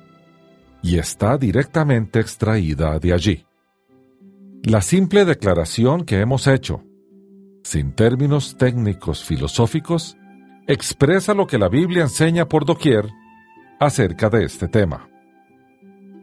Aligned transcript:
y 0.83 0.99
está 0.99 1.37
directamente 1.37 2.21
extraída 2.21 2.99
de 2.99 3.13
allí. 3.13 3.47
La 4.63 4.83
simple 4.83 5.25
declaración 5.25 6.05
que 6.05 6.21
hemos 6.21 6.47
hecho, 6.47 6.85
sin 7.63 7.93
términos 7.93 8.57
técnicos 8.57 9.25
filosóficos, 9.25 10.17
expresa 10.67 11.35
lo 11.35 11.47
que 11.47 11.59
la 11.59 11.69
Biblia 11.69 12.03
enseña 12.03 12.47
por 12.47 12.65
doquier 12.65 13.09
acerca 13.79 14.29
de 14.29 14.45
este 14.45 14.69
tema. 14.69 15.09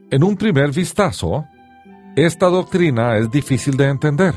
En 0.10 0.24
un 0.24 0.38
primer 0.38 0.72
vistazo, 0.72 1.46
esta 2.16 2.48
doctrina 2.48 3.18
es 3.18 3.30
difícil 3.30 3.76
de 3.78 3.90
entender. 3.90 4.36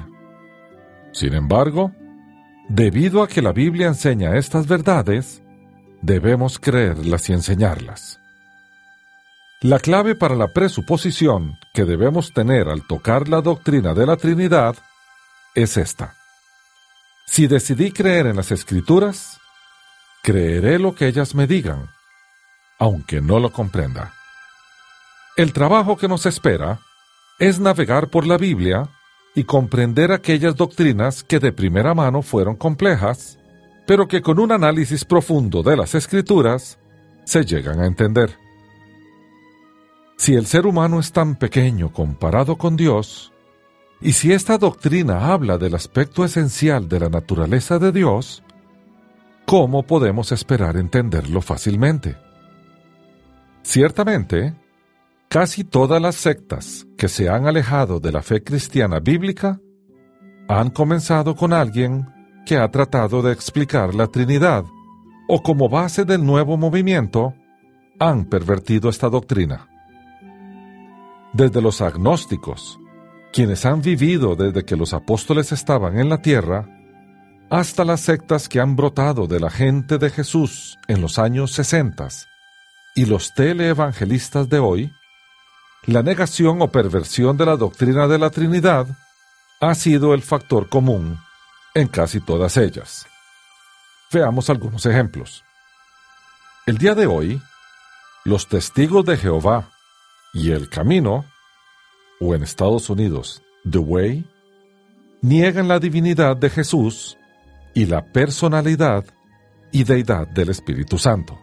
Sin 1.12 1.34
embargo, 1.34 1.92
debido 2.68 3.22
a 3.22 3.28
que 3.28 3.42
la 3.42 3.52
Biblia 3.52 3.88
enseña 3.88 4.36
estas 4.36 4.66
verdades, 4.66 5.42
debemos 6.02 6.58
creerlas 6.58 7.28
y 7.28 7.32
enseñarlas. 7.32 8.19
La 9.62 9.78
clave 9.78 10.14
para 10.14 10.36
la 10.36 10.48
presuposición 10.54 11.58
que 11.74 11.84
debemos 11.84 12.32
tener 12.32 12.70
al 12.70 12.86
tocar 12.86 13.28
la 13.28 13.42
doctrina 13.42 13.92
de 13.92 14.06
la 14.06 14.16
Trinidad 14.16 14.74
es 15.54 15.76
esta. 15.76 16.16
Si 17.26 17.46
decidí 17.46 17.92
creer 17.92 18.26
en 18.26 18.36
las 18.36 18.52
Escrituras, 18.52 19.38
creeré 20.22 20.78
lo 20.78 20.94
que 20.94 21.08
ellas 21.08 21.34
me 21.34 21.46
digan, 21.46 21.90
aunque 22.78 23.20
no 23.20 23.38
lo 23.38 23.52
comprenda. 23.52 24.14
El 25.36 25.52
trabajo 25.52 25.98
que 25.98 26.08
nos 26.08 26.24
espera 26.24 26.80
es 27.38 27.60
navegar 27.60 28.08
por 28.08 28.26
la 28.26 28.38
Biblia 28.38 28.88
y 29.34 29.44
comprender 29.44 30.10
aquellas 30.10 30.56
doctrinas 30.56 31.22
que 31.22 31.38
de 31.38 31.52
primera 31.52 31.92
mano 31.92 32.22
fueron 32.22 32.56
complejas, 32.56 33.38
pero 33.86 34.08
que 34.08 34.22
con 34.22 34.38
un 34.38 34.52
análisis 34.52 35.04
profundo 35.04 35.62
de 35.62 35.76
las 35.76 35.94
escrituras 35.94 36.78
se 37.26 37.44
llegan 37.44 37.78
a 37.80 37.86
entender. 37.86 38.38
Si 40.20 40.34
el 40.34 40.44
ser 40.44 40.66
humano 40.66 41.00
es 41.00 41.12
tan 41.12 41.34
pequeño 41.34 41.94
comparado 41.94 42.58
con 42.58 42.76
Dios, 42.76 43.32
y 44.02 44.12
si 44.12 44.34
esta 44.34 44.58
doctrina 44.58 45.32
habla 45.32 45.56
del 45.56 45.74
aspecto 45.74 46.26
esencial 46.26 46.90
de 46.90 47.00
la 47.00 47.08
naturaleza 47.08 47.78
de 47.78 47.90
Dios, 47.90 48.42
¿cómo 49.46 49.82
podemos 49.82 50.30
esperar 50.30 50.76
entenderlo 50.76 51.40
fácilmente? 51.40 52.18
Ciertamente, 53.62 54.52
casi 55.30 55.64
todas 55.64 56.02
las 56.02 56.16
sectas 56.16 56.86
que 56.98 57.08
se 57.08 57.30
han 57.30 57.46
alejado 57.46 57.98
de 57.98 58.12
la 58.12 58.20
fe 58.20 58.44
cristiana 58.44 59.00
bíblica 59.00 59.58
han 60.48 60.68
comenzado 60.68 61.34
con 61.34 61.54
alguien 61.54 62.06
que 62.44 62.58
ha 62.58 62.70
tratado 62.70 63.22
de 63.22 63.32
explicar 63.32 63.94
la 63.94 64.06
Trinidad, 64.06 64.66
o 65.28 65.42
como 65.42 65.70
base 65.70 66.04
del 66.04 66.26
nuevo 66.26 66.58
movimiento, 66.58 67.32
han 67.98 68.26
pervertido 68.26 68.90
esta 68.90 69.08
doctrina. 69.08 69.69
Desde 71.32 71.62
los 71.62 71.80
agnósticos, 71.80 72.80
quienes 73.32 73.64
han 73.64 73.82
vivido 73.82 74.34
desde 74.34 74.64
que 74.64 74.76
los 74.76 74.92
apóstoles 74.92 75.52
estaban 75.52 75.98
en 75.98 76.08
la 76.08 76.20
tierra, 76.22 76.68
hasta 77.50 77.84
las 77.84 78.00
sectas 78.00 78.48
que 78.48 78.60
han 78.60 78.74
brotado 78.74 79.26
de 79.26 79.38
la 79.38 79.50
gente 79.50 79.98
de 79.98 80.10
Jesús 80.10 80.78
en 80.88 81.00
los 81.00 81.18
años 81.18 81.52
60 81.52 82.08
y 82.96 83.06
los 83.06 83.32
teleevangelistas 83.34 84.48
de 84.48 84.58
hoy, 84.58 84.92
la 85.86 86.02
negación 86.02 86.60
o 86.62 86.68
perversión 86.68 87.36
de 87.36 87.46
la 87.46 87.56
doctrina 87.56 88.08
de 88.08 88.18
la 88.18 88.30
Trinidad 88.30 88.86
ha 89.60 89.74
sido 89.74 90.14
el 90.14 90.22
factor 90.22 90.68
común 90.68 91.18
en 91.74 91.86
casi 91.88 92.20
todas 92.20 92.56
ellas. 92.56 93.06
Veamos 94.12 94.50
algunos 94.50 94.84
ejemplos. 94.84 95.44
El 96.66 96.78
día 96.78 96.94
de 96.94 97.06
hoy, 97.06 97.40
los 98.24 98.48
testigos 98.48 99.04
de 99.04 99.16
Jehová 99.16 99.70
y 100.32 100.52
el 100.52 100.68
camino, 100.68 101.24
o 102.20 102.34
en 102.34 102.42
Estados 102.42 102.90
Unidos, 102.90 103.42
The 103.68 103.78
Way, 103.78 104.24
niegan 105.22 105.68
la 105.68 105.78
divinidad 105.78 106.36
de 106.36 106.50
Jesús 106.50 107.18
y 107.74 107.86
la 107.86 108.12
personalidad 108.12 109.04
y 109.72 109.84
deidad 109.84 110.28
del 110.28 110.50
Espíritu 110.50 110.98
Santo. 110.98 111.38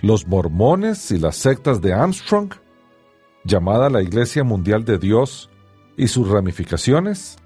Los 0.00 0.26
mormones 0.26 1.10
y 1.10 1.18
las 1.18 1.36
sectas 1.36 1.80
de 1.80 1.92
Armstrong, 1.92 2.52
llamada 3.44 3.88
la 3.90 4.02
Iglesia 4.02 4.44
Mundial 4.44 4.84
de 4.84 4.98
Dios 4.98 5.50
y 5.96 6.08
sus 6.08 6.28
ramificaciones, 6.28 7.38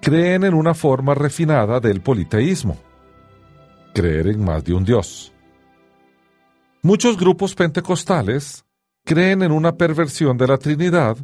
creen 0.00 0.44
en 0.44 0.54
una 0.54 0.74
forma 0.74 1.14
refinada 1.14 1.80
del 1.80 2.00
politeísmo, 2.00 2.76
creer 3.94 4.28
en 4.28 4.44
más 4.44 4.64
de 4.64 4.74
un 4.74 4.84
Dios. 4.84 5.32
Muchos 6.82 7.16
grupos 7.16 7.54
pentecostales 7.54 8.64
creen 9.04 9.42
en 9.42 9.52
una 9.52 9.76
perversión 9.76 10.36
de 10.38 10.46
la 10.46 10.58
Trinidad 10.58 11.16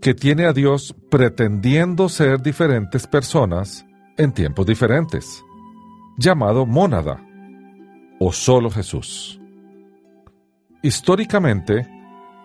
que 0.00 0.14
tiene 0.14 0.46
a 0.46 0.52
Dios 0.52 0.94
pretendiendo 1.10 2.08
ser 2.08 2.42
diferentes 2.42 3.06
personas 3.06 3.86
en 4.16 4.32
tiempos 4.32 4.66
diferentes, 4.66 5.42
llamado 6.18 6.66
mónada 6.66 7.24
o 8.18 8.32
solo 8.32 8.70
Jesús. 8.70 9.40
Históricamente, 10.82 11.88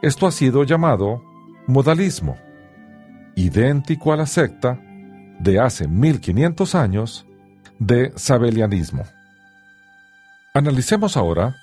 esto 0.02 0.28
ha 0.28 0.32
sido 0.32 0.64
llamado 0.64 1.24
modalismo, 1.66 2.38
idéntico 3.36 4.14
a 4.14 4.18
la 4.18 4.28
secta 4.28 4.80
de 5.40 5.60
hace 5.60 5.88
1500 5.88 6.76
años 6.76 7.26
de 7.80 8.12
sabelianismo. 8.16 9.04
Analicemos 10.54 11.18
ahora 11.18 11.56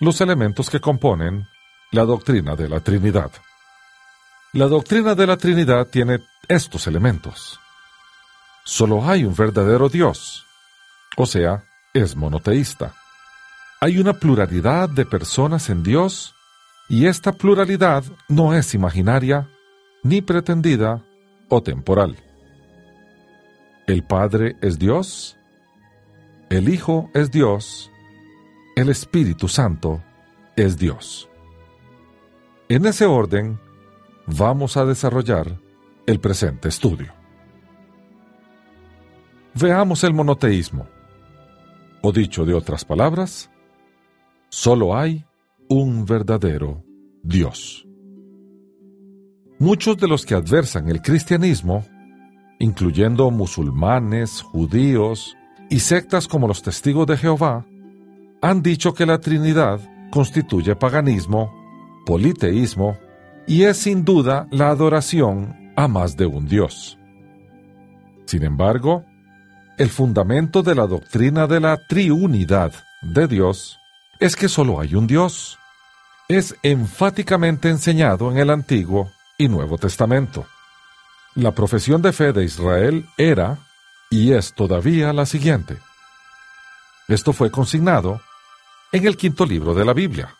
los 0.00 0.20
elementos 0.20 0.70
que 0.70 0.80
componen 0.80 1.46
la 1.92 2.04
doctrina 2.04 2.54
de 2.54 2.68
la 2.68 2.80
Trinidad. 2.80 3.32
La 4.52 4.66
doctrina 4.66 5.14
de 5.14 5.26
la 5.26 5.36
Trinidad 5.36 5.88
tiene 5.88 6.20
estos 6.46 6.86
elementos. 6.86 7.58
Solo 8.64 9.04
hay 9.04 9.24
un 9.24 9.34
verdadero 9.34 9.88
Dios, 9.88 10.46
o 11.16 11.26
sea, 11.26 11.64
es 11.92 12.14
monoteísta. 12.14 12.94
Hay 13.80 13.98
una 13.98 14.12
pluralidad 14.12 14.88
de 14.88 15.04
personas 15.04 15.68
en 15.68 15.82
Dios 15.82 16.34
y 16.88 17.06
esta 17.06 17.32
pluralidad 17.32 18.04
no 18.28 18.54
es 18.54 18.74
imaginaria, 18.74 19.48
ni 20.02 20.22
pretendida 20.22 21.02
o 21.48 21.62
temporal. 21.62 22.16
El 23.88 24.04
Padre 24.04 24.56
es 24.60 24.78
Dios, 24.78 25.36
el 26.50 26.68
Hijo 26.68 27.10
es 27.14 27.32
Dios, 27.32 27.90
el 28.76 28.90
Espíritu 28.90 29.48
Santo 29.48 30.02
es 30.56 30.76
Dios. 30.76 31.29
En 32.70 32.86
ese 32.86 33.04
orden, 33.04 33.58
vamos 34.28 34.76
a 34.76 34.84
desarrollar 34.84 35.58
el 36.06 36.20
presente 36.20 36.68
estudio. 36.68 37.12
Veamos 39.60 40.04
el 40.04 40.14
monoteísmo. 40.14 40.86
O 42.00 42.12
dicho 42.12 42.44
de 42.44 42.54
otras 42.54 42.84
palabras, 42.84 43.50
solo 44.50 44.96
hay 44.96 45.24
un 45.68 46.04
verdadero 46.04 46.84
Dios. 47.24 47.84
Muchos 49.58 49.96
de 49.96 50.06
los 50.06 50.24
que 50.24 50.36
adversan 50.36 50.88
el 50.90 51.02
cristianismo, 51.02 51.84
incluyendo 52.60 53.32
musulmanes, 53.32 54.42
judíos 54.42 55.36
y 55.70 55.80
sectas 55.80 56.28
como 56.28 56.46
los 56.46 56.62
testigos 56.62 57.08
de 57.08 57.16
Jehová, 57.16 57.66
han 58.40 58.62
dicho 58.62 58.94
que 58.94 59.06
la 59.06 59.18
Trinidad 59.18 59.80
constituye 60.12 60.76
paganismo, 60.76 61.59
politeísmo 62.06 62.98
y 63.46 63.64
es 63.64 63.78
sin 63.78 64.04
duda 64.04 64.46
la 64.50 64.70
adoración 64.70 65.72
a 65.76 65.88
más 65.88 66.16
de 66.16 66.26
un 66.26 66.46
Dios. 66.46 66.98
Sin 68.26 68.44
embargo, 68.44 69.04
el 69.78 69.88
fundamento 69.88 70.62
de 70.62 70.74
la 70.74 70.86
doctrina 70.86 71.46
de 71.46 71.60
la 71.60 71.78
triunidad 71.88 72.72
de 73.02 73.26
Dios 73.26 73.78
es 74.18 74.36
que 74.36 74.48
solo 74.48 74.80
hay 74.80 74.94
un 74.94 75.06
Dios. 75.06 75.58
Es 76.28 76.54
enfáticamente 76.62 77.70
enseñado 77.70 78.30
en 78.30 78.38
el 78.38 78.50
Antiguo 78.50 79.10
y 79.38 79.48
Nuevo 79.48 79.78
Testamento. 79.78 80.46
La 81.34 81.52
profesión 81.52 82.02
de 82.02 82.12
fe 82.12 82.32
de 82.32 82.44
Israel 82.44 83.06
era 83.16 83.58
y 84.10 84.32
es 84.32 84.52
todavía 84.52 85.12
la 85.12 85.24
siguiente. 85.24 85.78
Esto 87.08 87.32
fue 87.32 87.50
consignado 87.50 88.20
en 88.92 89.06
el 89.06 89.16
quinto 89.16 89.46
libro 89.46 89.74
de 89.74 89.84
la 89.84 89.94
Biblia, 89.94 90.36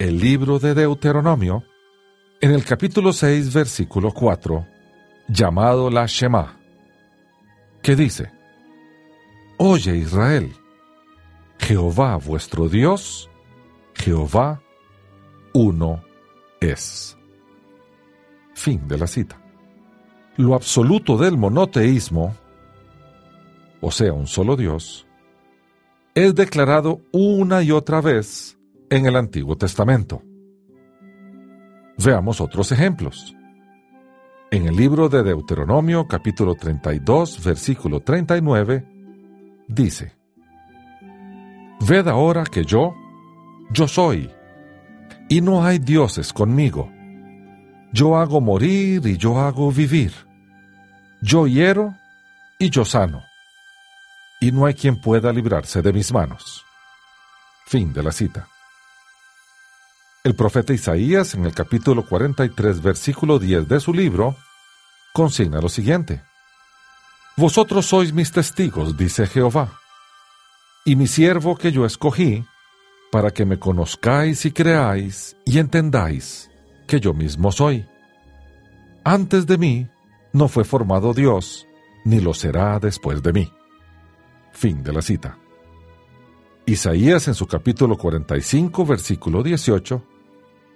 el 0.00 0.18
libro 0.18 0.58
de 0.58 0.72
Deuteronomio, 0.72 1.62
en 2.40 2.52
el 2.52 2.64
capítulo 2.64 3.12
6, 3.12 3.52
versículo 3.52 4.12
4, 4.12 4.66
llamado 5.28 5.90
la 5.90 6.06
Shema 6.06 6.58
que 7.82 7.94
dice, 7.94 8.32
Oye 9.58 9.94
Israel, 9.98 10.54
Jehová 11.58 12.16
vuestro 12.16 12.70
Dios, 12.70 13.28
Jehová 13.94 14.62
uno 15.52 16.02
es. 16.62 17.14
Fin 18.54 18.88
de 18.88 18.96
la 18.96 19.06
cita. 19.06 19.38
Lo 20.36 20.54
absoluto 20.54 21.18
del 21.18 21.36
monoteísmo, 21.36 22.34
o 23.82 23.90
sea, 23.90 24.14
un 24.14 24.26
solo 24.26 24.56
Dios, 24.56 25.06
es 26.14 26.34
declarado 26.34 27.02
una 27.12 27.62
y 27.62 27.70
otra 27.70 28.00
vez 28.00 28.56
en 28.90 29.06
el 29.06 29.16
Antiguo 29.16 29.56
Testamento. 29.56 30.22
Veamos 31.96 32.40
otros 32.40 32.72
ejemplos. 32.72 33.34
En 34.50 34.66
el 34.66 34.74
libro 34.74 35.08
de 35.08 35.22
Deuteronomio 35.22 36.08
capítulo 36.08 36.56
32 36.56 37.44
versículo 37.44 38.00
39 38.00 38.84
dice, 39.68 40.16
Ved 41.86 42.08
ahora 42.08 42.44
que 42.44 42.64
yo, 42.64 42.94
yo 43.70 43.86
soy, 43.86 44.28
y 45.28 45.40
no 45.40 45.64
hay 45.64 45.78
dioses 45.78 46.32
conmigo. 46.32 46.90
Yo 47.92 48.16
hago 48.16 48.40
morir 48.40 49.06
y 49.06 49.16
yo 49.16 49.38
hago 49.38 49.70
vivir. 49.70 50.12
Yo 51.22 51.46
hiero 51.46 51.94
y 52.58 52.70
yo 52.70 52.84
sano. 52.84 53.22
Y 54.40 54.50
no 54.50 54.66
hay 54.66 54.74
quien 54.74 55.00
pueda 55.00 55.32
librarse 55.32 55.80
de 55.80 55.92
mis 55.92 56.12
manos. 56.12 56.64
Fin 57.66 57.92
de 57.92 58.02
la 58.02 58.10
cita. 58.10 58.48
El 60.22 60.34
profeta 60.34 60.74
Isaías, 60.74 61.34
en 61.34 61.46
el 61.46 61.54
capítulo 61.54 62.04
43, 62.04 62.82
versículo 62.82 63.38
10 63.38 63.66
de 63.66 63.80
su 63.80 63.94
libro, 63.94 64.36
consigna 65.14 65.62
lo 65.62 65.70
siguiente. 65.70 66.22
Vosotros 67.38 67.86
sois 67.86 68.12
mis 68.12 68.30
testigos, 68.30 68.98
dice 68.98 69.26
Jehová, 69.26 69.80
y 70.84 70.94
mi 70.94 71.06
siervo 71.06 71.56
que 71.56 71.72
yo 71.72 71.86
escogí, 71.86 72.44
para 73.10 73.30
que 73.30 73.46
me 73.46 73.58
conozcáis 73.58 74.44
y 74.44 74.52
creáis 74.52 75.38
y 75.46 75.58
entendáis 75.58 76.50
que 76.86 77.00
yo 77.00 77.14
mismo 77.14 77.50
soy. 77.50 77.86
Antes 79.02 79.46
de 79.46 79.56
mí 79.56 79.88
no 80.34 80.48
fue 80.48 80.64
formado 80.64 81.14
Dios, 81.14 81.66
ni 82.04 82.20
lo 82.20 82.34
será 82.34 82.78
después 82.78 83.22
de 83.22 83.32
mí. 83.32 83.52
Fin 84.52 84.82
de 84.82 84.92
la 84.92 85.00
cita. 85.00 85.38
Isaías 86.66 87.26
en 87.26 87.34
su 87.34 87.46
capítulo 87.46 87.96
45, 87.96 88.84
versículo 88.84 89.42
18, 89.42 90.09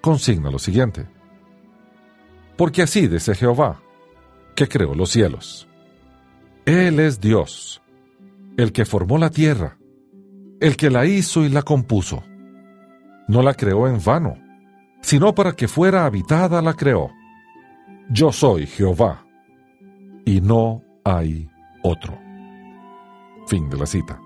consigna 0.05 0.51
lo 0.51 0.59
siguiente. 0.59 1.07
Porque 2.59 2.83
así 2.83 3.09
dice 3.09 3.35
Jehová, 3.35 3.81
que 4.55 4.69
creó 4.69 4.95
los 4.95 5.09
cielos. 5.09 5.67
Él 6.67 7.01
es 7.01 7.23
Dios, 7.23 7.81
el 8.59 8.71
que 8.73 8.85
formó 8.85 9.17
la 9.17 9.31
tierra, 9.31 9.79
el 10.61 10.77
que 10.77 10.91
la 10.91 11.07
hizo 11.07 11.43
y 11.43 11.49
la 11.49 11.63
compuso. 11.63 12.23
No 13.29 13.41
la 13.41 13.55
creó 13.55 13.89
en 13.89 13.99
vano, 14.05 14.37
sino 15.01 15.35
para 15.35 15.53
que 15.53 15.69
fuera 15.69 16.05
habitada 16.05 16.61
la 16.61 16.75
creó. 16.75 17.11
Yo 18.11 18.31
soy 18.31 18.67
Jehová, 18.67 19.25
y 20.27 20.43
no 20.43 20.83
hay 21.03 21.49
otro. 21.83 22.21
Fin 23.47 23.71
de 23.71 23.79
la 23.79 23.87
cita. 23.87 24.21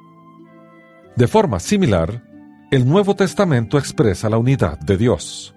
De 1.15 1.29
forma 1.29 1.61
similar, 1.61 2.25
el 2.73 2.85
Nuevo 2.85 3.15
Testamento 3.15 3.79
expresa 3.79 4.29
la 4.29 4.39
unidad 4.39 4.77
de 4.81 4.97
Dios. 4.97 5.55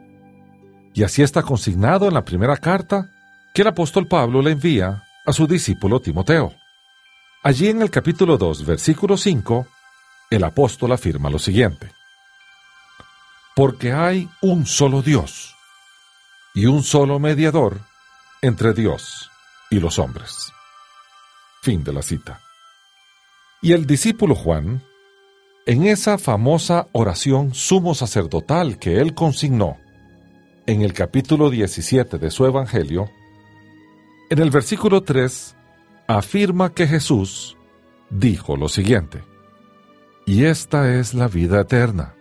Y 0.93 1.03
así 1.03 1.21
está 1.21 1.41
consignado 1.41 2.07
en 2.07 2.13
la 2.13 2.25
primera 2.25 2.57
carta 2.57 3.09
que 3.53 3.61
el 3.61 3.69
apóstol 3.69 4.07
Pablo 4.07 4.41
le 4.41 4.51
envía 4.51 5.03
a 5.25 5.33
su 5.33 5.47
discípulo 5.47 5.99
Timoteo. 6.01 6.53
Allí 7.43 7.69
en 7.69 7.81
el 7.81 7.89
capítulo 7.89 8.37
2, 8.37 8.65
versículo 8.65 9.17
5, 9.17 9.67
el 10.29 10.43
apóstol 10.43 10.91
afirma 10.91 11.29
lo 11.29 11.39
siguiente. 11.39 11.91
Porque 13.55 13.91
hay 13.91 14.29
un 14.41 14.65
solo 14.65 15.01
Dios 15.01 15.55
y 16.53 16.65
un 16.65 16.83
solo 16.83 17.19
mediador 17.19 17.81
entre 18.41 18.73
Dios 18.73 19.29
y 19.69 19.79
los 19.79 19.99
hombres. 19.99 20.51
Fin 21.61 21.83
de 21.83 21.93
la 21.93 22.01
cita. 22.01 22.41
Y 23.61 23.73
el 23.73 23.85
discípulo 23.85 24.35
Juan 24.35 24.83
en 25.65 25.85
esa 25.85 26.17
famosa 26.17 26.87
oración 26.91 27.53
sumo 27.53 27.93
sacerdotal 27.93 28.79
que 28.79 28.99
él 28.99 29.13
consignó 29.13 29.77
en 30.65 30.81
el 30.81 30.93
capítulo 30.93 31.49
17 31.49 32.17
de 32.17 32.31
su 32.31 32.45
Evangelio, 32.45 33.09
en 34.29 34.39
el 34.39 34.49
versículo 34.49 35.01
3 35.01 35.55
afirma 36.07 36.73
que 36.73 36.87
Jesús 36.87 37.57
dijo 38.09 38.55
lo 38.55 38.69
siguiente, 38.69 39.23
y 40.25 40.45
esta 40.45 40.93
es 40.95 41.13
la 41.13 41.27
vida 41.27 41.61
eterna, 41.61 42.15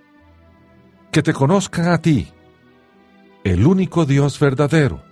que 1.13 1.23
te 1.23 1.33
conozcan 1.33 1.89
a 1.89 2.01
ti, 2.01 2.29
el 3.45 3.67
único 3.67 4.05
Dios 4.07 4.39
verdadero, 4.39 5.03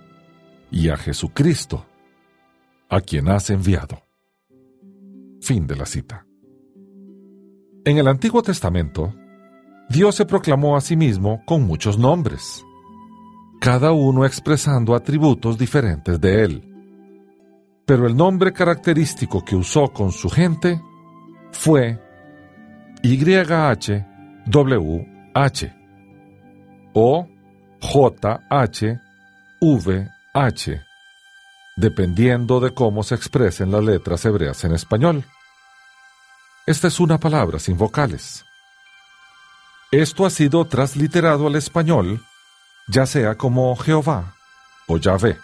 y 0.71 0.89
a 0.89 0.97
Jesucristo, 0.97 1.85
a 2.89 3.01
quien 3.01 3.29
has 3.29 3.49
enviado. 3.49 4.03
Fin 5.41 5.67
de 5.67 5.75
la 5.75 5.85
cita. 5.85 6.25
En 7.85 7.97
el 7.97 8.07
Antiguo 8.07 8.41
Testamento, 8.41 9.13
Dios 9.89 10.15
se 10.15 10.25
proclamó 10.25 10.75
a 10.75 10.81
sí 10.81 10.95
mismo 10.95 11.43
con 11.45 11.63
muchos 11.63 11.97
nombres, 11.97 12.63
cada 13.59 13.91
uno 13.91 14.25
expresando 14.25 14.95
atributos 14.95 15.57
diferentes 15.57 16.19
de 16.19 16.43
él. 16.43 16.63
Pero 17.85 18.07
el 18.07 18.15
nombre 18.15 18.53
característico 18.53 19.43
que 19.43 19.55
usó 19.55 19.89
con 19.89 20.11
su 20.11 20.29
gente 20.29 20.81
fue 21.51 21.99
YHWH 23.03 24.03
o 26.93 27.27
JHVH, 27.81 28.89
dependiendo 31.77 32.59
de 32.59 32.73
cómo 32.73 33.03
se 33.03 33.15
expresen 33.15 33.71
las 33.71 33.83
letras 33.83 34.25
hebreas 34.25 34.63
en 34.63 34.73
español. 34.73 35.23
Esta 36.65 36.87
es 36.87 36.99
una 36.99 37.17
palabra 37.19 37.57
sin 37.59 37.77
vocales. 37.77 38.45
Esto 39.91 40.25
ha 40.25 40.29
sido 40.29 40.65
transliterado 40.65 41.47
al 41.47 41.55
español, 41.55 42.21
ya 42.89 43.05
sea 43.05 43.35
como 43.35 43.75
Jehová 43.75 44.35
o 44.87 44.97
Yahvé. 44.97 45.37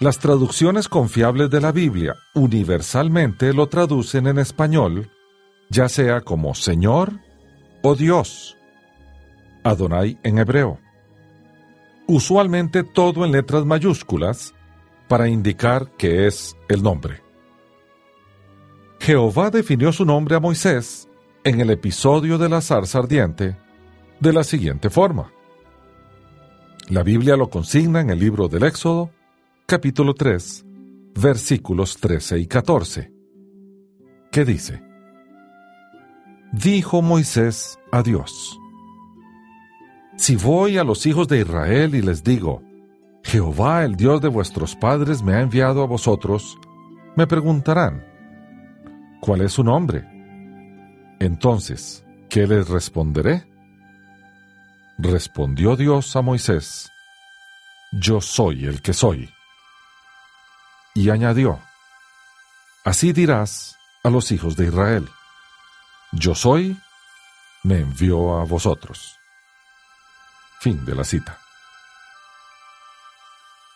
Las 0.00 0.18
traducciones 0.18 0.88
confiables 0.88 1.50
de 1.50 1.60
la 1.60 1.70
Biblia 1.70 2.16
universalmente 2.34 3.52
lo 3.52 3.68
traducen 3.68 4.26
en 4.26 4.38
español, 4.38 5.08
ya 5.70 5.88
sea 5.88 6.20
como 6.20 6.54
Señor 6.54 7.12
o 7.82 7.94
Dios. 7.94 8.56
Adonai 9.62 10.18
en 10.24 10.38
hebreo. 10.38 10.80
Usualmente 12.08 12.82
todo 12.82 13.24
en 13.24 13.32
letras 13.32 13.64
mayúsculas 13.64 14.52
para 15.08 15.28
indicar 15.28 15.92
que 15.96 16.26
es 16.26 16.56
el 16.68 16.82
nombre. 16.82 17.22
Jehová 18.98 19.50
definió 19.50 19.92
su 19.92 20.04
nombre 20.04 20.34
a 20.34 20.40
Moisés 20.40 21.08
en 21.44 21.60
el 21.60 21.70
episodio 21.70 22.36
de 22.36 22.48
la 22.48 22.60
zarza 22.60 22.98
ardiente 22.98 23.56
de 24.18 24.32
la 24.32 24.42
siguiente 24.42 24.90
forma. 24.90 25.30
La 26.90 27.02
Biblia 27.02 27.34
lo 27.34 27.48
consigna 27.48 28.02
en 28.02 28.10
el 28.10 28.18
libro 28.18 28.46
del 28.46 28.64
Éxodo, 28.64 29.10
capítulo 29.64 30.12
3, 30.12 30.66
versículos 31.14 31.96
13 31.96 32.40
y 32.40 32.46
14. 32.46 33.10
¿Qué 34.30 34.44
dice? 34.44 34.82
Dijo 36.52 37.00
Moisés 37.00 37.78
a 37.90 38.02
Dios, 38.02 38.60
Si 40.18 40.36
voy 40.36 40.76
a 40.76 40.84
los 40.84 41.06
hijos 41.06 41.26
de 41.26 41.40
Israel 41.40 41.94
y 41.94 42.02
les 42.02 42.22
digo, 42.22 42.60
Jehová 43.22 43.84
el 43.84 43.96
Dios 43.96 44.20
de 44.20 44.28
vuestros 44.28 44.76
padres 44.76 45.22
me 45.22 45.32
ha 45.32 45.40
enviado 45.40 45.82
a 45.82 45.86
vosotros, 45.86 46.58
me 47.16 47.26
preguntarán, 47.26 48.04
¿cuál 49.22 49.40
es 49.40 49.52
su 49.52 49.64
nombre? 49.64 50.04
Entonces, 51.18 52.04
¿qué 52.28 52.46
les 52.46 52.68
responderé? 52.68 53.53
Respondió 54.98 55.74
Dios 55.74 56.14
a 56.14 56.22
Moisés, 56.22 56.90
Yo 57.90 58.20
soy 58.20 58.66
el 58.66 58.80
que 58.80 58.92
soy. 58.92 59.32
Y 60.94 61.10
añadió, 61.10 61.60
Así 62.84 63.12
dirás 63.12 63.76
a 64.04 64.10
los 64.10 64.30
hijos 64.30 64.56
de 64.56 64.66
Israel, 64.66 65.08
Yo 66.12 66.34
soy, 66.34 66.78
me 67.64 67.80
envió 67.80 68.38
a 68.38 68.44
vosotros. 68.44 69.18
Fin 70.60 70.84
de 70.84 70.94
la 70.94 71.02
cita. 71.02 71.38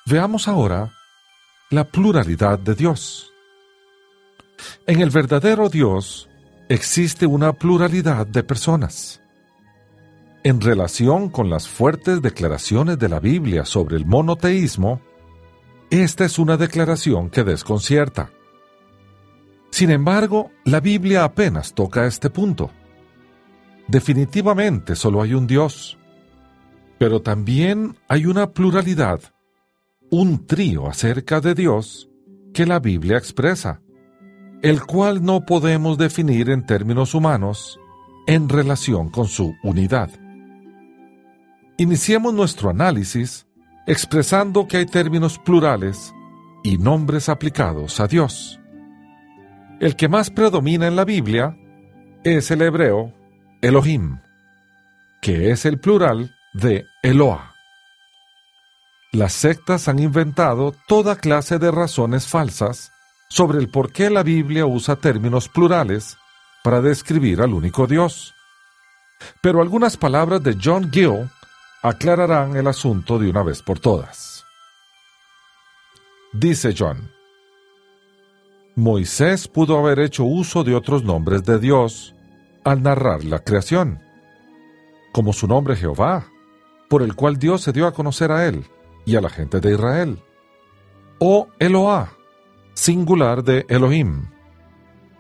Veamos 0.07 0.47
ahora 0.47 0.93
la 1.71 1.85
pluralidad 1.85 2.61
de 2.61 2.75
Dios. 2.75 3.33
En 4.87 5.01
el 5.01 5.11
verdadero 5.11 5.69
Dios 5.69 6.29
existe 6.69 7.27
una 7.27 7.53
pluralidad 7.53 8.27
de 8.27 8.43
personas. 8.43 9.21
En 10.49 10.62
relación 10.62 11.28
con 11.28 11.50
las 11.50 11.69
fuertes 11.69 12.23
declaraciones 12.23 12.99
de 12.99 13.11
la 13.11 13.21
Biblia 13.21 13.67
sobre 13.67 13.99
el 13.99 14.07
monoteísmo, 14.07 15.02
esta 15.90 16.25
es 16.25 16.38
una 16.38 16.57
declaración 16.57 17.28
que 17.28 17.45
desconcierta. 17.45 18.31
Sin 19.71 19.90
embargo, 19.90 20.50
la 20.64 20.81
Biblia 20.81 21.25
apenas 21.25 21.75
toca 21.75 22.07
este 22.07 22.31
punto. 22.31 22.71
Definitivamente 23.88 24.97
solo 24.97 25.21
hay 25.21 25.35
un 25.35 25.47
Dios, 25.47 25.99
pero 26.97 27.21
también 27.21 27.99
hay 28.09 28.25
una 28.25 28.50
pluralidad, 28.50 29.21
un 30.11 30.47
trío 30.47 30.88
acerca 30.88 31.43
de 31.43 31.55
Dios 31.55 32.09
que 32.55 32.64
la 32.64 32.78
Biblia 32.78 33.19
expresa, 33.19 33.83
el 34.62 34.83
cual 34.87 35.23
no 35.23 35.45
podemos 35.45 35.99
definir 35.99 36.49
en 36.49 36.64
términos 36.64 37.14
humanos 37.14 37.78
en 38.26 38.49
relación 38.49 39.11
con 39.11 39.26
su 39.26 39.55
unidad. 39.62 40.09
Iniciemos 41.81 42.35
nuestro 42.35 42.71
análisis 42.71 43.47
expresando 43.87 44.67
que 44.67 44.79
hay 44.79 44.87
términos 44.87 45.39
plurales 45.39 46.13
y 46.65 46.77
nombres 46.77 47.29
aplicados 47.29 48.01
a 48.01 48.09
Dios. 48.09 48.59
El 49.79 49.95
que 49.95 50.09
más 50.09 50.31
predomina 50.31 50.89
en 50.89 50.97
la 50.97 51.05
Biblia 51.05 51.57
es 52.25 52.51
el 52.51 52.63
hebreo 52.63 53.15
Elohim, 53.63 54.19
que 55.23 55.53
es 55.53 55.65
el 55.67 55.79
plural 55.79 56.35
de 56.53 56.85
Eloah. 57.05 57.55
Las 59.13 59.33
sectas 59.35 59.87
han 59.87 60.01
inventado 60.01 60.75
toda 60.89 61.15
clase 61.15 61.61
de 61.61 61.71
razones 61.71 62.27
falsas 62.27 62.91
sobre 63.29 63.59
el 63.61 63.71
por 63.71 63.93
qué 63.93 64.11
la 64.11 64.25
Biblia 64.25 64.67
usa 64.67 64.97
términos 64.97 65.49
plurales 65.49 66.17
para 66.65 66.81
describir 66.81 67.41
al 67.41 67.55
único 67.55 67.87
Dios. 67.87 68.35
Pero 69.41 69.63
algunas 69.63 69.97
palabras 69.97 70.43
de 70.43 70.59
John 70.61 70.91
Gill 70.91 71.31
aclararán 71.83 72.57
el 72.57 72.67
asunto 72.67 73.19
de 73.19 73.31
una 73.31 73.43
vez 73.43 73.63
por 73.63 73.79
todas. 73.79 74.45
Dice 76.33 76.75
John, 76.77 77.11
Moisés 78.75 79.49
pudo 79.49 79.79
haber 79.79 80.01
hecho 80.01 80.25
uso 80.25 80.65
de 80.65 80.75
otros 80.75 81.03
nombres 81.03 81.45
de 81.45 81.59
Dios 81.59 82.15
al 82.65 82.83
narrar 82.83 83.25
la 83.25 83.41
creación, 83.41 84.01
como 85.13 85.33
su 85.33 85.47
nombre 85.47 85.77
Jehová, 85.77 86.27
por 86.89 87.03
el 87.03 87.15
cual 87.15 87.39
Dios 87.39 87.63
se 87.63 87.73
dio 87.73 87.87
a 87.87 87.93
conocer 87.93 88.31
a 88.33 88.47
él 88.47 88.65
y 89.07 89.17
a 89.17 89.21
la 89.21 89.31
gente 89.31 89.61
de 89.61 89.73
Israel, 89.73 90.23
o 91.19 91.49
Eloah, 91.59 92.13
singular 92.75 93.43
de 93.43 93.67
Elohim, 93.69 94.29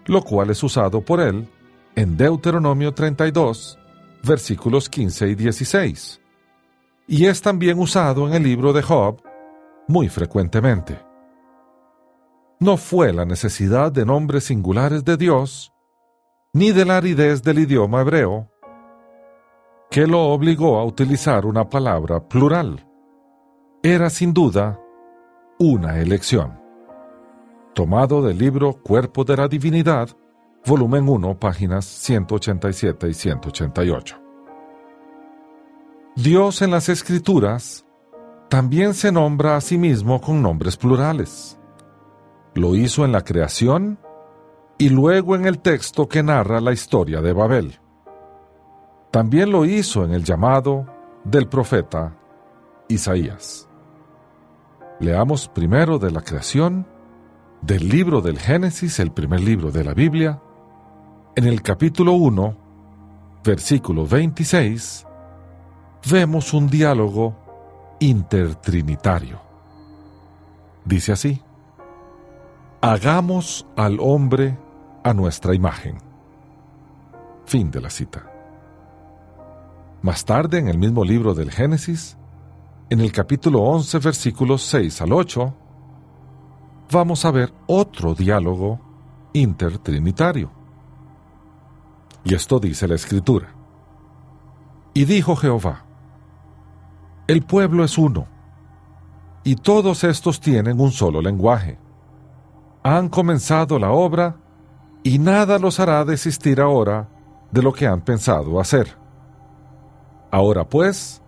lo 0.06 0.22
cual 0.22 0.50
es 0.50 0.62
usado 0.62 1.00
por 1.00 1.20
él 1.20 1.48
en 1.96 2.16
Deuteronomio 2.16 2.92
32, 2.92 3.78
versículos 4.22 4.88
15 4.88 5.28
y 5.28 5.34
16 5.34 6.20
y 7.08 7.24
es 7.24 7.40
también 7.40 7.78
usado 7.78 8.28
en 8.28 8.34
el 8.34 8.42
libro 8.42 8.74
de 8.74 8.82
Job 8.82 9.22
muy 9.88 10.10
frecuentemente. 10.10 11.00
No 12.60 12.76
fue 12.76 13.14
la 13.14 13.24
necesidad 13.24 13.90
de 13.90 14.04
nombres 14.04 14.44
singulares 14.44 15.04
de 15.04 15.16
Dios, 15.16 15.72
ni 16.52 16.70
de 16.70 16.84
la 16.84 16.98
aridez 16.98 17.42
del 17.42 17.60
idioma 17.60 18.02
hebreo, 18.02 18.50
que 19.90 20.06
lo 20.06 20.26
obligó 20.26 20.78
a 20.78 20.84
utilizar 20.84 21.46
una 21.46 21.68
palabra 21.68 22.28
plural. 22.28 22.86
Era 23.82 24.10
sin 24.10 24.34
duda 24.34 24.78
una 25.58 25.98
elección. 26.00 26.60
Tomado 27.74 28.20
del 28.20 28.36
libro 28.36 28.74
Cuerpo 28.82 29.24
de 29.24 29.36
la 29.36 29.48
Divinidad, 29.48 30.10
volumen 30.66 31.08
1, 31.08 31.38
páginas 31.38 31.86
187 31.86 33.08
y 33.08 33.14
188. 33.14 34.27
Dios 36.20 36.62
en 36.62 36.72
las 36.72 36.88
Escrituras 36.88 37.86
también 38.48 38.94
se 38.94 39.12
nombra 39.12 39.54
a 39.54 39.60
sí 39.60 39.78
mismo 39.78 40.20
con 40.20 40.42
nombres 40.42 40.76
plurales. 40.76 41.60
Lo 42.56 42.74
hizo 42.74 43.04
en 43.04 43.12
la 43.12 43.20
creación 43.20 44.00
y 44.78 44.88
luego 44.88 45.36
en 45.36 45.46
el 45.46 45.60
texto 45.60 46.08
que 46.08 46.24
narra 46.24 46.60
la 46.60 46.72
historia 46.72 47.20
de 47.20 47.32
Babel. 47.32 47.78
También 49.12 49.52
lo 49.52 49.64
hizo 49.64 50.04
en 50.04 50.10
el 50.10 50.24
llamado 50.24 50.86
del 51.22 51.46
profeta 51.46 52.16
Isaías. 52.88 53.68
Leamos 54.98 55.46
primero 55.46 56.00
de 56.00 56.10
la 56.10 56.22
creación, 56.22 56.84
del 57.62 57.88
libro 57.88 58.22
del 58.22 58.40
Génesis, 58.40 58.98
el 58.98 59.12
primer 59.12 59.38
libro 59.38 59.70
de 59.70 59.84
la 59.84 59.94
Biblia, 59.94 60.42
en 61.36 61.44
el 61.44 61.62
capítulo 61.62 62.14
1, 62.14 62.56
versículo 63.44 64.04
26 64.04 65.04
vemos 66.10 66.52
un 66.52 66.68
diálogo 66.68 67.34
intertrinitario. 68.00 69.40
Dice 70.84 71.12
así, 71.12 71.42
hagamos 72.80 73.66
al 73.76 73.98
hombre 74.00 74.58
a 75.04 75.12
nuestra 75.12 75.54
imagen. 75.54 75.98
Fin 77.46 77.70
de 77.70 77.80
la 77.80 77.90
cita. 77.90 78.24
Más 80.02 80.24
tarde, 80.24 80.58
en 80.58 80.68
el 80.68 80.78
mismo 80.78 81.04
libro 81.04 81.34
del 81.34 81.50
Génesis, 81.50 82.16
en 82.90 83.00
el 83.00 83.12
capítulo 83.12 83.62
11, 83.62 83.98
versículos 83.98 84.62
6 84.62 85.02
al 85.02 85.12
8, 85.12 85.54
vamos 86.90 87.24
a 87.24 87.30
ver 87.30 87.52
otro 87.66 88.14
diálogo 88.14 88.80
intertrinitario. 89.32 90.50
Y 92.24 92.34
esto 92.34 92.60
dice 92.60 92.86
la 92.86 92.94
Escritura. 92.94 93.54
Y 94.94 95.04
dijo 95.04 95.36
Jehová, 95.36 95.84
el 97.28 97.42
pueblo 97.42 97.84
es 97.84 97.98
uno, 97.98 98.26
y 99.44 99.54
todos 99.56 100.02
estos 100.02 100.40
tienen 100.40 100.80
un 100.80 100.90
solo 100.90 101.20
lenguaje. 101.20 101.78
Han 102.82 103.10
comenzado 103.10 103.78
la 103.78 103.90
obra, 103.90 104.36
y 105.02 105.18
nada 105.18 105.58
los 105.58 105.78
hará 105.78 106.04
desistir 106.06 106.58
ahora 106.58 107.06
de 107.50 107.62
lo 107.62 107.72
que 107.72 107.86
han 107.86 108.00
pensado 108.00 108.58
hacer. 108.58 108.96
Ahora 110.30 110.64
pues, 110.64 111.20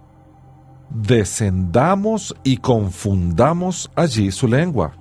descendamos 0.89 2.35
y 2.45 2.57
confundamos 2.57 3.91
allí 3.95 4.33
su 4.33 4.49
lengua, 4.49 4.93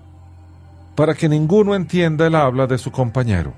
para 0.95 1.13
que 1.13 1.29
ninguno 1.29 1.75
entienda 1.75 2.27
el 2.27 2.35
habla 2.35 2.67
de 2.67 2.77
su 2.77 2.91
compañero. 2.91 3.53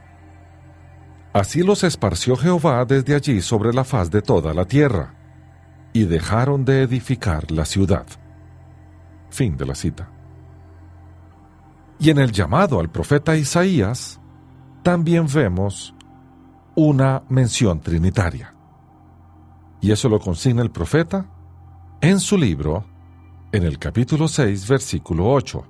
Así 1.33 1.63
los 1.63 1.83
esparció 1.83 2.35
Jehová 2.35 2.85
desde 2.85 3.15
allí 3.15 3.41
sobre 3.41 3.73
la 3.73 3.83
faz 3.83 4.11
de 4.11 4.21
toda 4.21 4.53
la 4.53 4.65
tierra 4.65 5.20
y 5.93 6.05
dejaron 6.05 6.65
de 6.65 6.83
edificar 6.83 7.51
la 7.51 7.65
ciudad. 7.65 8.05
Fin 9.29 9.57
de 9.57 9.65
la 9.65 9.75
cita. 9.75 10.09
Y 11.99 12.09
en 12.09 12.17
el 12.17 12.31
llamado 12.31 12.79
al 12.79 12.89
profeta 12.89 13.35
Isaías, 13.35 14.19
también 14.83 15.27
vemos 15.31 15.93
una 16.75 17.23
mención 17.29 17.79
trinitaria. 17.79 18.53
Y 19.81 19.91
eso 19.91 20.09
lo 20.09 20.19
consigna 20.19 20.61
el 20.61 20.71
profeta 20.71 21.25
en 22.01 22.19
su 22.19 22.37
libro, 22.37 22.85
en 23.51 23.63
el 23.63 23.77
capítulo 23.77 24.27
6, 24.27 24.67
versículo 24.67 25.31
8, 25.31 25.63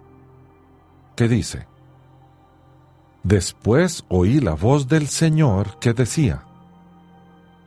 que 1.15 1.27
dice, 1.27 1.67
Después 3.23 4.03
oí 4.09 4.39
la 4.39 4.53
voz 4.53 4.87
del 4.87 5.07
Señor 5.07 5.77
que 5.79 5.93
decía, 5.93 6.43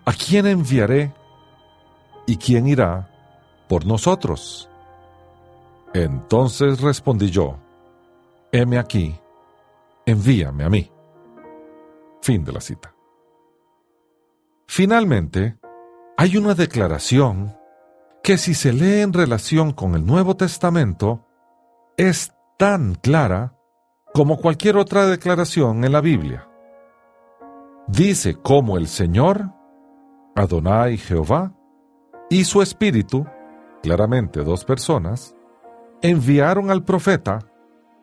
¿A 0.07 0.13
quién 0.13 0.47
enviaré 0.47 1.13
¿Y 2.27 2.37
quién 2.37 2.67
irá 2.67 3.11
por 3.69 3.87
nosotros. 3.87 4.69
Entonces 5.93 6.81
respondí 6.81 7.31
yo, 7.31 7.57
heme 8.53 8.79
aquí, 8.79 9.15
envíame 10.07 10.65
a 10.65 10.69
mí. 10.69 10.91
Fin 12.21 12.45
de 12.45 12.53
la 12.53 12.61
cita. 12.61 12.95
Finalmente, 14.67 15.59
hay 16.17 16.37
una 16.37 16.55
declaración 16.55 17.57
que 18.23 18.39
si 18.39 18.55
se 18.55 18.73
lee 18.73 19.03
en 19.03 19.13
relación 19.13 19.73
con 19.73 19.95
el 19.95 20.07
Nuevo 20.07 20.37
Testamento, 20.37 21.27
es 21.97 22.33
tan 22.59 22.95
clara 22.95 23.57
como 24.15 24.39
cualquier 24.39 24.77
otra 24.77 25.07
declaración 25.07 25.85
en 25.85 25.93
la 25.93 26.01
Biblia. 26.01 26.49
Dice 27.87 28.37
cómo 28.37 28.79
el 28.79 28.89
Señor, 28.89 29.51
Adonai 30.35 30.97
Jehová, 30.97 31.54
y 32.35 32.43
su 32.43 32.63
Espíritu, 32.63 33.25
claramente 33.81 34.43
dos 34.43 34.65
personas, 34.65 35.37
enviaron 36.03 36.69
al 36.69 36.83
profeta 36.83 37.39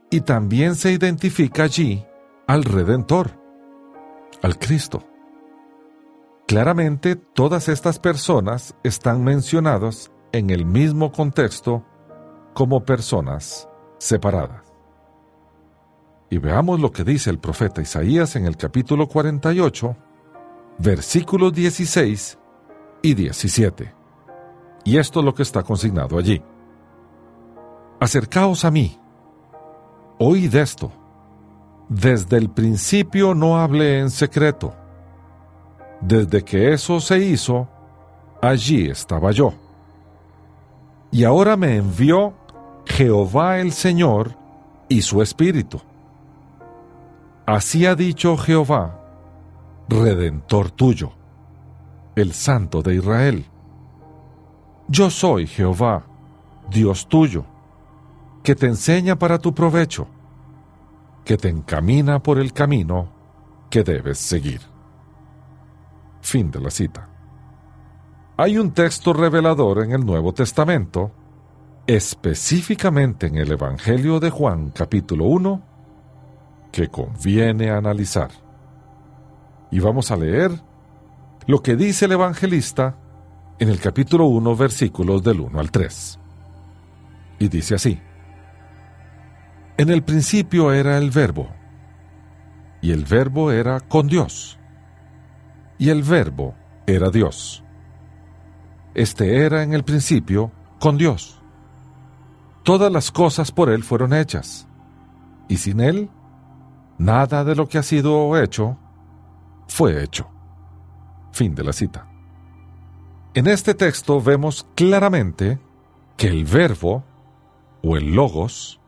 y 0.09 0.21
también 0.21 0.75
se 0.75 0.93
identifica 0.93 1.63
allí 1.63 2.05
al 2.47 2.63
Redentor, 2.63 3.31
al 4.41 4.57
Cristo. 4.57 5.03
Claramente 6.47 7.17
todas 7.17 7.67
estas 7.67 7.99
personas 7.99 8.73
están 8.83 9.21
mencionadas 9.21 10.13
en 10.31 10.49
el 10.49 10.65
mismo 10.65 11.11
contexto 11.11 11.85
como 12.53 12.85
personas 12.85 13.67
separadas. 13.97 14.73
Y 16.29 16.37
veamos 16.37 16.79
lo 16.79 16.93
que 16.93 17.03
dice 17.03 17.29
el 17.29 17.39
profeta 17.39 17.81
Isaías 17.81 18.37
en 18.37 18.45
el 18.45 18.55
capítulo 18.55 19.09
48, 19.09 19.97
versículos 20.77 21.51
16 21.51 22.39
y 23.01 23.13
17. 23.13 24.00
Y 24.83 24.97
esto 24.97 25.19
es 25.19 25.25
lo 25.25 25.33
que 25.33 25.43
está 25.43 25.63
consignado 25.63 26.17
allí. 26.17 26.41
Acercaos 27.99 28.65
a 28.65 28.71
mí, 28.71 28.97
oíd 30.17 30.55
esto. 30.55 30.91
Desde 31.87 32.37
el 32.37 32.49
principio 32.49 33.35
no 33.35 33.57
hablé 33.59 33.99
en 33.99 34.09
secreto. 34.09 34.73
Desde 35.99 36.43
que 36.43 36.73
eso 36.73 36.99
se 36.99 37.19
hizo, 37.19 37.67
allí 38.41 38.89
estaba 38.89 39.31
yo. 39.31 39.53
Y 41.11 41.25
ahora 41.25 41.57
me 41.57 41.75
envió 41.75 42.33
Jehová 42.85 43.59
el 43.59 43.71
Señor 43.73 44.35
y 44.87 45.01
su 45.01 45.21
Espíritu. 45.21 45.81
Así 47.45 47.85
ha 47.85 47.95
dicho 47.95 48.37
Jehová, 48.37 48.99
Redentor 49.89 50.71
tuyo, 50.71 51.11
el 52.15 52.33
Santo 52.33 52.81
de 52.81 52.95
Israel. 52.95 53.45
Yo 54.91 55.09
soy 55.09 55.47
Jehová, 55.47 56.03
Dios 56.69 57.07
tuyo, 57.07 57.45
que 58.43 58.55
te 58.55 58.65
enseña 58.65 59.17
para 59.17 59.39
tu 59.39 59.53
provecho, 59.55 60.05
que 61.23 61.37
te 61.37 61.47
encamina 61.47 62.21
por 62.21 62.37
el 62.37 62.51
camino 62.51 63.07
que 63.69 63.85
debes 63.85 64.17
seguir. 64.17 64.59
Fin 66.19 66.51
de 66.51 66.59
la 66.59 66.69
cita. 66.69 67.07
Hay 68.35 68.57
un 68.57 68.71
texto 68.71 69.13
revelador 69.13 69.81
en 69.81 69.93
el 69.93 70.05
Nuevo 70.05 70.33
Testamento, 70.33 71.11
específicamente 71.87 73.27
en 73.27 73.37
el 73.37 73.49
Evangelio 73.53 74.19
de 74.19 74.29
Juan 74.29 74.71
capítulo 74.71 75.23
1, 75.27 75.61
que 76.73 76.89
conviene 76.89 77.71
analizar. 77.71 78.31
Y 79.71 79.79
vamos 79.79 80.11
a 80.11 80.17
leer 80.17 80.51
lo 81.47 81.63
que 81.63 81.77
dice 81.77 82.05
el 82.05 82.11
evangelista 82.11 82.97
en 83.61 83.69
el 83.69 83.79
capítulo 83.79 84.25
1, 84.25 84.55
versículos 84.55 85.21
del 85.21 85.39
1 85.39 85.59
al 85.59 85.69
3. 85.69 86.19
Y 87.37 87.47
dice 87.47 87.75
así, 87.75 88.01
En 89.77 89.89
el 89.89 90.01
principio 90.01 90.73
era 90.73 90.97
el 90.97 91.11
verbo, 91.11 91.47
y 92.81 92.89
el 92.89 93.05
verbo 93.05 93.51
era 93.51 93.79
con 93.79 94.07
Dios, 94.07 94.57
y 95.77 95.89
el 95.89 96.01
verbo 96.01 96.55
era 96.87 97.11
Dios. 97.11 97.63
Este 98.95 99.45
era 99.45 99.61
en 99.61 99.75
el 99.75 99.83
principio 99.83 100.51
con 100.79 100.97
Dios. 100.97 101.39
Todas 102.63 102.91
las 102.91 103.11
cosas 103.11 103.51
por 103.51 103.69
Él 103.69 103.83
fueron 103.83 104.11
hechas, 104.11 104.67
y 105.47 105.57
sin 105.57 105.81
Él, 105.81 106.09
nada 106.97 107.43
de 107.43 107.55
lo 107.55 107.69
que 107.69 107.77
ha 107.77 107.83
sido 107.83 108.41
hecho 108.41 108.79
fue 109.67 110.03
hecho. 110.03 110.27
Fin 111.31 111.53
de 111.53 111.63
la 111.63 111.73
cita. 111.73 112.10
En 113.33 113.47
este 113.47 113.73
texto 113.73 114.21
vemos 114.21 114.67
claramente 114.75 115.57
que 116.17 116.27
el 116.27 116.43
verbo, 116.43 117.05
o 117.81 117.95
el 117.95 118.13
logos, 118.13 118.81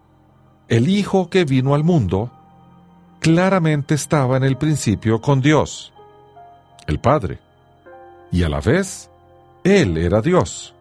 el 0.68 0.90
Hijo 0.90 1.30
que 1.30 1.46
vino 1.46 1.76
al 1.76 1.86
mundo, 1.86 2.30
claramente 3.22 3.96
estaba 3.96 4.36
en 4.36 4.44
el 4.44 4.58
principio 4.58 5.22
con 5.22 5.40
Dios, 5.40 5.94
el 6.88 7.00
Padre, 7.00 7.40
y 8.34 8.44
a 8.44 8.50
la 8.50 8.60
vez, 8.60 9.10
Él 9.64 9.98
era 9.98 10.22
Dios, 10.22 10.76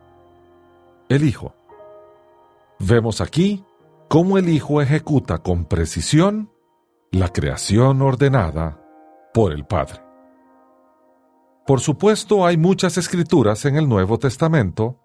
el 1.09 1.23
Hijo. 1.23 1.55
Vemos 2.81 3.21
aquí 3.21 3.65
cómo 4.09 4.39
el 4.39 4.49
Hijo 4.49 4.83
ejecuta 4.83 5.39
con 5.39 5.67
precisión 5.67 6.51
la 7.13 7.29
creación 7.29 8.03
ordenada 8.03 8.81
por 9.33 9.53
el 9.53 9.65
Padre. 9.67 10.12
Por 11.67 11.81
supuesto, 11.81 12.45
hay 12.45 12.57
muchas 12.57 12.99
escrituras 12.99 13.65
en 13.65 13.77
el 13.77 13.89
Nuevo 13.89 14.19
Testamento 14.19 14.99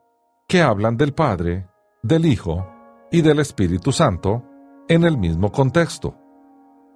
que 0.47 0.61
hablan 0.61 0.97
del 0.97 1.13
Padre, 1.13 1.67
del 2.01 2.25
Hijo 2.25 2.67
y 3.11 3.21
del 3.21 3.39
Espíritu 3.39 3.91
Santo 3.91 4.43
en 4.87 5.03
el 5.03 5.17
mismo 5.17 5.51
contexto, 5.51 6.17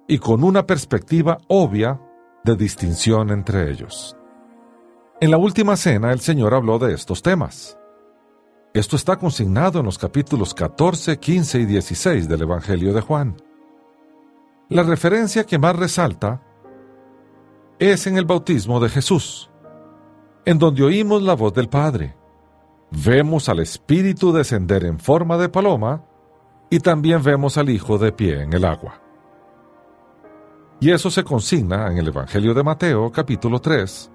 y 0.08 0.18
con 0.18 0.42
una 0.42 0.66
perspectiva 0.66 1.38
obvia 1.46 2.00
de 2.42 2.56
distinción 2.56 3.30
entre 3.30 3.70
ellos. 3.70 4.16
En 5.20 5.30
la 5.30 5.38
última 5.38 5.76
cena 5.76 6.10
el 6.10 6.18
Señor 6.18 6.54
habló 6.54 6.80
de 6.80 6.94
estos 6.94 7.22
temas. 7.22 7.78
Esto 8.74 8.96
está 8.96 9.16
consignado 9.16 9.78
en 9.78 9.84
los 9.86 9.96
capítulos 9.96 10.54
14, 10.54 11.18
15 11.18 11.60
y 11.60 11.66
16 11.66 12.28
del 12.28 12.42
Evangelio 12.42 12.92
de 12.92 13.00
Juan. 13.00 13.36
La 14.68 14.82
referencia 14.82 15.44
que 15.44 15.58
más 15.58 15.76
resalta 15.76 16.42
es 17.78 18.08
en 18.08 18.16
el 18.16 18.24
bautismo 18.24 18.80
de 18.80 18.88
Jesús, 18.88 19.51
en 20.44 20.58
donde 20.58 20.82
oímos 20.82 21.22
la 21.22 21.34
voz 21.34 21.52
del 21.54 21.68
Padre. 21.68 22.16
Vemos 22.90 23.48
al 23.48 23.60
Espíritu 23.60 24.32
descender 24.32 24.84
en 24.84 24.98
forma 24.98 25.38
de 25.38 25.48
paloma 25.48 26.04
y 26.68 26.80
también 26.80 27.22
vemos 27.22 27.56
al 27.58 27.70
Hijo 27.70 27.98
de 27.98 28.12
pie 28.12 28.42
en 28.42 28.52
el 28.52 28.64
agua. 28.64 29.00
Y 30.80 30.90
eso 30.90 31.10
se 31.10 31.22
consigna 31.22 31.90
en 31.90 31.98
el 31.98 32.08
Evangelio 32.08 32.54
de 32.54 32.62
Mateo 32.64 33.10
capítulo 33.12 33.60
3, 33.60 34.10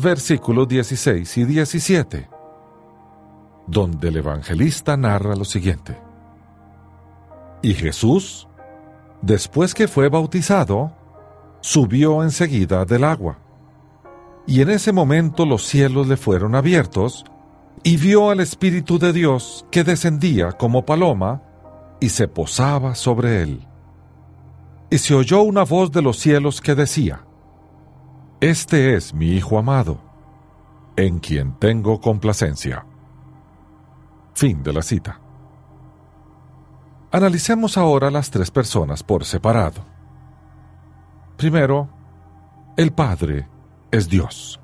versículos 0.00 0.68
16 0.68 1.36
y 1.36 1.44
17, 1.44 2.30
donde 3.66 4.08
el 4.08 4.18
evangelista 4.18 4.96
narra 4.96 5.34
lo 5.34 5.44
siguiente. 5.44 6.00
Y 7.60 7.74
Jesús, 7.74 8.46
después 9.20 9.74
que 9.74 9.88
fue 9.88 10.08
bautizado, 10.08 10.92
subió 11.60 12.22
enseguida 12.22 12.84
del 12.84 13.02
agua 13.02 13.38
y 14.46 14.60
en 14.60 14.70
ese 14.70 14.92
momento 14.92 15.44
los 15.44 15.64
cielos 15.64 16.06
le 16.06 16.16
fueron 16.16 16.54
abiertos, 16.54 17.24
y 17.82 17.96
vio 17.96 18.30
al 18.30 18.40
Espíritu 18.40 18.98
de 18.98 19.12
Dios 19.12 19.66
que 19.70 19.84
descendía 19.84 20.52
como 20.52 20.84
paloma 20.84 21.42
y 22.00 22.08
se 22.08 22.28
posaba 22.28 22.94
sobre 22.94 23.42
él. 23.42 23.66
Y 24.90 24.98
se 24.98 25.14
oyó 25.14 25.42
una 25.42 25.64
voz 25.64 25.90
de 25.90 26.02
los 26.02 26.18
cielos 26.18 26.60
que 26.60 26.74
decía, 26.74 27.24
Este 28.40 28.94
es 28.94 29.14
mi 29.14 29.30
Hijo 29.30 29.58
amado, 29.58 30.00
en 30.96 31.18
quien 31.18 31.58
tengo 31.58 32.00
complacencia. 32.00 32.86
Fin 34.34 34.62
de 34.62 34.72
la 34.72 34.82
cita. 34.82 35.20
Analicemos 37.10 37.78
ahora 37.78 38.10
las 38.10 38.30
tres 38.30 38.50
personas 38.50 39.02
por 39.02 39.24
separado. 39.24 39.82
Primero, 41.36 41.88
el 42.76 42.92
Padre, 42.92 43.48
es 43.90 44.08
Dios. 44.08 44.60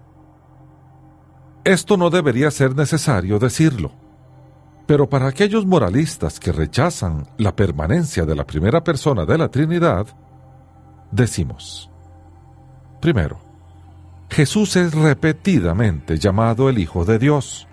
Esto 1.64 1.96
no 1.96 2.10
debería 2.10 2.50
ser 2.50 2.74
necesario 2.74 3.38
decirlo, 3.38 3.92
pero 4.86 5.08
para 5.08 5.28
aquellos 5.28 5.64
moralistas 5.64 6.40
que 6.40 6.52
rechazan 6.52 7.26
la 7.38 7.54
permanencia 7.54 8.24
de 8.24 8.34
la 8.34 8.44
primera 8.44 8.82
persona 8.82 9.24
de 9.24 9.38
la 9.38 9.48
Trinidad, 9.48 10.06
decimos, 11.12 11.90
primero, 13.00 13.40
Jesús 14.28 14.76
es 14.76 14.94
repetidamente 14.94 16.18
llamado 16.18 16.68
el 16.68 16.78
Hijo 16.78 17.04
de 17.04 17.18
Dios. 17.18 17.68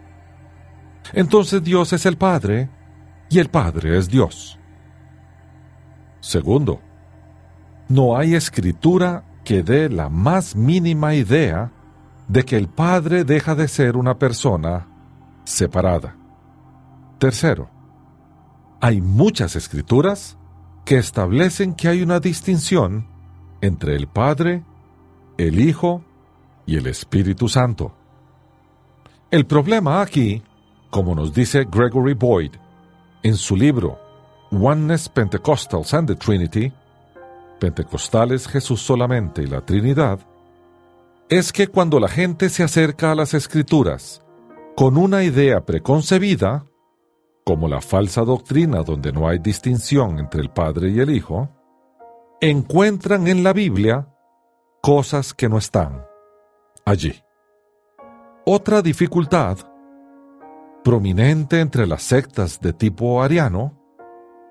Entonces 1.13 1.63
Dios 1.63 1.93
es 1.93 2.05
el 2.05 2.17
Padre 2.17 2.69
y 3.29 3.39
el 3.39 3.49
Padre 3.49 3.97
es 3.97 4.09
Dios. 4.09 4.59
Segundo, 6.19 6.81
no 7.87 8.17
hay 8.17 8.35
escritura 8.35 9.23
que 9.49 9.63
dé 9.63 9.89
la 9.89 10.09
más 10.09 10.55
mínima 10.55 11.15
idea 11.15 11.71
de 12.27 12.45
que 12.45 12.55
el 12.55 12.67
Padre 12.67 13.23
deja 13.23 13.55
de 13.55 13.67
ser 13.67 13.97
una 13.97 14.19
persona 14.19 14.85
separada. 15.43 16.15
Tercero, 17.17 17.67
hay 18.79 19.01
muchas 19.01 19.55
escrituras 19.55 20.37
que 20.85 20.99
establecen 20.99 21.73
que 21.73 21.87
hay 21.87 22.03
una 22.03 22.19
distinción 22.19 23.07
entre 23.59 23.95
el 23.95 24.05
Padre, 24.07 24.63
el 25.39 25.59
Hijo 25.59 26.03
y 26.67 26.77
el 26.77 26.85
Espíritu 26.85 27.49
Santo. 27.49 27.95
El 29.31 29.47
problema 29.47 30.03
aquí, 30.03 30.43
como 30.91 31.15
nos 31.15 31.33
dice 31.33 31.65
Gregory 31.67 32.13
Boyd 32.13 32.51
en 33.23 33.35
su 33.35 33.55
libro 33.55 33.97
Oneness 34.51 35.09
Pentecostals 35.09 35.95
and 35.95 36.07
the 36.07 36.15
Trinity, 36.15 36.71
Pentecostales 37.59 38.47
Jesús 38.47 38.81
solamente 38.81 39.43
y 39.43 39.47
la 39.47 39.61
Trinidad, 39.61 40.19
es 41.29 41.53
que 41.53 41.67
cuando 41.67 41.99
la 41.99 42.07
gente 42.07 42.49
se 42.49 42.63
acerca 42.63 43.11
a 43.11 43.15
las 43.15 43.33
escrituras 43.33 44.23
con 44.75 44.97
una 44.97 45.23
idea 45.23 45.65
preconcebida, 45.65 46.65
como 47.45 47.67
la 47.67 47.81
falsa 47.81 48.21
doctrina 48.23 48.81
donde 48.81 49.11
no 49.11 49.27
hay 49.27 49.39
distinción 49.39 50.19
entre 50.19 50.41
el 50.41 50.49
Padre 50.49 50.89
y 50.89 50.99
el 50.99 51.09
Hijo, 51.09 51.49
encuentran 52.41 53.27
en 53.27 53.43
la 53.43 53.53
Biblia 53.53 54.07
cosas 54.81 55.33
que 55.33 55.49
no 55.49 55.57
están 55.57 56.05
allí. 56.85 57.13
Otra 58.45 58.81
dificultad, 58.81 59.57
prominente 60.83 61.59
entre 61.59 61.85
las 61.85 62.03
sectas 62.03 62.59
de 62.61 62.73
tipo 62.73 63.21
ariano, 63.21 63.77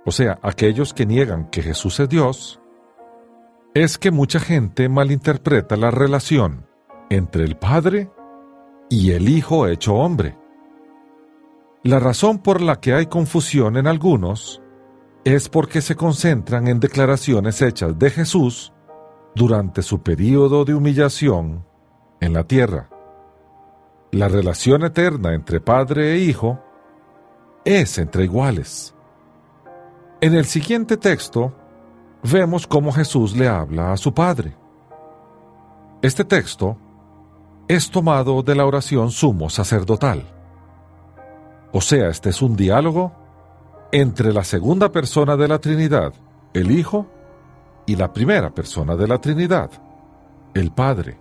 o 0.05 0.11
sea, 0.11 0.39
aquellos 0.43 0.95
que 0.95 1.07
niegan 1.07 1.51
que 1.51 1.63
Jesús 1.63 1.99
es 2.01 2.09
Dios, 2.09 2.58
es 3.75 3.99
que 3.99 4.11
mucha 4.11 4.41
gente 4.41 4.89
malinterpreta 4.89 5.77
la 5.77 5.91
relación 5.91 6.67
entre 7.11 7.45
el 7.45 7.57
Padre 7.57 8.11
y 8.89 9.13
el 9.13 9.29
Hijo 9.29 9.67
hecho 9.67 9.95
hombre. 9.95 10.37
La 11.83 12.01
razón 12.01 12.39
por 12.39 12.61
la 12.61 12.81
que 12.81 12.95
hay 12.95 13.07
confusión 13.07 13.77
en 13.77 13.87
algunos 13.87 14.63
es 15.25 15.49
porque 15.49 15.81
se 15.81 15.97
concentran 15.97 16.69
en 16.69 16.81
declaraciones 16.81 17.61
hechas 17.63 17.99
de 17.99 18.11
Jesús 18.11 18.73
durante 19.35 19.83
su 19.83 20.03
período 20.03 20.65
de 20.65 20.75
humillación 20.75 21.65
en 22.21 22.33
la 22.33 22.45
tierra. 22.45 22.91
La 24.11 24.29
relación 24.29 24.85
eterna 24.85 25.35
entre 25.35 25.61
Padre 25.61 26.15
e 26.15 26.19
Hijo 26.19 26.59
es 27.65 27.99
entre 27.99 28.25
iguales. 28.25 28.95
En 30.21 30.35
el 30.35 30.47
siguiente 30.47 30.97
texto 30.97 31.55
vemos 32.31 32.67
cómo 32.67 32.93
Jesús 32.93 33.37
le 33.37 33.49
habla 33.49 33.93
a 33.93 33.97
su 33.97 34.13
Padre. 34.13 34.57
Este 36.03 36.25
texto 36.25 36.77
es 37.67 37.91
tomado 37.91 38.43
de 38.43 38.55
la 38.55 38.65
oración 38.65 39.11
sumo 39.11 39.51
sacerdotal. 39.51 40.25
O 41.73 41.81
sea, 41.81 42.09
este 42.09 42.31
es 42.31 42.41
un 42.41 42.57
diálogo 42.57 43.13
entre 43.93 44.33
la 44.33 44.45
segunda 44.45 44.91
persona 44.91 45.37
de 45.37 45.49
la 45.49 45.59
Trinidad, 45.59 46.13
el 46.55 46.71
Hijo, 46.71 47.07
y 47.89 47.97
la 47.97 48.13
primera 48.13 48.51
persona 48.51 48.97
de 48.97 49.09
la 49.09 49.19
Trinidad, 49.19 49.71
el 50.55 50.71
Padre. 50.73 51.19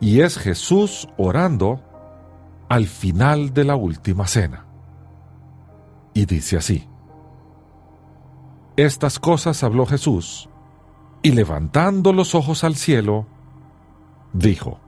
Y 0.00 0.20
es 0.20 0.38
Jesús 0.38 1.08
orando 1.16 1.80
al 2.68 2.86
final 2.86 3.52
de 3.52 3.64
la 3.64 3.74
última 3.74 4.28
cena. 4.28 4.66
Y 6.14 6.26
dice 6.26 6.56
así, 6.56 6.88
Estas 8.78 9.18
cosas 9.18 9.64
habló 9.64 9.86
Jesús, 9.86 10.48
y 11.20 11.32
levantando 11.32 12.12
los 12.12 12.36
ojos 12.36 12.62
al 12.62 12.76
cielo, 12.76 13.26
dijo, 14.32 14.78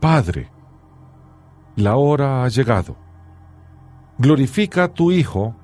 Padre, 0.00 0.50
la 1.76 1.96
hora 1.96 2.44
ha 2.44 2.48
llegado. 2.48 2.94
Glorifica 4.18 4.84
a 4.84 4.88
tu 4.92 5.12
Hijo, 5.12 5.56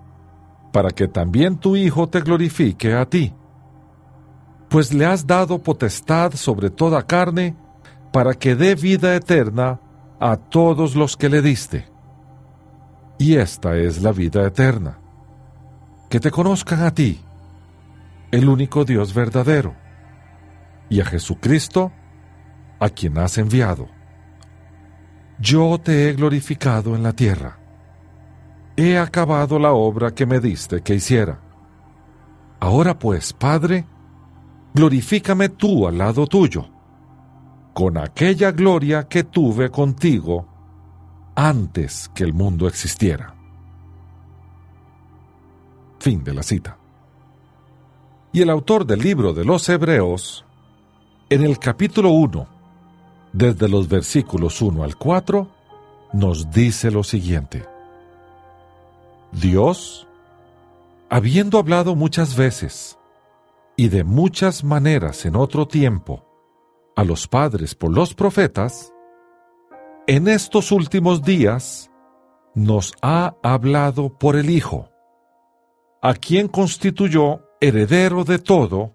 para 0.73 0.89
que 0.93 1.09
también 1.09 1.59
tu 1.59 1.77
Hijo 1.77 2.09
te 2.09 2.23
glorifique 2.23 2.95
a 2.95 3.05
ti. 3.05 3.35
Pues 4.71 4.95
le 4.95 5.05
has 5.05 5.27
dado 5.27 5.63
potestad 5.63 6.33
sobre 6.33 6.71
toda 6.71 7.03
carne, 7.03 7.55
para 8.15 8.33
que 8.33 8.57
dé 8.57 8.77
vida 8.77 9.15
eterna 9.15 9.79
a 10.19 10.39
todos 10.39 10.97
los 10.97 11.19
que 11.19 11.29
le 11.29 11.43
diste. 11.43 11.93
Y 13.19 13.35
esta 13.35 13.77
es 13.77 14.01
la 14.01 14.13
vida 14.13 14.47
eterna, 14.47 15.01
que 16.09 16.21
te 16.21 16.31
conozcan 16.31 16.83
a 16.83 16.93
ti, 16.93 17.21
el 18.31 18.49
único 18.49 18.85
Dios 18.85 19.15
verdadero, 19.15 19.75
y 20.89 21.01
a 21.01 21.05
Jesucristo, 21.05 21.93
a 22.79 22.89
quien 22.91 23.19
has 23.19 23.39
enviado 23.39 23.89
yo 25.39 25.79
te 25.79 26.09
he 26.09 26.15
glorificado 26.15 26.95
en 26.95 27.03
la 27.03 27.13
tierra. 27.13 27.59
He 28.77 28.99
acabado 28.99 29.59
la 29.59 29.73
obra 29.73 30.15
que 30.15 30.27
me 30.27 30.41
diste 30.41 30.83
que 30.83 30.95
hiciera. 30.95 31.41
Ahora 32.61 32.99
pues, 32.99 33.33
Padre, 33.33 33.87
glorifícame 34.75 35.51
tú 35.51 35.87
al 35.87 35.99
lado 35.99 36.27
tuyo, 36.27 36.69
con 37.75 37.99
aquella 37.99 38.53
gloria 38.53 39.09
que 39.09 39.25
tuve 39.25 39.71
contigo 39.71 40.49
antes 41.35 42.11
que 42.15 42.25
el 42.25 42.33
mundo 42.33 42.67
existiera. 42.67 43.36
Fin 46.07 46.23
de 46.23 46.33
la 46.33 46.45
cita. 46.45 46.79
Y 48.33 48.41
el 48.41 48.51
autor 48.51 48.87
del 48.87 49.01
libro 49.01 49.33
de 49.33 49.45
los 49.45 49.69
Hebreos, 49.69 50.45
en 51.29 51.43
el 51.43 51.59
capítulo 51.59 52.11
1, 52.11 52.47
desde 53.33 53.69
los 53.69 53.89
versículos 53.89 54.63
1 54.63 54.85
al 54.85 54.97
4, 54.97 55.49
nos 56.13 56.49
dice 56.53 56.93
lo 56.93 57.03
siguiente. 57.03 57.67
Dios, 59.33 60.07
habiendo 61.11 61.59
hablado 61.59 61.97
muchas 61.97 62.37
veces 62.37 62.97
y 63.75 63.89
de 63.89 64.05
muchas 64.05 64.63
maneras 64.63 65.25
en 65.27 65.35
otro 65.35 65.67
tiempo 65.67 66.25
a 66.95 67.03
los 67.03 67.27
padres 67.27 67.75
por 67.75 67.93
los 67.93 68.15
profetas, 68.15 68.93
en 70.07 70.29
estos 70.29 70.71
últimos 70.71 71.25
días 71.25 71.91
nos 72.55 72.95
ha 73.03 73.35
hablado 73.43 74.17
por 74.17 74.37
el 74.37 74.51
Hijo, 74.51 74.89
a 76.07 76.15
quien 76.15 76.47
constituyó 76.47 77.41
heredero 77.61 78.23
de 78.23 78.39
todo 78.39 78.95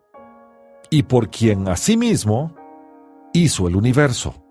y 0.89 1.03
por 1.03 1.29
quien 1.29 1.67
asimismo 1.67 2.55
hizo 3.33 3.67
el 3.67 3.75
universo. 3.75 4.41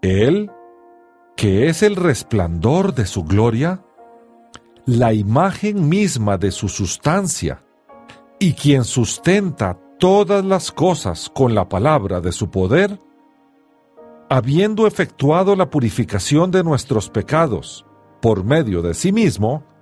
Él, 0.00 0.50
que 1.36 1.68
es 1.68 1.82
el 1.82 1.96
resplandor 1.96 2.94
de 2.94 3.04
su 3.04 3.24
gloria, 3.24 3.84
la 4.86 5.12
imagen 5.12 5.86
misma 5.86 6.38
de 6.38 6.50
su 6.50 6.70
sustancia, 6.70 7.62
y 8.38 8.54
quien 8.54 8.84
sustenta 8.84 9.78
todas 9.98 10.42
las 10.42 10.72
cosas 10.72 11.28
con 11.28 11.54
la 11.54 11.68
palabra 11.68 12.22
de 12.22 12.32
su 12.32 12.50
poder, 12.50 12.98
habiendo 14.30 14.86
efectuado 14.86 15.56
la 15.56 15.68
purificación 15.68 16.50
de 16.50 16.64
nuestros 16.64 17.10
pecados 17.10 17.84
por 18.22 18.44
medio 18.44 18.80
de 18.80 18.94
sí 18.94 19.12
mismo, 19.12 19.73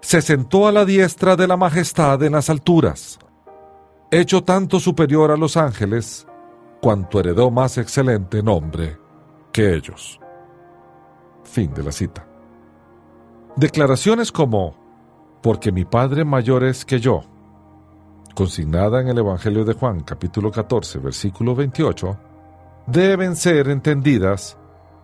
se 0.00 0.22
sentó 0.22 0.66
a 0.66 0.72
la 0.72 0.84
diestra 0.84 1.36
de 1.36 1.46
la 1.46 1.56
majestad 1.56 2.22
en 2.22 2.32
las 2.32 2.50
alturas, 2.50 3.18
hecho 4.10 4.42
tanto 4.42 4.80
superior 4.80 5.30
a 5.30 5.36
los 5.36 5.56
ángeles, 5.56 6.26
cuanto 6.80 7.20
heredó 7.20 7.50
más 7.50 7.78
excelente 7.78 8.42
nombre 8.42 8.98
que 9.52 9.74
ellos. 9.74 10.18
Fin 11.44 11.72
de 11.74 11.82
la 11.82 11.92
cita. 11.92 12.26
Declaraciones 13.56 14.32
como, 14.32 14.74
porque 15.42 15.72
mi 15.72 15.84
Padre 15.84 16.24
mayor 16.24 16.64
es 16.64 16.84
que 16.84 17.00
yo, 17.00 17.22
consignada 18.34 19.00
en 19.00 19.08
el 19.08 19.18
Evangelio 19.18 19.64
de 19.64 19.74
Juan 19.74 20.00
capítulo 20.00 20.50
14 20.50 20.98
versículo 20.98 21.54
28, 21.54 22.18
deben 22.86 23.36
ser 23.36 23.68
entendidas 23.68 24.56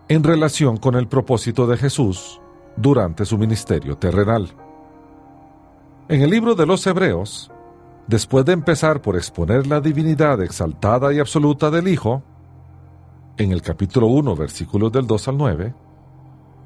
en 0.08 0.22
relación 0.22 0.76
con 0.76 0.94
el 0.94 1.08
propósito 1.08 1.66
de 1.66 1.76
Jesús 1.76 2.40
durante 2.76 3.24
su 3.24 3.36
ministerio 3.36 3.98
terrenal. 3.98 4.65
En 6.08 6.22
el 6.22 6.30
libro 6.30 6.54
de 6.54 6.66
los 6.66 6.86
Hebreos, 6.86 7.50
después 8.06 8.44
de 8.44 8.52
empezar 8.52 9.02
por 9.02 9.16
exponer 9.16 9.66
la 9.66 9.80
divinidad 9.80 10.40
exaltada 10.40 11.12
y 11.12 11.18
absoluta 11.18 11.68
del 11.68 11.88
Hijo, 11.88 12.22
en 13.36 13.50
el 13.50 13.60
capítulo 13.60 14.06
1, 14.06 14.36
versículos 14.36 14.92
del 14.92 15.04
2 15.08 15.26
al 15.26 15.36
9, 15.36 15.74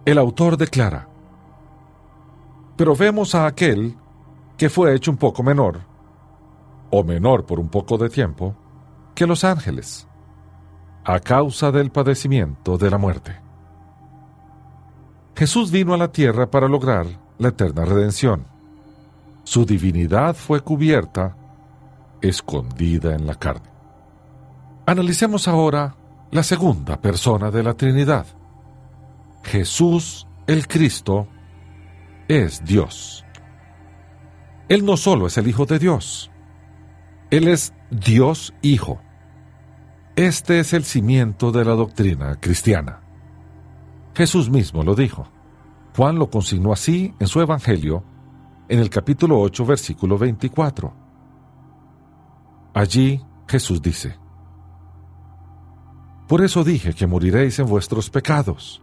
el 0.04 0.18
autor 0.18 0.58
declara, 0.58 1.08
pero 2.76 2.94
vemos 2.94 3.34
a 3.34 3.46
aquel 3.46 3.96
que 4.58 4.68
fue 4.68 4.94
hecho 4.94 5.10
un 5.10 5.16
poco 5.16 5.42
menor, 5.42 5.80
o 6.90 7.02
menor 7.02 7.46
por 7.46 7.58
un 7.58 7.70
poco 7.70 7.96
de 7.96 8.10
tiempo, 8.10 8.54
que 9.14 9.26
los 9.26 9.42
ángeles, 9.42 10.06
a 11.02 11.18
causa 11.18 11.72
del 11.72 11.90
padecimiento 11.90 12.76
de 12.76 12.90
la 12.90 12.98
muerte. 12.98 13.40
Jesús 15.34 15.70
vino 15.70 15.94
a 15.94 15.96
la 15.96 16.12
tierra 16.12 16.50
para 16.50 16.68
lograr 16.68 17.06
la 17.38 17.48
eterna 17.48 17.86
redención 17.86 18.59
su 19.50 19.66
divinidad 19.66 20.36
fue 20.36 20.60
cubierta, 20.60 21.36
escondida 22.22 23.16
en 23.16 23.26
la 23.26 23.34
carne. 23.34 23.68
Analicemos 24.86 25.48
ahora 25.48 25.96
la 26.30 26.44
segunda 26.44 27.00
persona 27.00 27.50
de 27.50 27.64
la 27.64 27.74
Trinidad. 27.74 28.26
Jesús 29.42 30.28
el 30.46 30.68
Cristo 30.68 31.26
es 32.28 32.64
Dios. 32.64 33.24
Él 34.68 34.84
no 34.84 34.96
solo 34.96 35.26
es 35.26 35.36
el 35.36 35.48
Hijo 35.48 35.66
de 35.66 35.80
Dios, 35.80 36.30
Él 37.32 37.48
es 37.48 37.74
Dios 37.90 38.54
Hijo. 38.62 39.00
Este 40.14 40.60
es 40.60 40.72
el 40.74 40.84
cimiento 40.84 41.50
de 41.50 41.64
la 41.64 41.72
doctrina 41.72 42.36
cristiana. 42.38 43.00
Jesús 44.14 44.48
mismo 44.48 44.84
lo 44.84 44.94
dijo. 44.94 45.26
Juan 45.96 46.20
lo 46.20 46.30
consignó 46.30 46.72
así 46.72 47.14
en 47.18 47.26
su 47.26 47.40
Evangelio, 47.40 48.04
en 48.70 48.78
el 48.78 48.88
capítulo 48.88 49.40
8, 49.40 49.66
versículo 49.66 50.16
24. 50.16 50.94
Allí 52.72 53.20
Jesús 53.48 53.82
dice, 53.82 54.16
Por 56.28 56.40
eso 56.40 56.62
dije 56.62 56.94
que 56.94 57.08
moriréis 57.08 57.58
en 57.58 57.66
vuestros 57.66 58.08
pecados, 58.08 58.80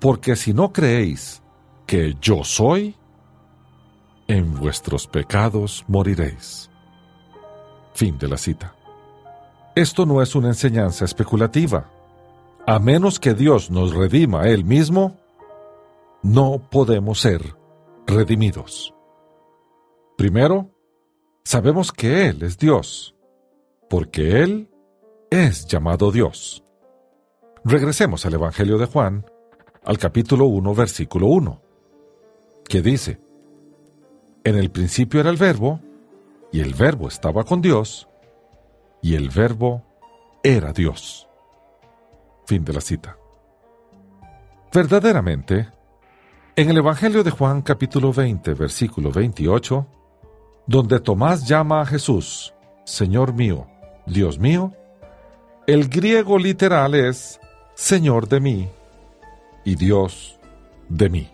porque 0.00 0.34
si 0.34 0.54
no 0.54 0.72
creéis 0.72 1.42
que 1.86 2.16
yo 2.22 2.42
soy, 2.42 2.96
en 4.26 4.54
vuestros 4.54 5.06
pecados 5.06 5.84
moriréis. 5.86 6.70
Fin 7.92 8.16
de 8.16 8.28
la 8.28 8.38
cita. 8.38 8.74
Esto 9.74 10.06
no 10.06 10.22
es 10.22 10.34
una 10.34 10.48
enseñanza 10.48 11.04
especulativa. 11.04 11.90
A 12.66 12.78
menos 12.78 13.20
que 13.20 13.34
Dios 13.34 13.70
nos 13.70 13.94
redima 13.94 14.48
Él 14.48 14.64
mismo, 14.64 15.18
no 16.22 16.58
podemos 16.70 17.20
ser 17.20 17.57
redimidos. 18.08 18.94
Primero, 20.16 20.70
sabemos 21.44 21.92
que 21.92 22.26
Él 22.26 22.42
es 22.42 22.58
Dios, 22.58 23.14
porque 23.88 24.42
Él 24.42 24.70
es 25.30 25.66
llamado 25.66 26.10
Dios. 26.10 26.64
Regresemos 27.64 28.24
al 28.24 28.34
Evangelio 28.34 28.78
de 28.78 28.86
Juan, 28.86 29.26
al 29.84 29.98
capítulo 29.98 30.46
1, 30.46 30.74
versículo 30.74 31.26
1, 31.28 31.62
que 32.68 32.80
dice, 32.80 33.20
En 34.42 34.56
el 34.56 34.70
principio 34.70 35.20
era 35.20 35.30
el 35.30 35.36
verbo, 35.36 35.80
y 36.50 36.60
el 36.60 36.72
verbo 36.72 37.08
estaba 37.08 37.44
con 37.44 37.60
Dios, 37.60 38.08
y 39.02 39.14
el 39.14 39.28
verbo 39.28 39.84
era 40.42 40.72
Dios. 40.72 41.28
Fin 42.46 42.64
de 42.64 42.72
la 42.72 42.80
cita. 42.80 43.18
Verdaderamente, 44.72 45.68
en 46.58 46.68
el 46.70 46.78
Evangelio 46.78 47.22
de 47.22 47.30
Juan 47.30 47.62
capítulo 47.62 48.12
20, 48.12 48.54
versículo 48.54 49.12
28, 49.12 49.86
donde 50.66 50.98
Tomás 50.98 51.46
llama 51.46 51.80
a 51.80 51.86
Jesús, 51.86 52.52
Señor 52.84 53.32
mío, 53.32 53.68
Dios 54.06 54.40
mío, 54.40 54.72
el 55.68 55.88
griego 55.88 56.36
literal 56.36 56.96
es 56.96 57.38
Señor 57.76 58.26
de 58.26 58.40
mí 58.40 58.68
y 59.64 59.76
Dios 59.76 60.36
de 60.88 61.08
mí. 61.08 61.30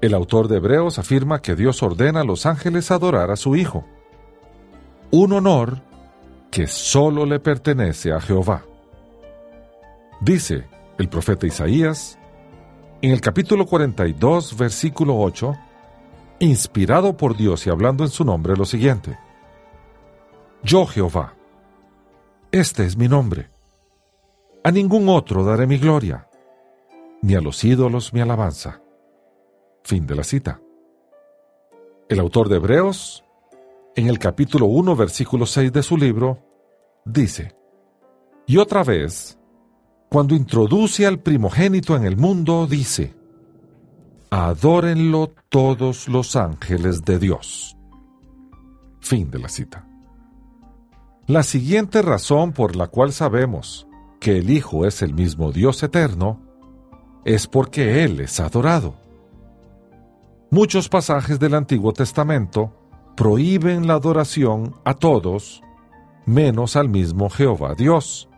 El 0.00 0.14
autor 0.14 0.48
de 0.48 0.56
Hebreos 0.56 0.98
afirma 0.98 1.42
que 1.42 1.54
Dios 1.54 1.82
ordena 1.82 2.22
a 2.22 2.24
los 2.24 2.46
ángeles 2.46 2.90
adorar 2.90 3.30
a 3.30 3.36
su 3.36 3.54
Hijo, 3.54 3.84
un 5.10 5.34
honor 5.34 5.82
que 6.50 6.68
solo 6.68 7.26
le 7.26 7.38
pertenece 7.38 8.12
a 8.12 8.20
Jehová. 8.22 8.64
Dice 10.22 10.64
el 10.96 11.10
profeta 11.10 11.46
Isaías 11.46 12.18
en 13.00 13.12
el 13.12 13.20
capítulo 13.20 13.64
42, 13.66 14.56
versículo 14.56 15.18
8, 15.20 15.56
inspirado 16.40 17.16
por 17.16 17.36
Dios 17.36 17.66
y 17.66 17.70
hablando 17.70 18.02
en 18.04 18.10
su 18.10 18.24
nombre 18.24 18.56
lo 18.56 18.64
siguiente. 18.64 19.18
Yo 20.64 20.84
Jehová, 20.86 21.34
este 22.50 22.84
es 22.84 22.96
mi 22.96 23.06
nombre. 23.06 23.50
A 24.64 24.72
ningún 24.72 25.08
otro 25.08 25.44
daré 25.44 25.66
mi 25.66 25.78
gloria, 25.78 26.28
ni 27.22 27.36
a 27.36 27.40
los 27.40 27.62
ídolos 27.62 28.12
mi 28.12 28.20
alabanza. 28.20 28.82
Fin 29.84 30.06
de 30.06 30.16
la 30.16 30.24
cita. 30.24 30.60
El 32.08 32.18
autor 32.18 32.48
de 32.48 32.56
Hebreos 32.56 33.24
en 33.94 34.08
el 34.08 34.18
capítulo 34.18 34.66
1, 34.66 34.96
versículo 34.96 35.46
6 35.46 35.72
de 35.72 35.82
su 35.82 35.96
libro, 35.96 36.38
dice, 37.04 37.54
Y 38.46 38.56
otra 38.56 38.82
vez, 38.82 39.37
cuando 40.08 40.34
introduce 40.34 41.06
al 41.06 41.20
primogénito 41.20 41.96
en 41.96 42.04
el 42.04 42.16
mundo, 42.16 42.66
dice, 42.66 43.14
Adórenlo 44.30 45.32
todos 45.48 46.08
los 46.08 46.36
ángeles 46.36 47.04
de 47.04 47.18
Dios. 47.18 47.76
Fin 49.00 49.30
de 49.30 49.38
la 49.38 49.48
cita. 49.48 49.86
La 51.26 51.42
siguiente 51.42 52.02
razón 52.02 52.52
por 52.52 52.76
la 52.76 52.88
cual 52.88 53.12
sabemos 53.12 53.86
que 54.20 54.38
el 54.38 54.50
Hijo 54.50 54.86
es 54.86 55.02
el 55.02 55.14
mismo 55.14 55.52
Dios 55.52 55.82
eterno 55.82 56.40
es 57.24 57.46
porque 57.46 58.04
Él 58.04 58.20
es 58.20 58.40
adorado. 58.40 58.94
Muchos 60.50 60.88
pasajes 60.88 61.38
del 61.38 61.54
Antiguo 61.54 61.92
Testamento 61.92 62.72
prohíben 63.16 63.86
la 63.86 63.94
adoración 63.94 64.74
a 64.84 64.94
todos, 64.94 65.62
menos 66.24 66.76
al 66.76 66.88
mismo 66.88 67.28
Jehová 67.28 67.74
Dios. 67.74 68.28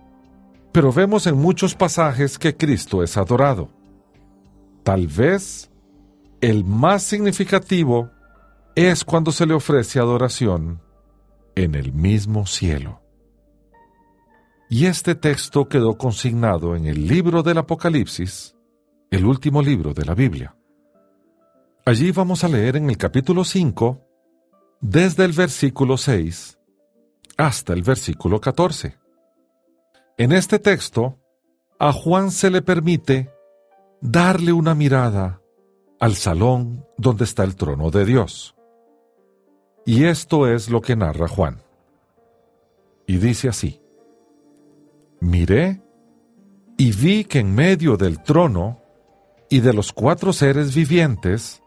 Pero 0.73 0.93
vemos 0.93 1.27
en 1.27 1.37
muchos 1.37 1.75
pasajes 1.75 2.39
que 2.39 2.57
Cristo 2.57 3.03
es 3.03 3.17
adorado. 3.17 3.71
Tal 4.85 5.07
vez 5.09 5.71
el 6.41 6.65
más 6.65 7.03
significativo 7.03 8.11
es 8.75 9.05
cuando 9.05 9.33
se 9.33 9.47
le 9.47 9.55
ofrece 9.55 9.99
adoración 9.99 10.81
en 11.55 11.75
el 11.75 11.93
mismo 11.93 12.47
cielo. 12.47 13.03
Y 14.69 14.87
este 14.87 15.17
texto 15.17 15.69
quedó 15.69 15.99
consignado 15.99 16.77
en 16.77 16.87
el 16.87 17.09
libro 17.09 17.43
del 17.43 17.59
Apocalipsis, 17.59 18.55
el 19.11 19.25
último 19.25 19.63
libro 19.63 19.93
de 19.93 20.05
la 20.05 20.15
Biblia. 20.15 20.57
Allí 21.85 22.13
vamos 22.13 22.45
a 22.45 22.49
leer 22.49 22.77
en 22.77 22.89
el 22.89 22.97
capítulo 22.97 23.43
5 23.43 24.07
desde 24.81 25.25
el 25.25 25.33
versículo 25.33 25.97
6 25.97 26.59
hasta 27.37 27.73
el 27.73 27.83
versículo 27.83 28.41
14. 28.41 29.00
En 30.21 30.33
este 30.33 30.59
texto, 30.59 31.17
a 31.79 31.95
Juan 31.95 32.31
se 32.31 32.51
le 32.51 32.61
permite 32.61 33.31
darle 34.03 34.53
una 34.53 34.75
mirada 34.75 35.41
al 35.99 36.15
salón 36.15 36.85
donde 36.99 37.25
está 37.25 37.43
el 37.43 37.57
trono 37.57 37.91
de 37.91 38.05
Dios. 38.05 38.55
Y 39.87 40.05
esto 40.05 40.47
es 40.47 40.69
lo 40.69 40.83
que 40.83 40.95
narra 40.95 41.27
Juan. 41.27 41.63
Y 43.07 43.17
dice 43.17 43.49
así, 43.49 43.81
miré 45.21 45.81
y 46.77 46.93
vi 46.93 47.25
que 47.25 47.39
en 47.39 47.55
medio 47.55 47.97
del 47.97 48.23
trono 48.23 48.79
y 49.49 49.61
de 49.61 49.73
los 49.73 49.91
cuatro 49.91 50.35
seres 50.35 50.75
vivientes, 50.75 51.63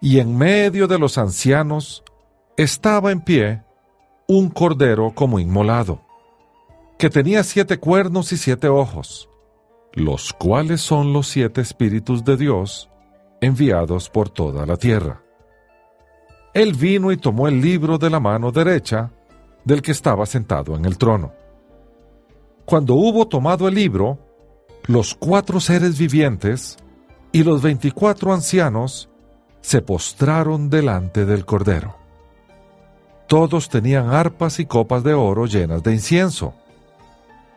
y 0.00 0.18
en 0.18 0.34
medio 0.34 0.86
de 0.86 0.98
los 0.98 1.18
ancianos, 1.18 2.02
estaba 2.56 3.12
en 3.12 3.20
pie 3.20 3.64
un 4.28 4.48
cordero 4.48 5.12
como 5.14 5.38
inmolado, 5.38 6.00
que 7.02 7.10
tenía 7.10 7.42
siete 7.42 7.80
cuernos 7.80 8.30
y 8.30 8.36
siete 8.36 8.68
ojos, 8.68 9.28
los 9.92 10.32
cuales 10.32 10.82
son 10.82 11.12
los 11.12 11.26
siete 11.26 11.60
espíritus 11.60 12.24
de 12.24 12.36
Dios 12.36 12.90
enviados 13.40 14.08
por 14.08 14.28
toda 14.28 14.64
la 14.66 14.76
tierra. 14.76 15.20
Él 16.54 16.74
vino 16.74 17.10
y 17.10 17.16
tomó 17.16 17.48
el 17.48 17.60
libro 17.60 17.98
de 17.98 18.08
la 18.08 18.20
mano 18.20 18.52
derecha 18.52 19.10
del 19.64 19.82
que 19.82 19.90
estaba 19.90 20.26
sentado 20.26 20.76
en 20.76 20.84
el 20.84 20.96
trono. 20.96 21.32
Cuando 22.64 22.94
hubo 22.94 23.26
tomado 23.26 23.66
el 23.66 23.74
libro, 23.74 24.20
los 24.86 25.16
cuatro 25.16 25.58
seres 25.58 25.98
vivientes 25.98 26.76
y 27.32 27.42
los 27.42 27.62
veinticuatro 27.62 28.32
ancianos 28.32 29.08
se 29.60 29.82
postraron 29.82 30.70
delante 30.70 31.26
del 31.26 31.44
Cordero. 31.46 31.96
Todos 33.26 33.68
tenían 33.68 34.10
arpas 34.10 34.60
y 34.60 34.66
copas 34.66 35.02
de 35.02 35.14
oro 35.14 35.46
llenas 35.46 35.82
de 35.82 35.94
incienso, 35.94 36.54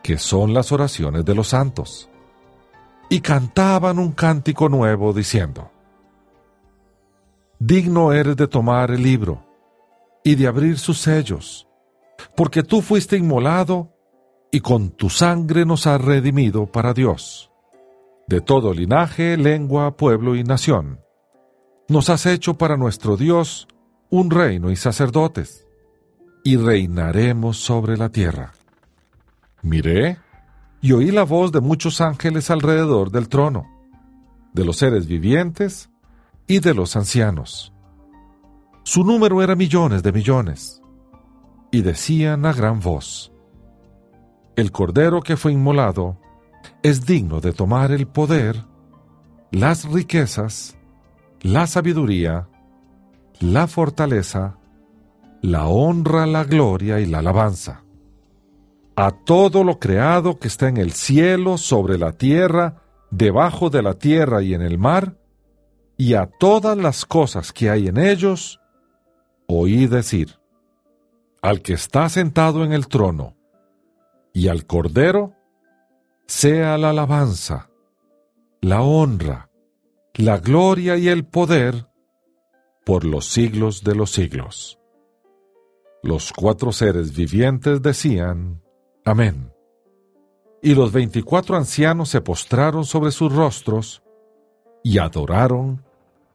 que 0.06 0.18
son 0.18 0.54
las 0.54 0.70
oraciones 0.70 1.24
de 1.24 1.34
los 1.34 1.48
santos, 1.48 2.08
y 3.10 3.18
cantaban 3.18 3.98
un 3.98 4.12
cántico 4.12 4.68
nuevo 4.68 5.12
diciendo, 5.12 5.72
Digno 7.58 8.12
eres 8.12 8.36
de 8.36 8.46
tomar 8.46 8.92
el 8.92 9.02
libro 9.02 9.44
y 10.22 10.36
de 10.36 10.46
abrir 10.46 10.78
sus 10.78 10.98
sellos, 10.98 11.66
porque 12.36 12.62
tú 12.62 12.82
fuiste 12.82 13.16
inmolado 13.16 13.96
y 14.52 14.60
con 14.60 14.90
tu 14.90 15.10
sangre 15.10 15.64
nos 15.64 15.88
has 15.88 16.00
redimido 16.00 16.66
para 16.66 16.94
Dios, 16.94 17.50
de 18.28 18.40
todo 18.40 18.72
linaje, 18.72 19.36
lengua, 19.36 19.96
pueblo 19.96 20.36
y 20.36 20.44
nación. 20.44 21.00
Nos 21.88 22.10
has 22.10 22.26
hecho 22.26 22.54
para 22.54 22.76
nuestro 22.76 23.16
Dios 23.16 23.66
un 24.08 24.30
reino 24.30 24.70
y 24.70 24.76
sacerdotes 24.76 25.66
y 26.44 26.58
reinaremos 26.58 27.56
sobre 27.56 27.96
la 27.96 28.10
tierra. 28.10 28.52
Miré 29.66 30.16
y 30.80 30.92
oí 30.92 31.10
la 31.10 31.24
voz 31.24 31.50
de 31.50 31.60
muchos 31.60 32.00
ángeles 32.00 32.52
alrededor 32.52 33.10
del 33.10 33.28
trono, 33.28 33.66
de 34.52 34.64
los 34.64 34.76
seres 34.76 35.08
vivientes 35.08 35.90
y 36.46 36.60
de 36.60 36.72
los 36.72 36.94
ancianos. 36.94 37.72
Su 38.84 39.02
número 39.02 39.42
era 39.42 39.56
millones 39.56 40.04
de 40.04 40.12
millones, 40.12 40.80
y 41.72 41.82
decían 41.82 42.46
a 42.46 42.52
gran 42.52 42.78
voz, 42.78 43.32
El 44.54 44.70
Cordero 44.70 45.20
que 45.20 45.36
fue 45.36 45.50
inmolado 45.50 46.16
es 46.84 47.04
digno 47.04 47.40
de 47.40 47.52
tomar 47.52 47.90
el 47.90 48.06
poder 48.06 48.64
las 49.50 49.84
riquezas, 49.84 50.78
la 51.40 51.66
sabiduría, 51.66 52.48
la 53.40 53.66
fortaleza, 53.66 54.58
la 55.42 55.66
honra, 55.66 56.24
la 56.26 56.44
gloria 56.44 57.00
y 57.00 57.06
la 57.06 57.18
alabanza. 57.18 57.82
A 58.96 59.12
todo 59.12 59.62
lo 59.62 59.78
creado 59.78 60.38
que 60.38 60.48
está 60.48 60.68
en 60.68 60.78
el 60.78 60.92
cielo, 60.92 61.58
sobre 61.58 61.98
la 61.98 62.12
tierra, 62.12 62.82
debajo 63.10 63.68
de 63.68 63.82
la 63.82 63.94
tierra 63.94 64.42
y 64.42 64.54
en 64.54 64.62
el 64.62 64.78
mar, 64.78 65.18
y 65.98 66.14
a 66.14 66.26
todas 66.26 66.76
las 66.76 67.04
cosas 67.04 67.52
que 67.52 67.68
hay 67.68 67.88
en 67.88 67.98
ellos, 67.98 68.60
oí 69.46 69.86
decir, 69.86 70.38
al 71.42 71.62
que 71.62 71.74
está 71.74 72.08
sentado 72.08 72.64
en 72.64 72.72
el 72.72 72.88
trono 72.88 73.36
y 74.32 74.48
al 74.48 74.66
Cordero, 74.66 75.34
sea 76.26 76.76
la 76.76 76.90
alabanza, 76.90 77.70
la 78.60 78.82
honra, 78.82 79.50
la 80.14 80.38
gloria 80.38 80.96
y 80.96 81.08
el 81.08 81.24
poder 81.24 81.86
por 82.84 83.04
los 83.04 83.26
siglos 83.26 83.84
de 83.84 83.94
los 83.94 84.10
siglos. 84.10 84.78
Los 86.02 86.32
cuatro 86.32 86.72
seres 86.72 87.14
vivientes 87.14 87.82
decían, 87.82 88.62
Amén. 89.06 89.52
Y 90.60 90.74
los 90.74 90.90
veinticuatro 90.90 91.56
ancianos 91.56 92.08
se 92.08 92.20
postraron 92.20 92.84
sobre 92.84 93.12
sus 93.12 93.32
rostros 93.32 94.02
y 94.82 94.98
adoraron 94.98 95.84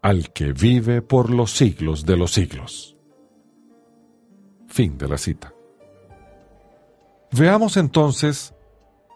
al 0.01 0.31
que 0.31 0.53
vive 0.53 1.01
por 1.01 1.29
los 1.29 1.51
siglos 1.51 2.05
de 2.05 2.15
los 2.15 2.31
siglos. 2.31 2.95
Fin 4.67 4.97
de 4.97 5.09
la 5.09 5.17
cita. 5.17 5.53
Veamos 7.33 7.75
entonces 7.75 8.55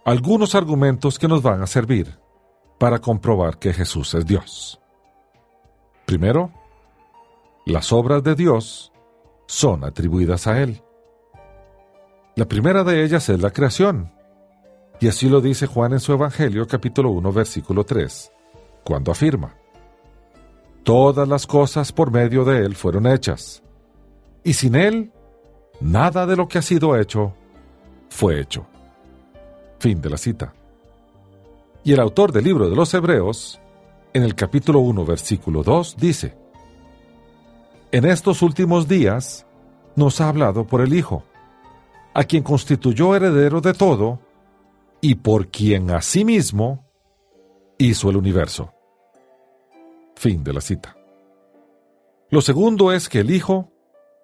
algunos 0.03 0.53
argumentos 0.53 1.17
que 1.17 1.29
nos 1.29 1.41
van 1.41 1.61
a 1.61 1.67
servir 1.67 2.19
para 2.77 2.99
comprobar 2.99 3.57
que 3.57 3.71
Jesús 3.71 4.13
es 4.15 4.25
Dios. 4.25 4.81
Primero, 6.05 6.51
las 7.65 7.93
obras 7.93 8.21
de 8.21 8.35
Dios 8.35 8.91
son 9.47 9.85
atribuidas 9.85 10.45
a 10.45 10.61
Él. 10.61 10.81
La 12.35 12.45
primera 12.45 12.83
de 12.83 13.01
ellas 13.05 13.29
es 13.29 13.41
la 13.41 13.49
creación, 13.49 14.11
y 14.99 15.07
así 15.07 15.29
lo 15.29 15.39
dice 15.39 15.67
Juan 15.67 15.93
en 15.93 16.01
su 16.01 16.11
Evangelio 16.11 16.67
capítulo 16.67 17.11
1 17.11 17.31
versículo 17.31 17.85
3, 17.85 18.29
cuando 18.83 19.13
afirma, 19.13 19.55
Todas 20.83 21.29
las 21.29 21.47
cosas 21.47 21.93
por 21.93 22.11
medio 22.11 22.43
de 22.43 22.65
Él 22.65 22.75
fueron 22.75 23.07
hechas, 23.07 23.63
y 24.43 24.51
sin 24.51 24.75
Él, 24.75 25.13
nada 25.79 26.25
de 26.25 26.35
lo 26.35 26.49
que 26.49 26.57
ha 26.57 26.61
sido 26.61 26.97
hecho 26.97 27.33
fue 28.09 28.41
hecho. 28.41 28.65
Fin 29.79 30.01
de 30.01 30.09
la 30.09 30.17
cita. 30.17 30.53
Y 31.85 31.93
el 31.93 32.01
autor 32.01 32.33
del 32.33 32.43
libro 32.43 32.69
de 32.69 32.75
los 32.75 32.93
Hebreos, 32.93 33.61
en 34.13 34.23
el 34.23 34.35
capítulo 34.35 34.79
1, 34.79 35.05
versículo 35.05 35.63
2, 35.63 35.95
dice, 35.97 36.35
En 37.93 38.03
estos 38.03 38.41
últimos 38.41 38.89
días 38.89 39.45
nos 39.95 40.19
ha 40.19 40.27
hablado 40.27 40.67
por 40.67 40.81
el 40.81 40.93
Hijo, 40.93 41.23
a 42.15 42.23
quien 42.23 42.43
constituyó 42.43 43.13
heredero 43.13 43.59
de 43.59 43.73
todo, 43.73 44.21
y 45.01 45.15
por 45.15 45.49
quien 45.49 45.91
asimismo 45.91 46.89
hizo 47.77 48.09
el 48.09 48.15
universo. 48.15 48.73
Fin 50.15 50.41
de 50.41 50.53
la 50.53 50.61
cita. 50.61 50.95
Lo 52.29 52.39
segundo 52.39 52.93
es 52.93 53.09
que 53.09 53.19
el 53.19 53.31
Hijo 53.31 53.69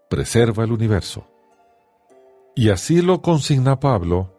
preserva 0.09 0.63
el 0.63 0.71
universo. 0.71 1.27
Y 2.55 2.69
así 2.69 3.01
lo 3.01 3.21
consigna 3.21 3.79
Pablo 3.81 4.37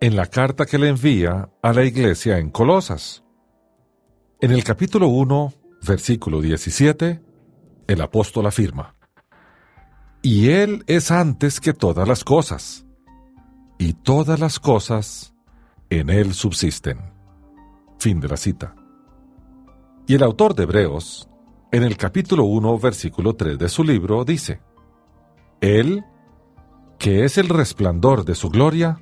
en 0.00 0.16
la 0.16 0.26
carta 0.26 0.66
que 0.66 0.78
le 0.78 0.88
envía 0.88 1.50
a 1.62 1.72
la 1.72 1.84
iglesia 1.84 2.38
en 2.38 2.50
Colosas. 2.50 3.22
En 4.40 4.50
el 4.50 4.64
capítulo 4.64 5.06
1, 5.06 5.54
versículo 5.86 6.40
17, 6.40 7.22
el 7.86 8.00
apóstol 8.00 8.46
afirma, 8.46 8.96
Y 10.20 10.50
Él 10.50 10.82
es 10.88 11.12
antes 11.12 11.60
que 11.60 11.72
todas 11.72 12.06
las 12.06 12.24
cosas, 12.24 12.84
y 13.78 13.92
todas 13.94 14.40
las 14.40 14.58
cosas 14.58 15.34
en 15.88 16.10
Él 16.10 16.34
subsisten. 16.34 16.98
Fin 17.98 18.20
de 18.20 18.28
la 18.28 18.36
cita. 18.36 18.74
Y 20.06 20.14
el 20.14 20.22
autor 20.22 20.54
de 20.54 20.64
Hebreos, 20.64 21.28
en 21.70 21.84
el 21.84 21.96
capítulo 21.96 22.44
1, 22.44 22.78
versículo 22.78 23.34
3 23.34 23.58
de 23.58 23.68
su 23.68 23.84
libro, 23.84 24.24
dice, 24.24 24.60
Él, 25.60 26.04
que 26.98 27.24
es 27.24 27.38
el 27.38 27.48
resplandor 27.48 28.24
de 28.24 28.34
su 28.34 28.50
gloria, 28.50 29.00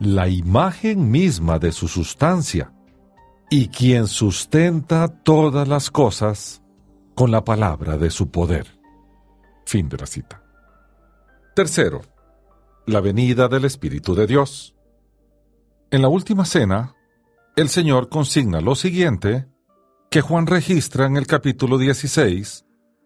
la 0.00 0.28
imagen 0.28 1.10
misma 1.10 1.58
de 1.58 1.72
su 1.72 1.88
sustancia, 1.88 2.72
y 3.50 3.68
quien 3.68 4.06
sustenta 4.06 5.08
todas 5.08 5.66
las 5.66 5.90
cosas 5.90 6.62
con 7.14 7.30
la 7.30 7.44
palabra 7.44 7.96
de 7.96 8.10
su 8.10 8.30
poder. 8.30 8.78
Fin 9.64 9.88
de 9.88 9.96
la 9.96 10.06
cita. 10.06 10.42
Tercero, 11.54 12.02
la 12.88 13.00
venida 13.00 13.48
del 13.48 13.64
Espíritu 13.64 14.14
de 14.14 14.26
Dios. 14.26 14.74
En 15.90 16.02
la 16.02 16.08
última 16.08 16.44
cena, 16.44 16.94
el 17.54 17.68
Señor 17.68 18.08
consigna 18.08 18.60
lo 18.60 18.74
siguiente 18.74 19.46
que 20.10 20.22
Juan 20.22 20.46
registra 20.46 21.06
en 21.06 21.16
el 21.16 21.26
capítulo 21.26 21.78
16, 21.78 22.64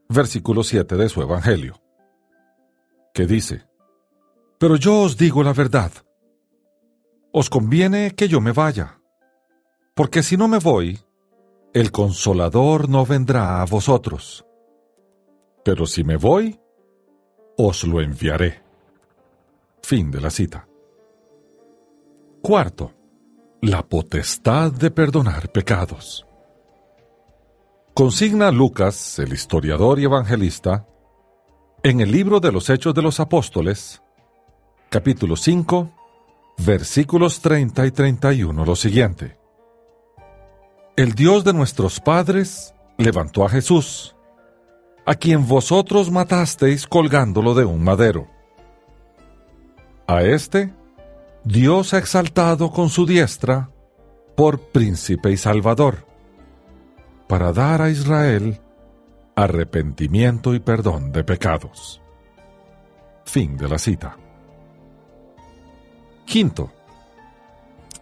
versículo 0.08 0.62
7 0.62 0.96
de 0.96 1.08
su 1.08 1.20
Evangelio, 1.20 1.82
que 3.12 3.26
dice, 3.26 3.66
Pero 4.58 4.76
yo 4.76 5.00
os 5.00 5.16
digo 5.16 5.42
la 5.42 5.52
verdad 5.52 5.92
os 7.32 7.48
conviene 7.48 8.14
que 8.14 8.28
yo 8.28 8.40
me 8.40 8.52
vaya, 8.52 9.00
porque 9.94 10.22
si 10.22 10.36
no 10.36 10.48
me 10.48 10.58
voy, 10.58 11.00
el 11.72 11.90
consolador 11.90 12.90
no 12.90 13.06
vendrá 13.06 13.62
a 13.62 13.64
vosotros. 13.64 14.44
Pero 15.64 15.86
si 15.86 16.04
me 16.04 16.16
voy, 16.16 16.60
os 17.56 17.84
lo 17.84 18.02
enviaré. 18.02 18.62
Fin 19.82 20.10
de 20.10 20.20
la 20.20 20.30
cita. 20.30 20.66
Cuarto, 22.40 22.92
la 23.60 23.82
potestad 23.82 24.72
de 24.72 24.90
perdonar 24.90 25.50
pecados. 25.50 26.24
Consigna 27.92 28.50
Lucas, 28.50 29.18
el 29.18 29.32
historiador 29.32 29.98
y 29.98 30.04
evangelista, 30.04 30.86
en 31.82 32.00
el 32.00 32.12
libro 32.12 32.38
de 32.38 32.52
los 32.52 32.70
Hechos 32.70 32.94
de 32.94 33.02
los 33.02 33.18
Apóstoles, 33.18 34.02
capítulo 34.88 35.36
5, 35.36 35.90
versículos 36.58 37.40
30 37.40 37.86
y 37.86 37.90
31 37.90 38.64
lo 38.64 38.76
siguiente. 38.76 39.36
El 40.96 41.14
Dios 41.14 41.42
de 41.42 41.52
nuestros 41.52 41.98
padres 41.98 42.74
levantó 42.98 43.44
a 43.44 43.48
Jesús, 43.48 44.14
a 45.06 45.16
quien 45.16 45.48
vosotros 45.48 46.10
matasteis 46.10 46.86
colgándolo 46.86 47.54
de 47.54 47.64
un 47.64 47.82
madero. 47.82 48.28
A 50.06 50.22
éste, 50.22 50.74
Dios 51.44 51.94
ha 51.94 51.98
exaltado 51.98 52.70
con 52.70 52.88
su 52.88 53.06
diestra 53.06 53.70
por 54.36 54.60
príncipe 54.60 55.30
y 55.30 55.36
salvador, 55.36 56.06
para 57.28 57.52
dar 57.52 57.82
a 57.82 57.90
Israel 57.90 58.60
arrepentimiento 59.34 60.54
y 60.54 60.60
perdón 60.60 61.12
de 61.12 61.24
pecados. 61.24 62.00
Fin 63.24 63.56
de 63.56 63.68
la 63.68 63.78
cita. 63.78 64.16
Quinto, 66.26 66.70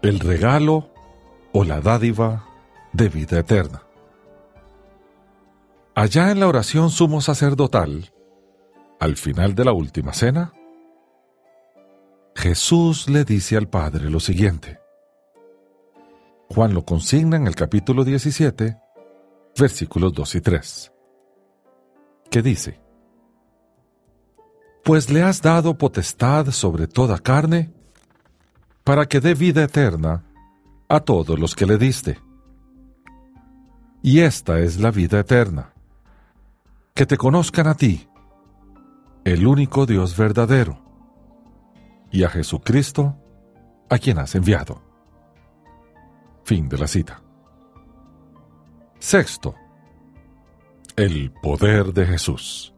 el 0.02 0.20
regalo 0.20 0.90
o 1.52 1.64
la 1.64 1.80
dádiva 1.80 2.44
de 2.92 3.08
vida 3.08 3.38
eterna. 3.40 3.82
Allá 5.94 6.30
en 6.30 6.40
la 6.40 6.48
oración 6.48 6.90
sumo 6.90 7.20
sacerdotal, 7.20 8.12
al 8.98 9.16
final 9.16 9.54
de 9.54 9.64
la 9.64 9.72
última 9.72 10.12
cena, 10.12 10.52
Jesús 12.34 13.08
le 13.08 13.24
dice 13.24 13.56
al 13.56 13.68
Padre 13.68 14.08
lo 14.10 14.20
siguiente. 14.20 14.80
Juan 16.48 16.74
lo 16.74 16.84
consigna 16.84 17.36
en 17.36 17.46
el 17.46 17.54
capítulo 17.54 18.04
17, 18.04 18.76
versículos 19.56 20.12
2 20.12 20.34
y 20.34 20.40
3, 20.40 20.92
que 22.30 22.42
dice, 22.42 22.80
Pues 24.82 25.10
le 25.10 25.22
has 25.22 25.42
dado 25.42 25.78
potestad 25.78 26.50
sobre 26.50 26.88
toda 26.88 27.18
carne, 27.18 27.72
para 28.82 29.06
que 29.06 29.20
dé 29.20 29.34
vida 29.34 29.62
eterna 29.62 30.24
a 30.88 31.00
todos 31.00 31.38
los 31.38 31.54
que 31.54 31.66
le 31.66 31.78
diste. 31.78 32.18
Y 34.02 34.20
esta 34.20 34.58
es 34.58 34.80
la 34.80 34.90
vida 34.90 35.20
eterna, 35.20 35.72
que 36.94 37.06
te 37.06 37.16
conozcan 37.16 37.68
a 37.68 37.76
ti, 37.76 38.08
el 39.24 39.46
único 39.46 39.86
Dios 39.86 40.16
verdadero, 40.16 40.89
y 42.10 42.24
a 42.24 42.28
Jesucristo, 42.28 43.16
a 43.88 43.98
quien 43.98 44.18
has 44.18 44.34
enviado. 44.34 44.82
Fin 46.44 46.68
de 46.68 46.78
la 46.78 46.86
cita. 46.86 47.22
Sexto, 48.98 49.54
el 50.96 51.32
poder 51.32 51.92
de 51.92 52.06
Jesús. 52.06 52.74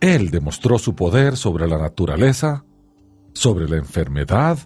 Él 0.00 0.30
demostró 0.30 0.78
su 0.78 0.94
poder 0.94 1.36
sobre 1.36 1.68
la 1.68 1.78
naturaleza, 1.78 2.64
sobre 3.32 3.68
la 3.68 3.76
enfermedad 3.76 4.58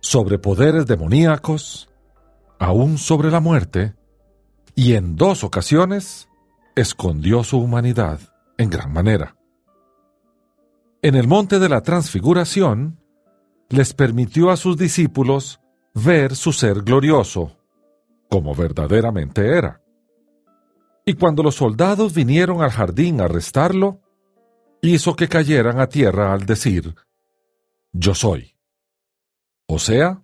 sobre 0.00 0.38
poderes 0.38 0.86
demoníacos, 0.86 1.88
aún 2.58 2.98
sobre 2.98 3.30
la 3.30 3.40
muerte 3.40 3.94
y 4.74 4.94
en 4.94 5.16
dos 5.16 5.44
ocasiones 5.44 6.28
escondió 6.74 7.44
su 7.44 7.58
humanidad 7.58 8.20
en 8.58 8.70
gran 8.70 8.92
manera. 8.92 9.36
En 11.02 11.14
el 11.14 11.26
monte 11.26 11.58
de 11.58 11.70
la 11.70 11.80
transfiguración, 11.80 13.00
les 13.70 13.94
permitió 13.94 14.50
a 14.50 14.58
sus 14.58 14.76
discípulos 14.76 15.58
ver 15.94 16.36
su 16.36 16.52
ser 16.52 16.82
glorioso, 16.82 17.56
como 18.28 18.54
verdaderamente 18.54 19.56
era. 19.56 19.80
Y 21.06 21.14
cuando 21.14 21.42
los 21.42 21.54
soldados 21.54 22.12
vinieron 22.12 22.60
al 22.60 22.70
jardín 22.70 23.22
a 23.22 23.24
arrestarlo, 23.24 24.02
hizo 24.82 25.16
que 25.16 25.26
cayeran 25.26 25.80
a 25.80 25.88
tierra 25.88 26.34
al 26.34 26.44
decir, 26.44 26.94
Yo 27.92 28.14
soy. 28.14 28.54
O 29.66 29.78
sea, 29.78 30.22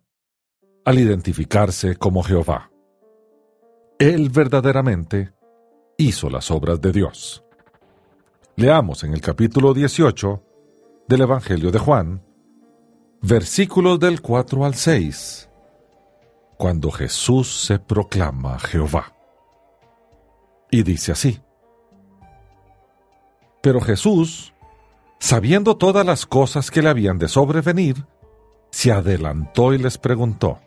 al 0.85 0.99
identificarse 0.99 1.97
como 1.97 2.23
Jehová. 2.23 2.71
Él 3.99 4.29
verdaderamente 4.29 5.33
hizo 5.97 6.29
las 6.29 6.51
obras 6.51 6.83
de 6.83 6.93
Dios. 6.93 7.43
Leamos 8.57 9.05
en 9.05 9.15
el 9.15 9.23
capítulo 9.23 9.73
18 9.73 10.46
del 11.09 11.21
Evangelio 11.23 11.71
de 11.71 11.79
Juan, 11.79 12.23
versículos 13.23 14.01
del 14.01 14.21
4 14.21 14.65
al 14.65 14.75
6, 14.75 15.49
cuando 16.57 16.91
Jesús 16.91 17.65
se 17.67 17.79
proclama 17.79 18.59
Jehová. 18.59 19.13
Y 20.71 20.83
dice 20.83 21.13
así, 21.13 21.41
Pero 23.63 23.81
Jesús, 23.81 24.53
sabiendo 25.19 25.77
todas 25.77 26.05
las 26.05 26.27
cosas 26.27 26.71
que 26.71 26.83
le 26.83 26.89
habían 26.89 27.19
de 27.19 27.29
sobrevenir, 27.29 28.07
se 28.71 28.93
adelantó 28.93 29.73
y 29.73 29.79
les 29.79 29.99
preguntó, 29.99 30.59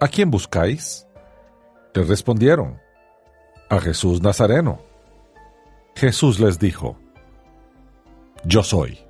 ¿A 0.00 0.08
quién 0.08 0.30
buscáis? 0.30 1.06
Le 1.94 2.04
respondieron, 2.04 2.80
a 3.68 3.80
Jesús 3.80 4.22
Nazareno. 4.22 4.80
Jesús 5.94 6.40
les 6.40 6.58
dijo, 6.58 6.96
Yo 8.44 8.62
soy. 8.62 9.09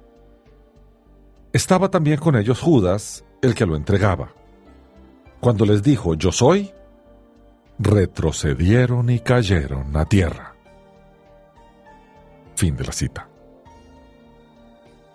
Estaba 1.53 1.91
también 1.91 2.19
con 2.19 2.37
ellos 2.37 2.61
Judas, 2.61 3.25
el 3.43 3.55
que 3.55 3.67
lo 3.67 3.75
entregaba. 3.75 4.33
Cuando 5.41 5.67
les 5.67 5.83
dijo, 5.83 6.15
Yo 6.15 6.31
soy, 6.31 6.73
retrocedieron 7.79 9.11
y 9.11 9.21
cayeron 9.21 9.97
a 9.97 10.05
tierra. 10.05 10.55
Fin 12.55 12.77
de 12.77 12.85
la 12.85 12.93
cita. 12.93 13.29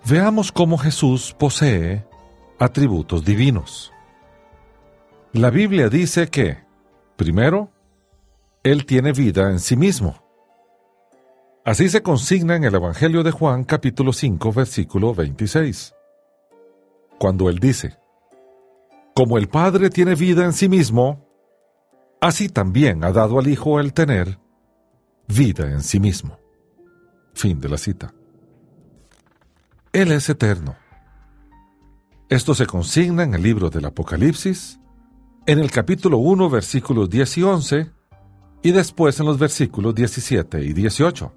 Veamos 0.04 0.52
cómo 0.52 0.76
Jesús 0.76 1.34
posee 1.38 2.04
atributos 2.58 3.24
divinos. 3.24 3.92
La 5.32 5.50
Biblia 5.50 5.88
dice 5.88 6.28
que, 6.28 6.58
primero, 7.16 7.70
Él 8.62 8.84
tiene 8.84 9.12
vida 9.12 9.50
en 9.50 9.58
sí 9.58 9.76
mismo. 9.76 10.22
Así 11.64 11.88
se 11.88 12.02
consigna 12.02 12.56
en 12.56 12.64
el 12.64 12.74
Evangelio 12.74 13.22
de 13.22 13.32
Juan 13.32 13.64
capítulo 13.64 14.12
5 14.12 14.52
versículo 14.52 15.14
26. 15.14 15.95
Cuando 17.18 17.48
Él 17.48 17.58
dice, 17.58 17.98
Como 19.14 19.38
el 19.38 19.48
Padre 19.48 19.90
tiene 19.90 20.14
vida 20.14 20.44
en 20.44 20.52
sí 20.52 20.68
mismo, 20.68 21.26
así 22.20 22.48
también 22.48 23.04
ha 23.04 23.12
dado 23.12 23.38
al 23.38 23.48
Hijo 23.48 23.80
el 23.80 23.92
tener 23.92 24.38
vida 25.28 25.70
en 25.70 25.82
sí 25.82 26.00
mismo. 26.00 26.38
Fin 27.34 27.60
de 27.60 27.68
la 27.68 27.78
cita. 27.78 28.12
Él 29.92 30.12
es 30.12 30.28
eterno. 30.28 30.76
Esto 32.28 32.54
se 32.54 32.66
consigna 32.66 33.22
en 33.22 33.34
el 33.34 33.42
libro 33.42 33.70
del 33.70 33.84
Apocalipsis, 33.84 34.80
en 35.46 35.58
el 35.58 35.70
capítulo 35.70 36.18
1, 36.18 36.50
versículos 36.50 37.08
10 37.08 37.38
y 37.38 37.42
11, 37.42 37.90
y 38.62 38.72
después 38.72 39.20
en 39.20 39.26
los 39.26 39.38
versículos 39.38 39.94
17 39.94 40.60
y 40.64 40.72
18. 40.72 41.32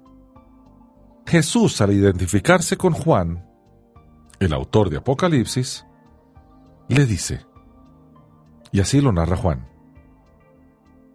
Jesús, 1.26 1.80
al 1.80 1.92
identificarse 1.92 2.76
con 2.76 2.92
Juan, 2.92 3.49
el 4.40 4.52
autor 4.52 4.90
de 4.90 4.96
Apocalipsis, 4.96 5.86
le 6.88 7.06
dice, 7.06 7.46
y 8.72 8.80
así 8.80 9.00
lo 9.00 9.12
narra 9.12 9.36
Juan, 9.36 9.70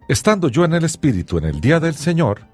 Estando 0.08 0.48
yo 0.48 0.64
en 0.64 0.74
el 0.74 0.84
Espíritu 0.84 1.38
en 1.38 1.46
el 1.46 1.60
día 1.60 1.80
del 1.80 1.94
Señor, 1.94 2.46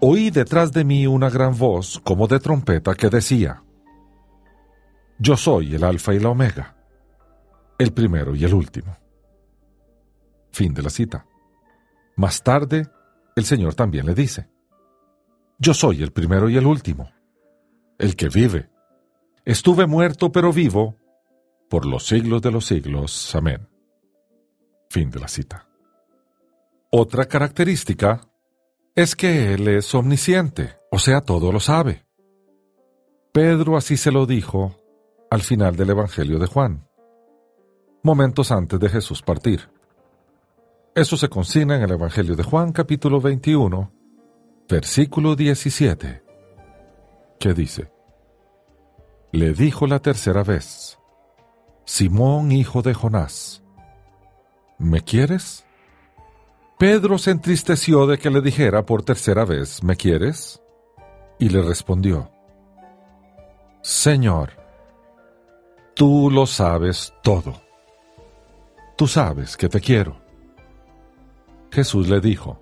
oí 0.00 0.30
detrás 0.30 0.72
de 0.72 0.84
mí 0.84 1.06
una 1.06 1.30
gran 1.30 1.56
voz 1.56 2.00
como 2.02 2.26
de 2.26 2.40
trompeta 2.40 2.94
que 2.96 3.08
decía, 3.08 3.62
Yo 5.20 5.36
soy 5.36 5.76
el 5.76 5.84
Alfa 5.84 6.12
y 6.12 6.18
la 6.18 6.30
Omega, 6.30 6.76
el 7.78 7.92
primero 7.92 8.34
y 8.34 8.44
el 8.44 8.54
último. 8.54 8.96
Fin 10.50 10.74
de 10.74 10.82
la 10.82 10.90
cita. 10.90 11.26
Más 12.16 12.42
tarde, 12.42 12.88
el 13.36 13.44
Señor 13.44 13.74
también 13.74 14.06
le 14.06 14.14
dice, 14.14 14.48
Yo 15.60 15.74
soy 15.74 16.02
el 16.02 16.12
primero 16.12 16.48
y 16.48 16.56
el 16.56 16.66
último, 16.66 17.08
el 17.98 18.16
que 18.16 18.28
vive. 18.28 18.73
Estuve 19.44 19.86
muerto 19.86 20.32
pero 20.32 20.52
vivo 20.52 20.96
por 21.68 21.86
los 21.86 22.06
siglos 22.06 22.40
de 22.40 22.50
los 22.50 22.66
siglos. 22.66 23.34
Amén. 23.34 23.68
Fin 24.88 25.10
de 25.10 25.20
la 25.20 25.28
cita. 25.28 25.68
Otra 26.90 27.26
característica 27.26 28.28
es 28.94 29.16
que 29.16 29.54
Él 29.54 29.68
es 29.68 29.94
omnisciente, 29.94 30.76
o 30.90 30.98
sea, 30.98 31.20
todo 31.20 31.50
lo 31.52 31.60
sabe. 31.60 32.06
Pedro 33.32 33.76
así 33.76 33.96
se 33.96 34.12
lo 34.12 34.26
dijo 34.26 34.80
al 35.30 35.40
final 35.42 35.74
del 35.74 35.90
Evangelio 35.90 36.38
de 36.38 36.46
Juan, 36.46 36.88
momentos 38.04 38.52
antes 38.52 38.78
de 38.78 38.88
Jesús 38.88 39.22
partir. 39.22 39.68
Eso 40.94 41.16
se 41.16 41.28
consigna 41.28 41.74
en 41.74 41.82
el 41.82 41.90
Evangelio 41.90 42.36
de 42.36 42.44
Juan 42.44 42.70
capítulo 42.70 43.20
21, 43.20 43.92
versículo 44.68 45.34
17, 45.34 46.22
que 47.40 47.52
dice, 47.52 47.93
Le 49.34 49.52
dijo 49.52 49.88
la 49.88 49.98
tercera 49.98 50.44
vez, 50.44 50.96
Simón 51.84 52.52
hijo 52.52 52.82
de 52.82 52.94
Jonás, 52.94 53.64
¿me 54.78 55.00
quieres? 55.00 55.66
Pedro 56.78 57.18
se 57.18 57.32
entristeció 57.32 58.06
de 58.06 58.16
que 58.16 58.30
le 58.30 58.40
dijera 58.40 58.86
por 58.86 59.02
tercera 59.02 59.44
vez, 59.44 59.82
¿me 59.82 59.96
quieres? 59.96 60.62
Y 61.40 61.48
le 61.48 61.62
respondió, 61.62 62.30
Señor, 63.82 64.50
tú 65.94 66.30
lo 66.30 66.46
sabes 66.46 67.12
todo. 67.24 67.60
Tú 68.96 69.08
sabes 69.08 69.56
que 69.56 69.68
te 69.68 69.80
quiero. 69.80 70.16
Jesús 71.72 72.08
le 72.08 72.20
dijo, 72.20 72.60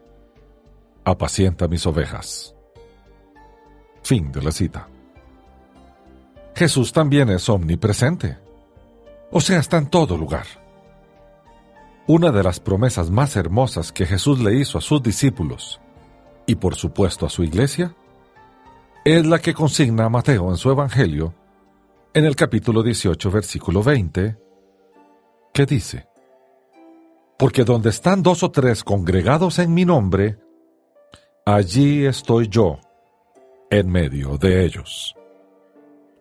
apacienta 1.04 1.68
mis 1.68 1.84
ovejas. 1.84 2.56
Fin 4.02 4.32
de 4.32 4.40
la 4.40 4.52
cita. 4.52 4.88
Jesús 6.54 6.92
también 6.92 7.30
es 7.30 7.48
omnipresente, 7.48 8.38
o 9.30 9.40
sea, 9.40 9.58
está 9.58 9.78
en 9.78 9.88
todo 9.88 10.16
lugar. 10.16 10.46
Una 12.06 12.30
de 12.30 12.42
las 12.42 12.60
promesas 12.60 13.10
más 13.10 13.36
hermosas 13.36 13.92
que 13.92 14.06
Jesús 14.06 14.40
le 14.40 14.54
hizo 14.54 14.76
a 14.76 14.80
sus 14.80 15.02
discípulos 15.02 15.80
y 16.46 16.56
por 16.56 16.74
supuesto 16.74 17.26
a 17.26 17.30
su 17.30 17.44
iglesia 17.44 17.94
es 19.04 19.24
la 19.24 19.38
que 19.38 19.54
consigna 19.54 20.08
Mateo 20.08 20.50
en 20.50 20.56
su 20.56 20.70
Evangelio 20.70 21.34
en 22.12 22.26
el 22.26 22.36
capítulo 22.36 22.82
18 22.82 23.30
versículo 23.30 23.82
20 23.82 24.36
que 25.54 25.66
dice, 25.66 26.08
Porque 27.38 27.64
donde 27.64 27.90
están 27.90 28.22
dos 28.22 28.42
o 28.42 28.50
tres 28.50 28.84
congregados 28.84 29.58
en 29.58 29.72
mi 29.72 29.84
nombre, 29.84 30.38
allí 31.46 32.04
estoy 32.04 32.48
yo 32.48 32.78
en 33.70 33.88
medio 33.88 34.36
de 34.38 34.64
ellos. 34.64 35.14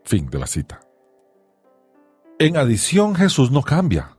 Fin 0.03 0.29
de 0.29 0.39
la 0.39 0.47
cita. 0.47 0.81
En 2.39 2.57
adición 2.57 3.15
Jesús 3.15 3.51
no 3.51 3.61
cambia. 3.61 4.17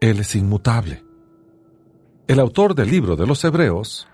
Él 0.00 0.20
es 0.20 0.34
inmutable. 0.36 1.04
El 2.28 2.38
autor 2.38 2.74
del 2.74 2.90
libro 2.90 3.16
de 3.16 3.26
los 3.26 3.42
Hebreos, 3.44 4.06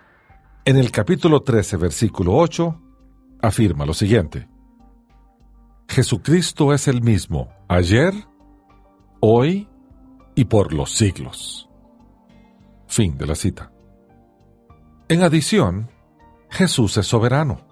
en 0.64 0.78
el 0.78 0.90
capítulo 0.90 1.42
13, 1.42 1.76
versículo 1.76 2.34
8, 2.34 2.80
afirma 3.42 3.84
lo 3.84 3.92
siguiente. 3.92 4.48
Jesucristo 5.88 6.72
es 6.72 6.88
el 6.88 7.02
mismo 7.02 7.50
ayer, 7.68 8.14
hoy 9.20 9.68
y 10.34 10.46
por 10.46 10.72
los 10.72 10.92
siglos. 10.92 11.68
Fin 12.86 13.18
de 13.18 13.26
la 13.26 13.34
cita. 13.34 13.72
En 15.08 15.22
adición, 15.22 15.90
Jesús 16.50 16.96
es 16.96 17.06
soberano. 17.06 17.65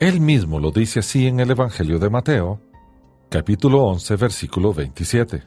Él 0.00 0.20
mismo 0.20 0.58
lo 0.58 0.70
dice 0.70 1.00
así 1.00 1.26
en 1.26 1.40
el 1.40 1.50
Evangelio 1.50 1.98
de 1.98 2.08
Mateo, 2.08 2.58
capítulo 3.28 3.84
11, 3.84 4.16
versículo 4.16 4.72
27 4.72 5.44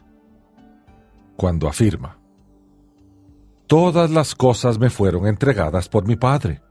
cuando 1.36 1.66
afirma, 1.68 2.20
Todas 3.66 4.10
las 4.12 4.36
cosas 4.36 4.78
me 4.78 4.90
fueron 4.90 5.26
entregadas 5.26 5.88
por 5.88 6.06
mi 6.06 6.14
Padre, 6.14 6.62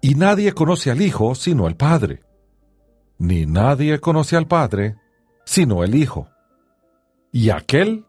y 0.00 0.14
nadie 0.14 0.52
conoce 0.52 0.90
al 0.90 1.02
Hijo 1.02 1.34
sino 1.34 1.66
el 1.66 1.76
Padre, 1.76 2.22
ni 3.18 3.44
nadie 3.44 4.00
conoce 4.00 4.34
al 4.36 4.46
Padre 4.46 4.96
sino 5.44 5.84
el 5.84 5.94
Hijo, 5.94 6.30
y 7.30 7.50
aquel 7.50 8.06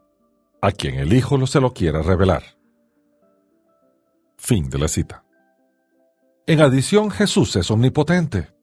a 0.62 0.72
quien 0.72 0.94
el 0.94 1.12
Hijo 1.12 1.46
se 1.46 1.60
lo 1.60 1.74
quiera 1.74 2.00
revelar. 2.00 2.42
Fin 4.38 4.70
de 4.70 4.78
la 4.78 4.88
cita. 4.88 5.24
En 6.46 6.62
adición, 6.62 7.10
Jesús 7.10 7.54
es 7.56 7.70
omnipotente, 7.70 8.57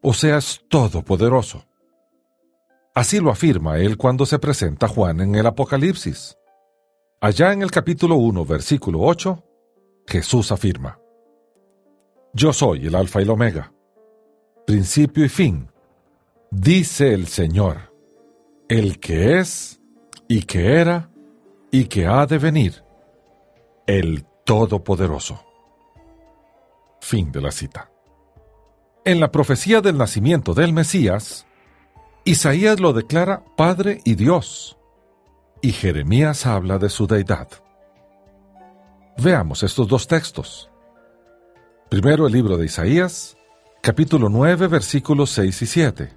o 0.00 0.12
sea, 0.12 0.38
es 0.38 0.62
todopoderoso. 0.68 1.64
Así 2.94 3.20
lo 3.20 3.30
afirma 3.30 3.78
él 3.78 3.96
cuando 3.96 4.24
se 4.24 4.38
presenta 4.38 4.88
Juan 4.88 5.20
en 5.20 5.34
el 5.34 5.46
Apocalipsis. 5.46 6.36
Allá 7.20 7.52
en 7.52 7.62
el 7.62 7.70
capítulo 7.70 8.16
1, 8.16 8.44
versículo 8.44 9.00
8, 9.00 9.44
Jesús 10.06 10.52
afirma, 10.52 10.98
Yo 12.32 12.52
soy 12.52 12.86
el 12.86 12.94
Alfa 12.94 13.20
y 13.20 13.24
el 13.24 13.30
Omega, 13.30 13.72
principio 14.66 15.24
y 15.24 15.28
fin, 15.28 15.70
dice 16.50 17.12
el 17.12 17.26
Señor, 17.26 17.92
el 18.68 18.98
que 18.98 19.38
es 19.38 19.80
y 20.28 20.42
que 20.42 20.80
era 20.80 21.10
y 21.70 21.86
que 21.86 22.06
ha 22.06 22.26
de 22.26 22.38
venir, 22.38 22.82
el 23.86 24.24
Todopoderoso. 24.44 25.44
Fin 27.00 27.32
de 27.32 27.40
la 27.40 27.50
cita. 27.50 27.90
En 29.06 29.20
la 29.20 29.30
profecía 29.30 29.80
del 29.80 29.96
nacimiento 29.98 30.52
del 30.52 30.72
Mesías, 30.72 31.46
Isaías 32.24 32.80
lo 32.80 32.92
declara 32.92 33.44
Padre 33.56 34.00
y 34.04 34.16
Dios, 34.16 34.78
y 35.62 35.70
Jeremías 35.70 36.44
habla 36.44 36.78
de 36.78 36.88
su 36.88 37.06
deidad. 37.06 37.46
Veamos 39.16 39.62
estos 39.62 39.86
dos 39.86 40.08
textos. 40.08 40.72
Primero 41.88 42.26
el 42.26 42.32
libro 42.32 42.56
de 42.56 42.64
Isaías, 42.64 43.36
capítulo 43.80 44.28
9, 44.28 44.66
versículos 44.66 45.30
6 45.30 45.62
y 45.62 45.66
7. 45.66 46.12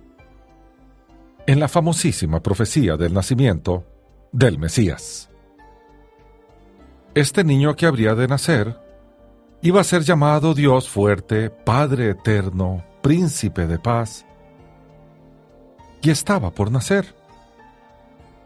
En 1.46 1.60
la 1.60 1.68
famosísima 1.68 2.42
profecía 2.42 2.98
del 2.98 3.14
nacimiento 3.14 3.86
del 4.32 4.58
Mesías. 4.58 5.30
Este 7.14 7.44
niño 7.44 7.76
que 7.76 7.86
habría 7.86 8.16
de 8.16 8.28
nacer 8.28 8.89
iba 9.62 9.82
a 9.82 9.84
ser 9.84 10.04
llamado 10.04 10.54
Dios 10.54 10.90
fuerte, 10.90 11.50
Padre 11.50 12.12
eterno, 12.12 12.84
príncipe 13.02 13.68
de 13.68 13.80
paz, 13.80 14.26
y 16.02 16.10
estaba 16.10 16.52
por 16.52 16.72
nacer. 16.72 17.16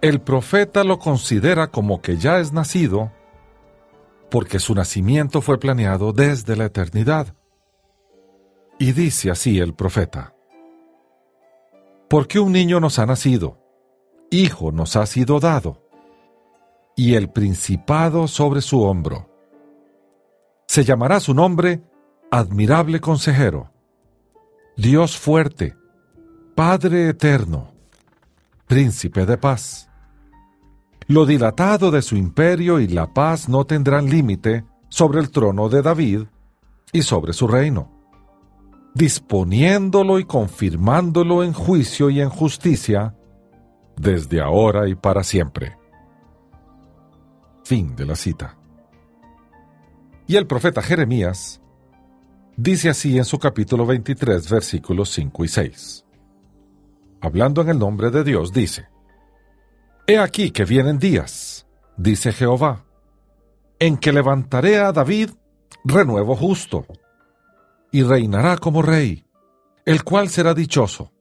El 0.01 0.21
profeta 0.21 0.83
lo 0.83 0.99
considera 0.99 1.67
como 1.67 2.01
que 2.01 2.17
ya 2.17 2.39
es 2.39 2.51
nacido 2.51 3.11
porque 4.33 4.57
su 4.57 4.73
nacimiento 4.73 5.41
fue 5.41 5.59
planeado 5.59 6.11
desde 6.11 6.55
la 6.55 6.65
eternidad. 6.65 7.35
Y 8.79 8.91
dice 8.91 9.29
así 9.29 9.59
el 9.59 9.75
profeta, 9.75 10.33
porque 12.09 12.39
un 12.39 12.51
niño 12.51 12.79
nos 12.79 12.97
ha 12.97 13.05
nacido, 13.05 13.59
hijo 14.31 14.71
nos 14.71 14.95
ha 14.95 15.05
sido 15.05 15.39
dado, 15.39 15.83
y 16.95 17.13
el 17.13 17.29
principado 17.29 18.27
sobre 18.27 18.61
su 18.61 18.81
hombro. 18.81 19.32
Se 20.73 20.83
llamará 20.83 21.19
su 21.19 21.35
nombre 21.35 21.83
admirable 22.31 22.99
consejero, 22.99 23.69
Dios 24.75 25.15
fuerte, 25.15 25.75
Padre 26.55 27.09
eterno, 27.09 27.75
príncipe 28.65 29.27
de 29.27 29.37
paz. 29.37 29.87
Lo 31.05 31.27
dilatado 31.27 31.91
de 31.91 32.01
su 32.01 32.15
imperio 32.15 32.79
y 32.79 32.87
la 32.87 33.13
paz 33.13 33.47
no 33.49 33.65
tendrán 33.65 34.09
límite 34.09 34.65
sobre 34.89 35.19
el 35.19 35.29
trono 35.29 35.69
de 35.69 35.83
David 35.83 36.21
y 36.91 37.03
sobre 37.03 37.33
su 37.33 37.47
reino, 37.47 37.91
disponiéndolo 38.95 40.17
y 40.17 40.25
confirmándolo 40.25 41.43
en 41.43 41.53
juicio 41.53 42.09
y 42.09 42.19
en 42.19 42.29
justicia 42.29 43.15
desde 43.95 44.41
ahora 44.41 44.87
y 44.89 44.95
para 44.95 45.23
siempre. 45.23 45.77
Fin 47.63 47.95
de 47.95 48.07
la 48.07 48.15
cita. 48.15 48.57
Y 50.33 50.35
el 50.35 50.47
profeta 50.47 50.81
Jeremías 50.81 51.61
dice 52.57 52.89
así 52.89 53.19
en 53.19 53.23
su 53.23 53.37
capítulo 53.37 53.85
23, 53.85 54.49
versículos 54.49 55.11
5 55.11 55.45
y 55.45 55.47
6. 55.47 56.05
Hablando 57.21 57.61
en 57.61 57.69
el 57.69 57.77
nombre 57.77 58.09
de 58.09 58.23
Dios, 58.23 58.51
dice, 58.51 58.87
He 60.07 60.17
aquí 60.17 60.49
que 60.49 60.65
vienen 60.65 60.97
días, 60.97 61.67
dice 61.97 62.33
Jehová, 62.33 62.83
en 63.77 63.95
que 63.95 64.11
levantaré 64.11 64.79
a 64.79 64.91
David 64.91 65.29
renuevo 65.85 66.35
justo, 66.35 66.87
y 67.91 68.01
reinará 68.01 68.57
como 68.57 68.81
rey, 68.81 69.27
el 69.85 70.03
cual 70.03 70.29
será 70.29 70.55
dichoso, 70.55 71.11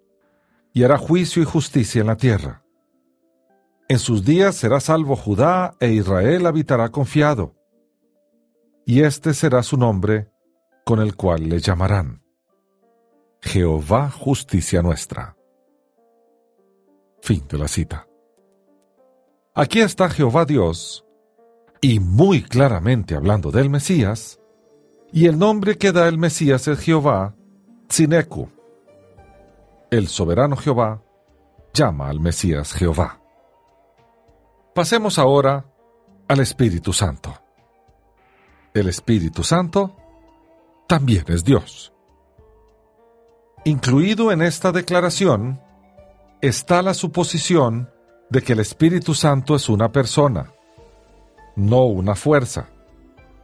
y 0.72 0.84
hará 0.84 0.96
juicio 0.96 1.42
y 1.42 1.44
justicia 1.44 2.00
en 2.00 2.06
la 2.06 2.16
tierra. 2.16 2.64
En 3.90 3.98
sus 3.98 4.24
días 4.24 4.56
será 4.56 4.80
salvo 4.80 5.16
Judá 5.16 5.74
e 5.80 5.92
Israel 5.92 6.46
habitará 6.46 6.88
confiado, 6.88 7.61
y 8.84 9.02
este 9.02 9.34
será 9.34 9.62
su 9.62 9.76
nombre 9.76 10.30
con 10.84 11.00
el 11.00 11.16
cual 11.16 11.48
le 11.48 11.60
llamarán. 11.60 12.22
Jehová 13.40 14.10
justicia 14.10 14.82
nuestra. 14.82 15.36
Fin 17.20 17.46
de 17.48 17.58
la 17.58 17.68
cita. 17.68 18.06
Aquí 19.54 19.80
está 19.80 20.08
Jehová 20.08 20.44
Dios, 20.44 21.04
y 21.80 22.00
muy 22.00 22.42
claramente 22.42 23.14
hablando 23.14 23.50
del 23.50 23.68
Mesías, 23.68 24.40
y 25.12 25.26
el 25.26 25.38
nombre 25.38 25.76
que 25.76 25.92
da 25.92 26.08
el 26.08 26.18
Mesías 26.18 26.66
es 26.68 26.78
Jehová, 26.78 27.34
Tzineku. 27.86 28.48
El 29.90 30.08
soberano 30.08 30.56
Jehová 30.56 31.02
llama 31.74 32.08
al 32.08 32.18
Mesías 32.18 32.72
Jehová. 32.72 33.20
Pasemos 34.74 35.18
ahora 35.18 35.66
al 36.28 36.40
Espíritu 36.40 36.94
Santo. 36.94 37.34
El 38.74 38.88
Espíritu 38.88 39.44
Santo 39.44 39.94
también 40.86 41.24
es 41.28 41.44
Dios. 41.44 41.92
Incluido 43.64 44.32
en 44.32 44.40
esta 44.40 44.72
declaración 44.72 45.60
está 46.40 46.80
la 46.80 46.94
suposición 46.94 47.90
de 48.30 48.40
que 48.40 48.54
el 48.54 48.60
Espíritu 48.60 49.12
Santo 49.12 49.54
es 49.54 49.68
una 49.68 49.92
persona, 49.92 50.52
no 51.54 51.84
una 51.84 52.14
fuerza 52.14 52.70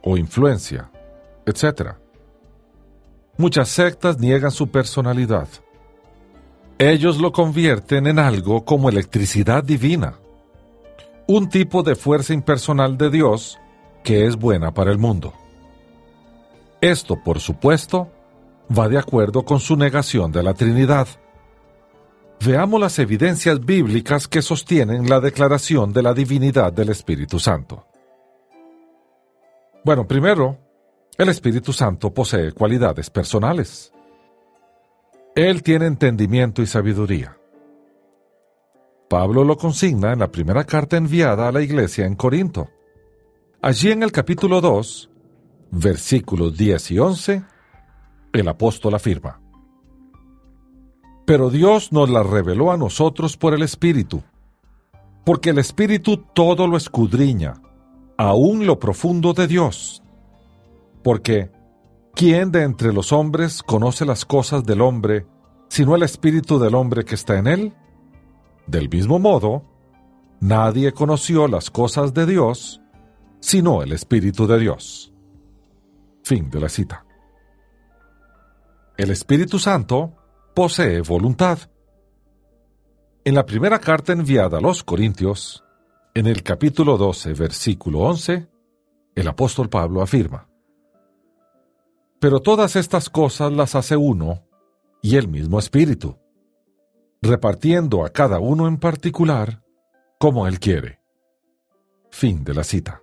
o 0.02 0.16
influencia, 0.16 0.90
etc. 1.44 1.90
Muchas 3.36 3.68
sectas 3.68 4.18
niegan 4.18 4.50
su 4.50 4.68
personalidad. 4.70 5.46
Ellos 6.78 7.18
lo 7.18 7.32
convierten 7.32 8.06
en 8.06 8.18
algo 8.18 8.64
como 8.64 8.88
electricidad 8.88 9.62
divina, 9.62 10.14
un 11.26 11.50
tipo 11.50 11.82
de 11.82 11.96
fuerza 11.96 12.32
impersonal 12.32 12.96
de 12.96 13.10
Dios 13.10 13.58
que 14.02 14.26
es 14.26 14.36
buena 14.36 14.72
para 14.72 14.90
el 14.90 14.98
mundo. 14.98 15.32
Esto, 16.80 17.22
por 17.22 17.40
supuesto, 17.40 18.08
va 18.76 18.88
de 18.88 18.98
acuerdo 18.98 19.44
con 19.44 19.60
su 19.60 19.76
negación 19.76 20.32
de 20.32 20.42
la 20.42 20.54
Trinidad 20.54 21.08
Veamos 22.44 22.80
las 22.80 22.98
evidencias 23.00 23.64
bíblicas 23.64 24.28
que 24.28 24.42
sostienen 24.42 25.08
la 25.08 25.20
declaración 25.20 25.92
de 25.92 26.02
la 26.02 26.14
divinidad 26.14 26.72
del 26.72 26.90
Espíritu 26.90 27.40
Santo. 27.40 27.86
Bueno, 29.84 30.06
primero, 30.06 30.56
el 31.16 31.28
Espíritu 31.30 31.72
Santo 31.72 32.14
posee 32.14 32.52
cualidades 32.52 33.10
personales. 33.10 33.92
Él 35.34 35.64
tiene 35.64 35.86
entendimiento 35.86 36.62
y 36.62 36.66
sabiduría. 36.66 37.36
Pablo 39.08 39.42
lo 39.42 39.56
consigna 39.56 40.12
en 40.12 40.20
la 40.20 40.30
primera 40.30 40.64
carta 40.64 40.96
enviada 40.96 41.48
a 41.48 41.52
la 41.52 41.60
iglesia 41.60 42.06
en 42.06 42.14
Corinto. 42.14 42.68
Allí 43.60 43.90
en 43.90 44.04
el 44.04 44.12
capítulo 44.12 44.60
2, 44.60 45.10
versículos 45.72 46.56
10 46.56 46.92
y 46.92 46.98
11, 47.00 47.42
el 48.32 48.48
apóstol 48.48 48.94
afirma, 48.94 49.40
pero 51.26 51.50
Dios 51.50 51.90
nos 51.90 52.08
la 52.08 52.22
reveló 52.22 52.70
a 52.70 52.76
nosotros 52.76 53.36
por 53.36 53.54
el 53.54 53.62
Espíritu, 53.62 54.22
porque 55.24 55.50
el 55.50 55.58
Espíritu 55.58 56.18
todo 56.34 56.68
lo 56.68 56.76
escudriña, 56.76 57.60
aún 58.16 58.64
lo 58.64 58.78
profundo 58.78 59.32
de 59.32 59.48
Dios. 59.48 60.04
Porque, 61.02 61.50
¿quién 62.14 62.52
de 62.52 62.62
entre 62.62 62.92
los 62.92 63.12
hombres 63.12 63.64
conoce 63.64 64.04
las 64.04 64.24
cosas 64.24 64.64
del 64.64 64.82
hombre, 64.82 65.26
sino 65.68 65.96
el 65.96 66.04
Espíritu 66.04 66.60
del 66.60 66.76
hombre 66.76 67.04
que 67.04 67.16
está 67.16 67.36
en 67.38 67.48
él? 67.48 67.74
Del 68.68 68.88
mismo 68.88 69.18
modo, 69.18 69.64
nadie 70.38 70.92
conoció 70.92 71.48
las 71.48 71.70
cosas 71.72 72.14
de 72.14 72.24
Dios, 72.24 72.80
sino 73.40 73.82
el 73.82 73.92
Espíritu 73.92 74.46
de 74.46 74.58
Dios. 74.58 75.12
Fin 76.22 76.50
de 76.50 76.60
la 76.60 76.68
cita. 76.68 77.04
El 78.96 79.10
Espíritu 79.10 79.58
Santo 79.58 80.16
posee 80.54 81.00
voluntad. 81.00 81.58
En 83.24 83.34
la 83.34 83.46
primera 83.46 83.78
carta 83.78 84.12
enviada 84.12 84.58
a 84.58 84.60
los 84.60 84.82
Corintios, 84.82 85.64
en 86.14 86.26
el 86.26 86.42
capítulo 86.42 86.96
12, 86.96 87.32
versículo 87.34 88.00
11, 88.00 88.48
el 89.14 89.28
apóstol 89.28 89.68
Pablo 89.68 90.02
afirma, 90.02 90.48
Pero 92.18 92.40
todas 92.40 92.74
estas 92.76 93.08
cosas 93.08 93.52
las 93.52 93.74
hace 93.74 93.96
uno 93.96 94.42
y 95.00 95.16
el 95.16 95.28
mismo 95.28 95.58
Espíritu, 95.58 96.18
repartiendo 97.22 98.04
a 98.04 98.10
cada 98.10 98.40
uno 98.40 98.66
en 98.66 98.78
particular 98.78 99.62
como 100.18 100.46
él 100.46 100.58
quiere. 100.58 101.00
Fin 102.10 102.42
de 102.42 102.54
la 102.54 102.64
cita. 102.64 103.02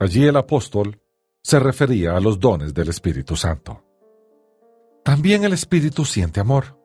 Allí 0.00 0.26
el 0.26 0.36
apóstol 0.36 0.98
se 1.42 1.58
refería 1.58 2.16
a 2.16 2.20
los 2.20 2.40
dones 2.40 2.72
del 2.72 2.88
Espíritu 2.88 3.36
Santo. 3.36 3.84
También 5.04 5.44
el 5.44 5.52
Espíritu 5.52 6.06
siente 6.06 6.40
amor. 6.40 6.78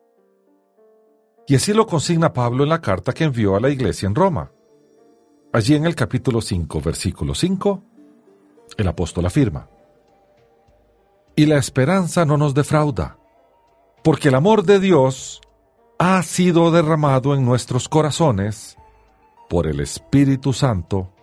Y 1.46 1.54
así 1.54 1.72
lo 1.72 1.86
consigna 1.86 2.34
Pablo 2.34 2.64
en 2.64 2.68
la 2.68 2.82
carta 2.82 3.14
que 3.14 3.24
envió 3.24 3.56
a 3.56 3.60
la 3.60 3.70
iglesia 3.70 4.06
en 4.06 4.14
Roma. 4.14 4.52
Allí 5.50 5.74
en 5.74 5.86
el 5.86 5.94
capítulo 5.94 6.42
5, 6.42 6.82
versículo 6.82 7.34
5, 7.34 7.82
el 8.76 8.88
apóstol 8.88 9.24
afirma, 9.24 9.70
Y 11.34 11.46
la 11.46 11.56
esperanza 11.56 12.26
no 12.26 12.36
nos 12.36 12.52
defrauda, 12.52 13.18
porque 14.04 14.28
el 14.28 14.34
amor 14.34 14.64
de 14.64 14.78
Dios 14.78 15.40
ha 15.98 16.22
sido 16.22 16.70
derramado 16.70 17.34
en 17.34 17.46
nuestros 17.46 17.88
corazones 17.88 18.76
por 19.48 19.66
el 19.66 19.80
Espíritu 19.80 20.52
Santo 20.52 21.14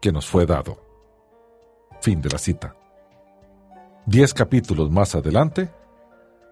que 0.00 0.12
nos 0.12 0.26
fue 0.26 0.46
dado. 0.46 0.89
Fin 2.00 2.20
de 2.22 2.30
la 2.30 2.38
cita. 2.38 2.74
Diez 4.06 4.32
capítulos 4.32 4.90
más 4.90 5.14
adelante, 5.14 5.70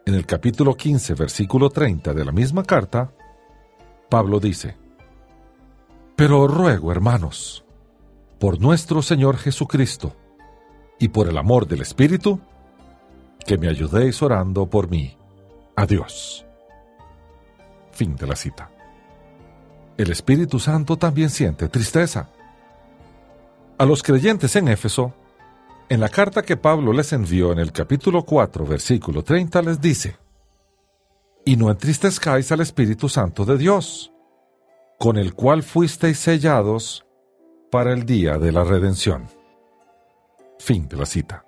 en 0.05 0.15
el 0.15 0.27
capítulo 0.27 0.75
15, 0.75 1.15
versículo 1.15 1.71
30 1.71 2.13
de 2.13 2.25
la 2.25 2.33
misma 2.33 2.65
carta, 2.65 3.11
Pablo 4.09 4.41
dice, 4.41 4.77
Pero 6.17 6.47
ruego, 6.49 6.93
hermanos, 6.93 7.65
por 8.39 8.61
nuestro 8.61 9.03
Señor 9.03 9.39
Jesucristo 9.39 10.15
y 10.99 11.09
por 11.09 11.29
el 11.29 11.39
amor 11.39 11.67
del 11.67 11.83
Espíritu, 11.83 12.41
que 13.47 13.57
me 13.57 13.69
ayudéis 13.69 14.23
orando 14.23 14.67
por 14.67 14.91
mí. 14.91 15.17
Adiós. 15.77 16.45
Fin 17.93 18.17
de 18.17 18.27
la 18.27 18.37
cita. 18.37 18.71
El 19.97 20.11
Espíritu 20.11 20.59
Santo 20.59 20.97
también 20.97 21.31
siente 21.31 21.69
tristeza. 21.69 22.29
A 23.79 23.85
los 23.85 24.03
creyentes 24.03 24.55
en 24.57 24.69
Éfeso, 24.69 25.15
en 25.89 26.01
la 26.01 26.09
carta 26.09 26.43
que 26.43 26.57
Pablo 26.57 26.93
les 26.93 27.13
envió 27.13 27.53
en 27.53 27.59
el 27.59 27.73
capítulo 27.73 28.25
4, 28.25 28.67
versículo 28.67 29.23
30, 29.23 29.63
les 29.63 29.81
dice, 29.81 30.19
Y 31.45 31.57
no 31.57 31.71
entristezcáis 31.71 32.53
al 32.53 32.61
Espíritu 32.61 33.09
Santo 33.09 33.45
de 33.45 33.57
Dios, 33.57 34.13
con 34.99 35.17
el 35.17 35.35
cual 35.35 35.63
fuisteis 35.63 36.19
sellados 36.19 37.07
para 37.71 37.93
el 37.93 38.05
día 38.05 38.39
de 38.39 38.53
la 38.53 38.65
redención. 38.65 39.29
Fin 40.59 40.89
de 40.89 40.97
la 40.97 41.07
cita. 41.07 41.45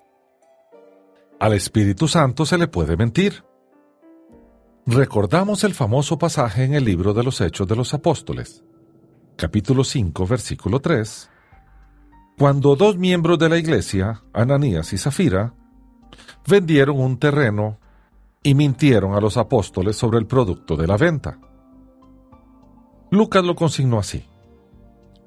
Al 1.39 1.53
Espíritu 1.53 2.07
Santo 2.07 2.45
se 2.45 2.57
le 2.57 2.67
puede 2.67 2.97
mentir. 2.97 3.43
Recordamos 4.87 5.63
el 5.63 5.75
famoso 5.75 6.17
pasaje 6.17 6.63
en 6.63 6.73
el 6.73 6.85
libro 6.85 7.13
de 7.13 7.23
los 7.23 7.39
Hechos 7.41 7.67
de 7.67 7.75
los 7.75 7.93
Apóstoles, 7.93 8.63
capítulo 9.35 9.83
5, 9.83 10.25
versículo 10.25 10.79
3, 10.79 11.29
cuando 12.37 12.75
dos 12.75 12.97
miembros 12.97 13.37
de 13.39 13.49
la 13.49 13.57
iglesia, 13.57 14.23
Ananías 14.33 14.93
y 14.93 14.97
Zafira, 14.97 15.53
vendieron 16.47 16.99
un 16.99 17.17
terreno 17.17 17.79
y 18.43 18.55
mintieron 18.55 19.13
a 19.13 19.21
los 19.21 19.37
apóstoles 19.37 19.95
sobre 19.95 20.17
el 20.17 20.25
producto 20.25 20.75
de 20.75 20.87
la 20.87 20.97
venta. 20.97 21.39
Lucas 23.11 23.43
lo 23.43 23.55
consignó 23.55 23.99
así, 23.99 24.25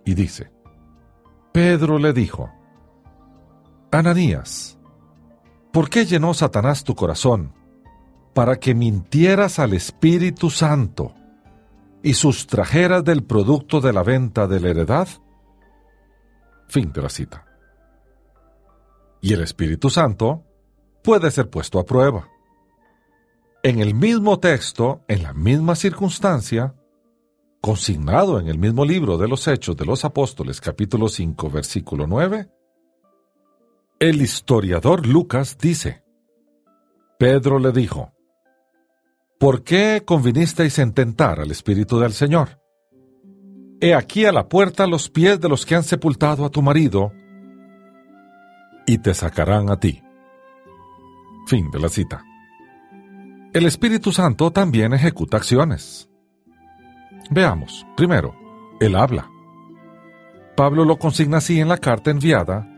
y 0.05 0.14
dice, 0.14 0.50
Pedro 1.52 1.98
le 1.98 2.12
dijo, 2.12 2.50
Ananías, 3.92 4.78
¿por 5.72 5.88
qué 5.88 6.05
llenó 6.05 6.34
Satanás 6.34 6.82
tu 6.82 6.94
corazón 6.94 7.52
para 8.32 8.57
que 8.57 8.74
mintieras 8.74 9.59
al 9.59 9.74
Espíritu 9.74 10.50
Santo 10.50 11.14
y 12.02 12.14
sustrajeras 12.14 13.05
del 13.05 13.22
producto 13.22 13.80
de 13.80 13.92
la 13.92 14.02
venta 14.02 14.46
de 14.48 14.61
la 14.61 14.70
heredad? 14.70 15.09
Fin 16.68 16.92
de 16.92 17.02
la 17.02 17.08
cita. 17.08 17.46
Y 19.20 19.32
el 19.32 19.42
Espíritu 19.42 19.90
Santo 19.90 20.44
puede 21.02 21.30
ser 21.30 21.50
puesto 21.50 21.78
a 21.78 21.84
prueba. 21.84 22.28
En 23.62 23.80
el 23.80 23.94
mismo 23.94 24.38
texto, 24.40 25.02
en 25.08 25.22
la 25.22 25.32
misma 25.32 25.74
circunstancia, 25.74 26.74
consignado 27.60 28.38
en 28.38 28.48
el 28.48 28.58
mismo 28.58 28.84
libro 28.84 29.16
de 29.16 29.26
los 29.26 29.48
Hechos 29.48 29.76
de 29.76 29.86
los 29.86 30.04
Apóstoles 30.04 30.60
capítulo 30.60 31.08
5 31.08 31.48
versículo 31.48 32.06
9, 32.06 32.50
el 34.00 34.20
historiador 34.20 35.06
Lucas 35.06 35.56
dice, 35.56 36.04
Pedro 37.18 37.58
le 37.58 37.72
dijo, 37.72 38.12
¿Por 39.38 39.62
qué 39.62 40.02
convinisteis 40.04 40.78
en 40.78 40.92
tentar 40.92 41.40
al 41.40 41.50
Espíritu 41.50 41.98
del 41.98 42.12
Señor? 42.12 42.60
He 43.80 43.94
aquí 43.94 44.24
a 44.24 44.32
la 44.32 44.48
puerta 44.48 44.86
los 44.86 45.10
pies 45.10 45.40
de 45.40 45.48
los 45.48 45.66
que 45.66 45.74
han 45.74 45.82
sepultado 45.82 46.44
a 46.44 46.50
tu 46.50 46.62
marido, 46.62 47.12
y 48.86 48.98
te 48.98 49.14
sacarán 49.14 49.70
a 49.70 49.78
ti. 49.78 50.02
Fin 51.46 51.70
de 51.70 51.80
la 51.80 51.88
cita. 51.88 52.24
El 53.52 53.66
Espíritu 53.66 54.12
Santo 54.12 54.50
también 54.50 54.92
ejecuta 54.92 55.36
acciones. 55.36 56.08
Veamos, 57.30 57.86
primero, 57.96 58.34
Él 58.80 58.96
habla. 58.96 59.30
Pablo 60.56 60.84
lo 60.84 60.98
consigna 60.98 61.38
así 61.38 61.60
en 61.60 61.68
la 61.68 61.78
carta 61.78 62.10
enviada 62.10 62.68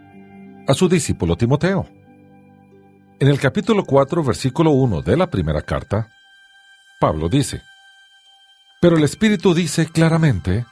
a 0.67 0.75
su 0.75 0.89
discípulo 0.89 1.37
Timoteo. 1.37 1.87
En 3.19 3.29
el 3.29 3.41
capítulo 3.41 3.85
4, 3.85 4.23
versículo 4.23 4.71
1 4.71 5.03
de 5.03 5.17
la 5.17 5.29
primera 5.29 5.63
carta, 5.63 6.09
Pablo 7.01 7.29
dice, 7.29 7.63
Pero 8.81 8.97
el 8.97 9.05
Espíritu 9.05 9.55
dice 9.55 9.87
claramente 9.87 10.67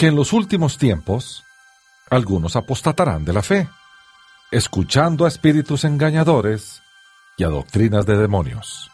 que 0.00 0.06
en 0.06 0.16
los 0.16 0.32
últimos 0.32 0.78
tiempos 0.78 1.44
algunos 2.08 2.56
apostatarán 2.56 3.26
de 3.26 3.34
la 3.34 3.42
fe, 3.42 3.68
escuchando 4.50 5.26
a 5.26 5.28
espíritus 5.28 5.84
engañadores 5.84 6.80
y 7.36 7.44
a 7.44 7.48
doctrinas 7.48 8.06
de 8.06 8.16
demonios. 8.16 8.90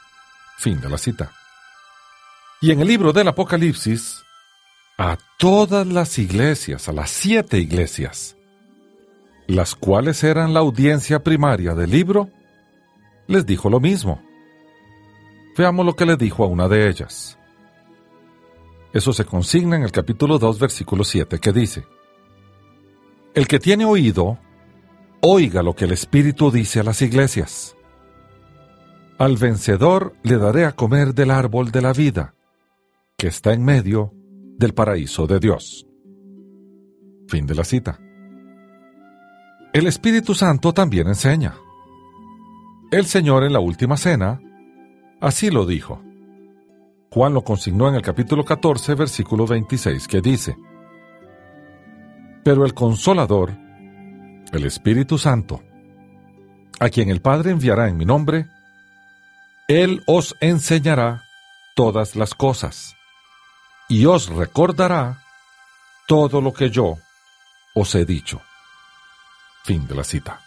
Fin 0.59 0.80
de 0.80 0.88
la 0.88 0.98
cita. 0.98 1.30
Y 2.61 2.72
en 2.72 2.80
el 2.80 2.88
libro 2.88 3.12
del 3.12 3.28
Apocalipsis, 3.28 4.24
a 4.98 5.16
todas 5.38 5.86
las 5.86 6.18
iglesias, 6.18 6.88
a 6.88 6.92
las 6.92 7.09
siete 7.09 7.61
iglesias, 7.61 8.36
las 9.46 9.76
cuales 9.76 10.24
eran 10.24 10.54
la 10.54 10.59
audiencia 10.59 11.22
primaria 11.22 11.76
del 11.76 11.90
libro, 11.92 12.30
les 13.28 13.46
dijo 13.46 13.70
lo 13.70 13.78
mismo. 13.78 14.20
Veamos 15.57 15.86
lo 15.86 15.94
que 15.94 16.04
le 16.04 16.16
dijo 16.16 16.42
a 16.42 16.48
una 16.48 16.66
de 16.66 16.88
ellas. 16.88 17.36
Eso 18.97 19.12
se 19.12 19.26
consigna 19.26 19.76
en 19.76 19.82
el 19.82 19.92
capítulo 19.92 20.38
2, 20.38 20.59
versículo 20.59 21.05
7, 21.05 21.38
que 21.38 21.53
dice, 21.53 21.84
El 23.34 23.47
que 23.47 23.59
tiene 23.59 23.84
oído, 23.84 24.38
oiga 25.20 25.62
lo 25.62 25.76
que 25.76 25.84
el 25.84 25.92
Espíritu 25.92 26.51
dice 26.51 26.80
a 26.80 26.82
las 26.82 27.03
iglesias. 27.03 27.76
Al 29.18 29.36
vencedor 29.36 30.14
le 30.22 30.38
daré 30.38 30.64
a 30.64 30.72
comer 30.72 31.12
del 31.12 31.30
árbol 31.30 31.72
de 31.72 31.82
la 31.82 31.92
vida, 31.92 32.36
que 33.18 33.26
está 33.26 33.53
en 33.53 33.66
medio 33.66 34.14
del 34.57 34.72
paraíso 34.72 35.26
de 35.26 35.40
Dios. 35.40 35.86
Fin 37.28 37.47
de 37.47 37.55
la 37.55 37.64
cita. 37.64 38.01
El 39.74 39.88
Espíritu 39.88 40.34
Santo 40.34 40.72
también 40.72 41.07
enseña. 41.09 41.55
El 42.90 43.05
Señor 43.05 43.44
en 43.44 43.53
la 43.53 43.61
última 43.61 43.99
cena 43.99 44.40
así 45.20 45.51
lo 45.51 45.66
dijo. 45.66 46.01
Juan 47.11 47.34
lo 47.34 47.42
consignó 47.42 47.88
en 47.88 47.94
el 47.94 48.02
capítulo 48.02 48.44
14, 48.44 48.94
versículo 48.94 49.46
26, 49.46 50.07
que 50.09 50.20
dice, 50.20 50.57
Pero 52.44 52.64
el 52.64 52.74
consolador, 52.74 53.52
el 54.52 54.64
Espíritu 54.66 55.16
Santo, 55.18 55.62
a 56.78 56.88
quien 56.88 57.09
el 57.09 57.22
Padre 57.22 57.52
enviará 57.52 57.88
en 57.88 57.96
mi 57.96 58.04
nombre, 58.04 58.46
Él 59.68 60.02
os 60.07 60.34
enseñará 60.40 61.24
todas 61.74 62.16
las 62.16 62.34
cosas 62.34 62.96
y 63.88 64.07
os 64.07 64.28
recordará 64.28 65.22
todo 66.07 66.40
lo 66.40 66.52
que 66.52 66.70
yo 66.70 66.98
os 67.74 67.94
he 67.94 68.04
dicho. 68.04 68.40
Fin 69.64 69.86
de 69.86 69.94
la 69.94 70.04
cita. 70.04 70.40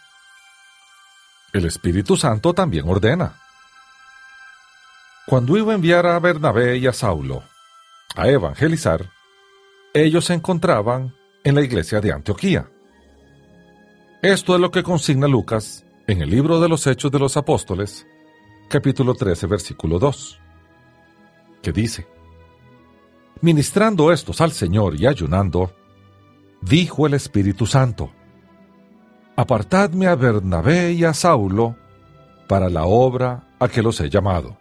El 1.52 1.66
Espíritu 1.66 2.16
Santo 2.16 2.54
también 2.54 2.88
ordena. 2.88 3.34
Cuando 5.30 5.56
iba 5.56 5.70
a 5.70 5.76
enviar 5.76 6.06
a 6.06 6.18
Bernabé 6.18 6.78
y 6.78 6.88
a 6.88 6.92
Saulo 6.92 7.44
a 8.16 8.28
evangelizar, 8.28 9.10
ellos 9.94 10.24
se 10.24 10.34
encontraban 10.34 11.14
en 11.44 11.54
la 11.54 11.60
iglesia 11.60 12.00
de 12.00 12.12
Antioquía. 12.12 12.68
Esto 14.22 14.56
es 14.56 14.60
lo 14.60 14.72
que 14.72 14.82
consigna 14.82 15.28
Lucas 15.28 15.86
en 16.08 16.20
el 16.20 16.30
libro 16.30 16.58
de 16.58 16.68
los 16.68 16.84
Hechos 16.84 17.12
de 17.12 17.20
los 17.20 17.36
Apóstoles, 17.36 18.08
capítulo 18.68 19.14
13, 19.14 19.46
versículo 19.46 20.00
2, 20.00 20.40
que 21.62 21.70
dice, 21.70 22.08
Ministrando 23.40 24.10
estos 24.10 24.40
al 24.40 24.50
Señor 24.50 25.00
y 25.00 25.06
ayunando, 25.06 25.72
dijo 26.60 27.06
el 27.06 27.14
Espíritu 27.14 27.66
Santo, 27.66 28.10
Apartadme 29.36 30.08
a 30.08 30.16
Bernabé 30.16 30.90
y 30.90 31.04
a 31.04 31.14
Saulo 31.14 31.76
para 32.48 32.68
la 32.68 32.84
obra 32.84 33.54
a 33.60 33.68
que 33.68 33.80
los 33.80 34.00
he 34.00 34.10
llamado. 34.10 34.59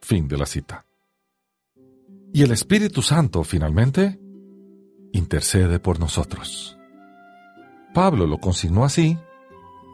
Fin 0.00 0.28
de 0.28 0.36
la 0.36 0.46
cita. 0.46 0.86
Y 2.32 2.42
el 2.42 2.52
Espíritu 2.52 3.02
Santo, 3.02 3.42
finalmente, 3.44 4.18
intercede 5.12 5.78
por 5.80 5.98
nosotros. 5.98 6.76
Pablo 7.94 8.26
lo 8.26 8.38
consignó 8.38 8.84
así 8.84 9.18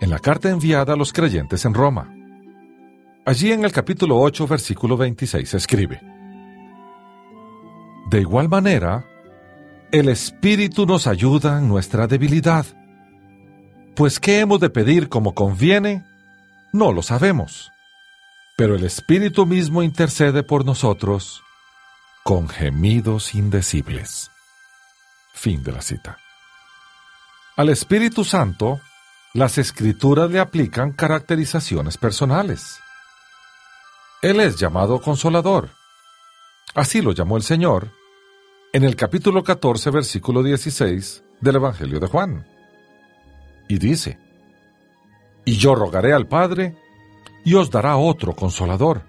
en 0.01 0.11
la 0.11 0.19
carta 0.19 0.51
enviada 0.51 0.95
a 0.95 0.97
los 0.97 1.13
creyentes 1.13 1.65
en 1.65 1.75
Roma. 1.75 2.13
Allí 3.25 3.53
en 3.53 3.65
el 3.65 3.71
capítulo 3.71 4.19
8, 4.21 4.49
versículo 4.49 4.97
26 4.97 5.55
escribe, 5.55 6.01
De 8.11 8.21
igual 8.21 8.49
manera, 8.49 9.07
el 9.93 10.09
Espíritu 10.09 10.87
nos 10.87 11.07
ayuda 11.07 11.59
en 11.59 11.69
nuestra 11.69 12.09
debilidad. 12.09 12.67
Pues 13.95 14.19
¿qué 14.19 14.41
hemos 14.41 14.59
de 14.59 14.71
pedir 14.71 15.09
como 15.09 15.35
conviene? 15.35 16.05
No 16.73 16.93
lo 16.93 17.03
sabemos. 17.03 17.71
Pero 18.63 18.77
el 18.77 18.85
Espíritu 18.85 19.45
mismo 19.45 19.83
intercede 19.83 20.45
por 20.45 20.65
nosotros 20.65 21.43
con 22.23 22.49
gemidos 22.49 23.35
indecibles. 23.35 24.31
Fin 25.35 25.65
de 25.65 25.73
la 25.73 25.83
cita. 25.83 26.19
Al 27.57 27.71
Espíritu 27.71 28.23
Santo, 28.23 28.81
las 29.35 29.59
escrituras 29.59 30.31
le 30.31 30.39
aplican 30.39 30.93
caracterizaciones 30.93 31.99
personales. 31.99 32.79
Él 34.23 34.39
es 34.39 34.55
llamado 34.55 35.03
consolador. 35.03 35.71
Así 36.73 37.03
lo 37.03 37.11
llamó 37.11 37.37
el 37.37 37.43
Señor 37.43 37.91
en 38.73 38.85
el 38.85 38.95
capítulo 38.95 39.43
14, 39.43 39.91
versículo 39.91 40.41
16 40.41 41.25
del 41.41 41.57
Evangelio 41.57 41.99
de 41.99 42.07
Juan. 42.07 42.47
Y 43.67 43.79
dice, 43.79 44.21
Y 45.45 45.57
yo 45.57 45.75
rogaré 45.75 46.13
al 46.13 46.29
Padre, 46.29 46.77
y 47.45 47.55
os 47.55 47.71
dará 47.71 47.97
otro 47.97 48.35
consolador, 48.35 49.03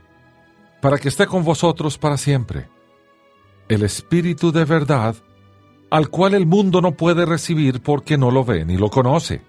para 0.82 0.98
que 0.98 1.10
esté 1.10 1.28
con 1.28 1.44
vosotros 1.44 1.98
para 1.98 2.18
siempre, 2.18 2.70
el 3.70 3.84
Espíritu 3.84 4.52
de 4.52 4.66
verdad, 4.66 5.16
al 5.90 6.10
cual 6.10 6.34
el 6.34 6.46
mundo 6.46 6.82
no 6.82 6.94
puede 6.94 7.26
recibir 7.26 7.82
porque 7.82 8.18
no 8.18 8.32
lo 8.32 8.44
ve 8.44 8.66
ni 8.66 8.78
lo 8.78 8.90
conoce. 8.90 9.42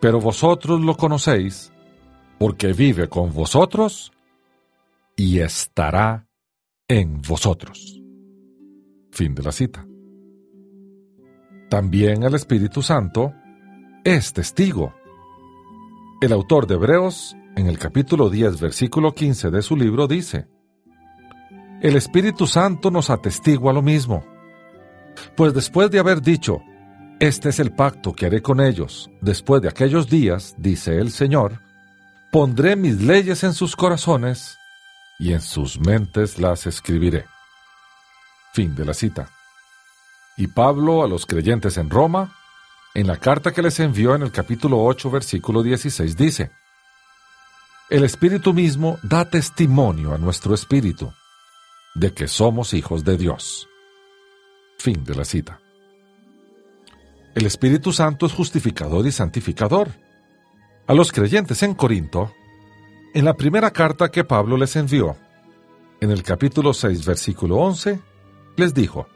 Pero 0.00 0.20
vosotros 0.20 0.80
lo 0.80 0.96
conocéis, 0.96 1.72
porque 2.38 2.72
vive 2.72 3.08
con 3.08 3.32
vosotros 3.32 4.12
y 5.16 5.40
estará 5.40 6.26
en 6.88 7.20
vosotros. 7.22 8.00
Fin 9.10 9.34
de 9.34 9.42
la 9.42 9.52
cita. 9.52 9.86
También 11.68 12.22
el 12.22 12.34
Espíritu 12.34 12.82
Santo 12.82 13.32
es 14.04 14.32
testigo. 14.32 14.94
El 16.20 16.32
autor 16.32 16.66
de 16.66 16.74
Hebreos, 16.74 17.36
en 17.56 17.68
el 17.68 17.78
capítulo 17.78 18.28
10, 18.28 18.60
versículo 18.60 19.14
15 19.14 19.50
de 19.50 19.62
su 19.62 19.76
libro, 19.76 20.06
dice, 20.06 20.46
El 21.80 21.96
Espíritu 21.96 22.46
Santo 22.46 22.90
nos 22.90 23.08
atestigua 23.08 23.72
lo 23.72 23.80
mismo. 23.80 24.24
Pues 25.34 25.54
después 25.54 25.90
de 25.90 25.98
haber 25.98 26.20
dicho, 26.20 26.62
Este 27.18 27.48
es 27.48 27.58
el 27.60 27.72
pacto 27.72 28.12
que 28.12 28.26
haré 28.26 28.42
con 28.42 28.60
ellos, 28.60 29.10
después 29.22 29.62
de 29.62 29.70
aquellos 29.70 30.06
días, 30.06 30.54
dice 30.58 30.98
el 30.98 31.10
Señor, 31.10 31.62
pondré 32.30 32.76
mis 32.76 33.00
leyes 33.00 33.42
en 33.42 33.54
sus 33.54 33.74
corazones 33.74 34.58
y 35.18 35.32
en 35.32 35.40
sus 35.40 35.80
mentes 35.80 36.38
las 36.38 36.66
escribiré. 36.66 37.24
Fin 38.52 38.74
de 38.74 38.84
la 38.84 38.92
cita. 38.92 39.30
Y 40.36 40.48
Pablo 40.48 41.02
a 41.02 41.08
los 41.08 41.24
creyentes 41.24 41.78
en 41.78 41.88
Roma, 41.88 42.36
en 42.94 43.06
la 43.06 43.16
carta 43.16 43.52
que 43.52 43.62
les 43.62 43.80
envió 43.80 44.14
en 44.14 44.20
el 44.20 44.30
capítulo 44.30 44.84
8, 44.84 45.10
versículo 45.10 45.62
16, 45.62 46.18
dice, 46.18 46.50
El 47.88 48.02
Espíritu 48.02 48.52
mismo 48.52 48.98
da 49.04 49.30
testimonio 49.30 50.12
a 50.12 50.18
nuestro 50.18 50.54
espíritu 50.54 51.12
de 51.94 52.12
que 52.12 52.26
somos 52.26 52.74
hijos 52.74 53.04
de 53.04 53.16
Dios. 53.16 53.68
Fin 54.76 55.04
de 55.04 55.14
la 55.14 55.24
cita. 55.24 55.60
El 57.36 57.46
Espíritu 57.46 57.92
Santo 57.92 58.26
es 58.26 58.32
justificador 58.32 59.06
y 59.06 59.12
santificador. 59.12 59.90
A 60.88 60.94
los 60.94 61.12
creyentes 61.12 61.62
en 61.62 61.74
Corinto, 61.74 62.32
en 63.14 63.24
la 63.24 63.34
primera 63.34 63.70
carta 63.70 64.10
que 64.10 64.24
Pablo 64.24 64.56
les 64.56 64.74
envió, 64.74 65.16
en 66.00 66.10
el 66.10 66.24
capítulo 66.24 66.74
6, 66.74 67.06
versículo 67.06 67.58
11, 67.58 68.00
les 68.56 68.74
dijo, 68.74 69.06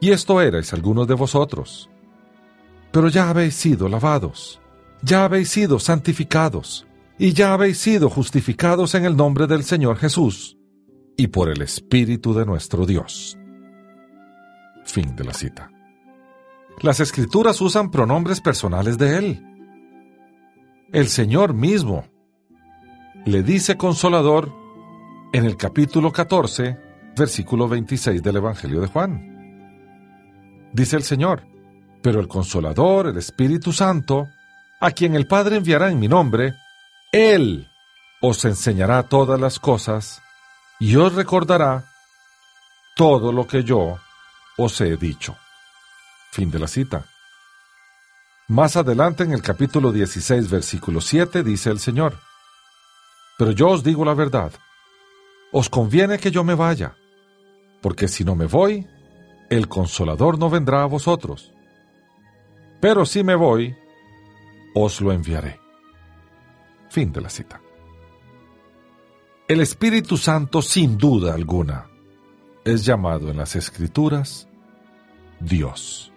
Y 0.00 0.10
esto 0.10 0.38
erais 0.42 0.74
algunos 0.74 1.08
de 1.08 1.14
vosotros, 1.14 1.88
pero 2.92 3.08
ya 3.08 3.30
habéis 3.30 3.54
sido 3.54 3.88
lavados, 3.88 4.60
ya 5.00 5.24
habéis 5.24 5.48
sido 5.48 5.78
santificados, 5.78 6.86
y 7.22 7.34
ya 7.34 7.52
habéis 7.52 7.76
sido 7.76 8.08
justificados 8.08 8.94
en 8.94 9.04
el 9.04 9.14
nombre 9.14 9.46
del 9.46 9.62
Señor 9.62 9.98
Jesús, 9.98 10.56
y 11.18 11.26
por 11.26 11.50
el 11.50 11.60
Espíritu 11.60 12.32
de 12.32 12.46
nuestro 12.46 12.86
Dios. 12.86 13.38
Fin 14.86 15.14
de 15.14 15.24
la 15.24 15.34
cita. 15.34 15.70
Las 16.80 16.98
escrituras 16.98 17.60
usan 17.60 17.90
pronombres 17.90 18.40
personales 18.40 18.96
de 18.96 19.18
Él. 19.18 19.46
El 20.94 21.08
Señor 21.08 21.52
mismo 21.52 22.06
le 23.26 23.42
dice 23.42 23.76
consolador 23.76 24.50
en 25.34 25.44
el 25.44 25.58
capítulo 25.58 26.10
14 26.10 26.78
versículo 27.14 27.68
26 27.68 28.22
del 28.22 28.36
Evangelio 28.36 28.80
de 28.80 28.86
Juan. 28.86 30.70
Dice 30.72 30.96
el 30.96 31.02
Señor, 31.02 31.42
pero 32.02 32.18
el 32.18 32.28
Consolador, 32.28 33.08
el 33.08 33.18
Espíritu 33.18 33.74
Santo, 33.74 34.26
a 34.80 34.90
quien 34.92 35.14
el 35.14 35.26
Padre 35.26 35.56
enviará 35.56 35.90
en 35.90 35.98
mi 35.98 36.08
nombre, 36.08 36.54
Él 37.12 37.68
os 38.20 38.44
enseñará 38.44 39.02
todas 39.02 39.40
las 39.40 39.58
cosas 39.58 40.22
y 40.78 40.94
os 40.94 41.12
recordará 41.12 41.86
todo 42.94 43.32
lo 43.32 43.48
que 43.48 43.64
yo 43.64 43.98
os 44.56 44.80
he 44.80 44.96
dicho. 44.96 45.36
Fin 46.30 46.52
de 46.52 46.60
la 46.60 46.68
cita. 46.68 47.06
Más 48.46 48.76
adelante 48.76 49.24
en 49.24 49.32
el 49.32 49.42
capítulo 49.42 49.90
16, 49.90 50.50
versículo 50.50 51.00
7, 51.00 51.42
dice 51.42 51.70
el 51.70 51.80
Señor, 51.80 52.16
Pero 53.38 53.50
yo 53.52 53.70
os 53.70 53.82
digo 53.82 54.04
la 54.04 54.14
verdad, 54.14 54.52
os 55.50 55.68
conviene 55.68 56.18
que 56.18 56.30
yo 56.30 56.44
me 56.44 56.54
vaya, 56.54 56.94
porque 57.80 58.06
si 58.06 58.24
no 58.24 58.36
me 58.36 58.46
voy, 58.46 58.86
el 59.50 59.66
consolador 59.68 60.38
no 60.38 60.48
vendrá 60.48 60.82
a 60.82 60.86
vosotros. 60.86 61.52
Pero 62.80 63.04
si 63.04 63.24
me 63.24 63.34
voy, 63.34 63.76
os 64.74 65.00
lo 65.00 65.12
enviaré. 65.12 65.59
Fin 66.90 67.12
de 67.12 67.20
la 67.20 67.30
cita. 67.30 67.60
El 69.48 69.60
Espíritu 69.60 70.16
Santo, 70.16 70.60
sin 70.60 70.98
duda 70.98 71.34
alguna, 71.34 71.86
es 72.64 72.84
llamado 72.84 73.30
en 73.30 73.36
las 73.36 73.56
Escrituras 73.56 74.48
Dios. 75.40 76.12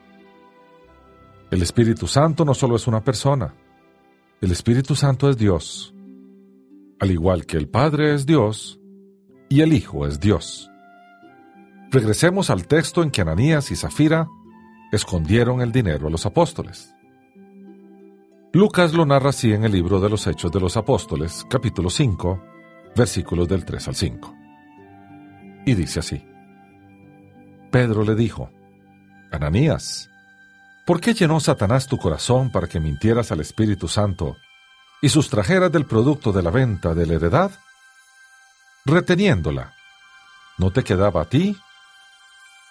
El 1.49 1.61
Espíritu 1.61 2.07
Santo 2.07 2.43
no 2.43 2.53
solo 2.53 2.76
es 2.76 2.88
una 2.88 3.03
persona, 3.03 3.53
el 4.41 4.51
Espíritu 4.51 4.95
Santo 4.95 5.30
es 5.30 5.38
Dios, 5.38 5.93
al 6.99 7.11
igual 7.11 7.45
que 7.45 7.57
el 7.57 7.69
Padre 7.69 8.13
es 8.13 8.26
Dios 8.26 8.80
y 9.49 9.61
el 9.61 9.74
Hijo 9.74 10.07
es 10.07 10.19
Dios. 10.19 10.69
Regresemos 11.91 12.49
al 12.49 12.65
texto 12.65 13.03
en 13.03 13.11
que 13.11 13.21
Ananías 13.21 13.69
y 13.69 13.76
Zafira 13.76 14.28
escondieron 14.91 15.61
el 15.61 15.71
dinero 15.71 16.07
a 16.07 16.09
los 16.09 16.26
apóstoles. 16.26 16.93
Lucas 18.56 18.93
lo 18.93 19.04
narra 19.04 19.32
así 19.32 19.51
en 19.51 19.64
el 19.64 19.72
libro 19.72 19.99
de 19.99 20.08
los 20.08 20.28
Hechos 20.28 20.51
de 20.51 20.60
los 20.60 20.78
Apóstoles, 20.78 21.43
capítulo 21.49 21.89
5, 21.89 22.39
versículos 22.95 23.47
del 23.47 23.66
3 23.66 23.88
al 23.88 23.95
5. 23.95 24.36
Y 25.66 25.74
dice 25.74 26.01
así. 26.01 26.24
Pedro 27.72 28.04
le 28.04 28.14
dijo, 28.14 28.51
Ananías, 29.32 30.08
¿por 30.86 31.01
qué 31.01 31.16
llenó 31.16 31.39
Satanás 31.39 31.88
tu 31.88 31.97
corazón 31.97 32.51
para 32.51 32.68
que 32.68 32.80
mintieras 32.80 33.32
al 33.32 33.39
Espíritu 33.39 33.88
Santo 33.88 34.38
y 35.01 35.10
sustrajeras 35.10 35.72
del 35.72 35.88
producto 35.88 36.32
de 36.32 36.43
la 36.43 36.51
venta 36.51 36.93
de 36.93 37.08
la 37.08 37.16
heredad? 37.16 37.49
Reteniéndola, 38.86 39.74
¿no 40.60 40.70
te 40.70 40.84
quedaba 40.84 41.24
a 41.24 41.26
ti 41.26 41.58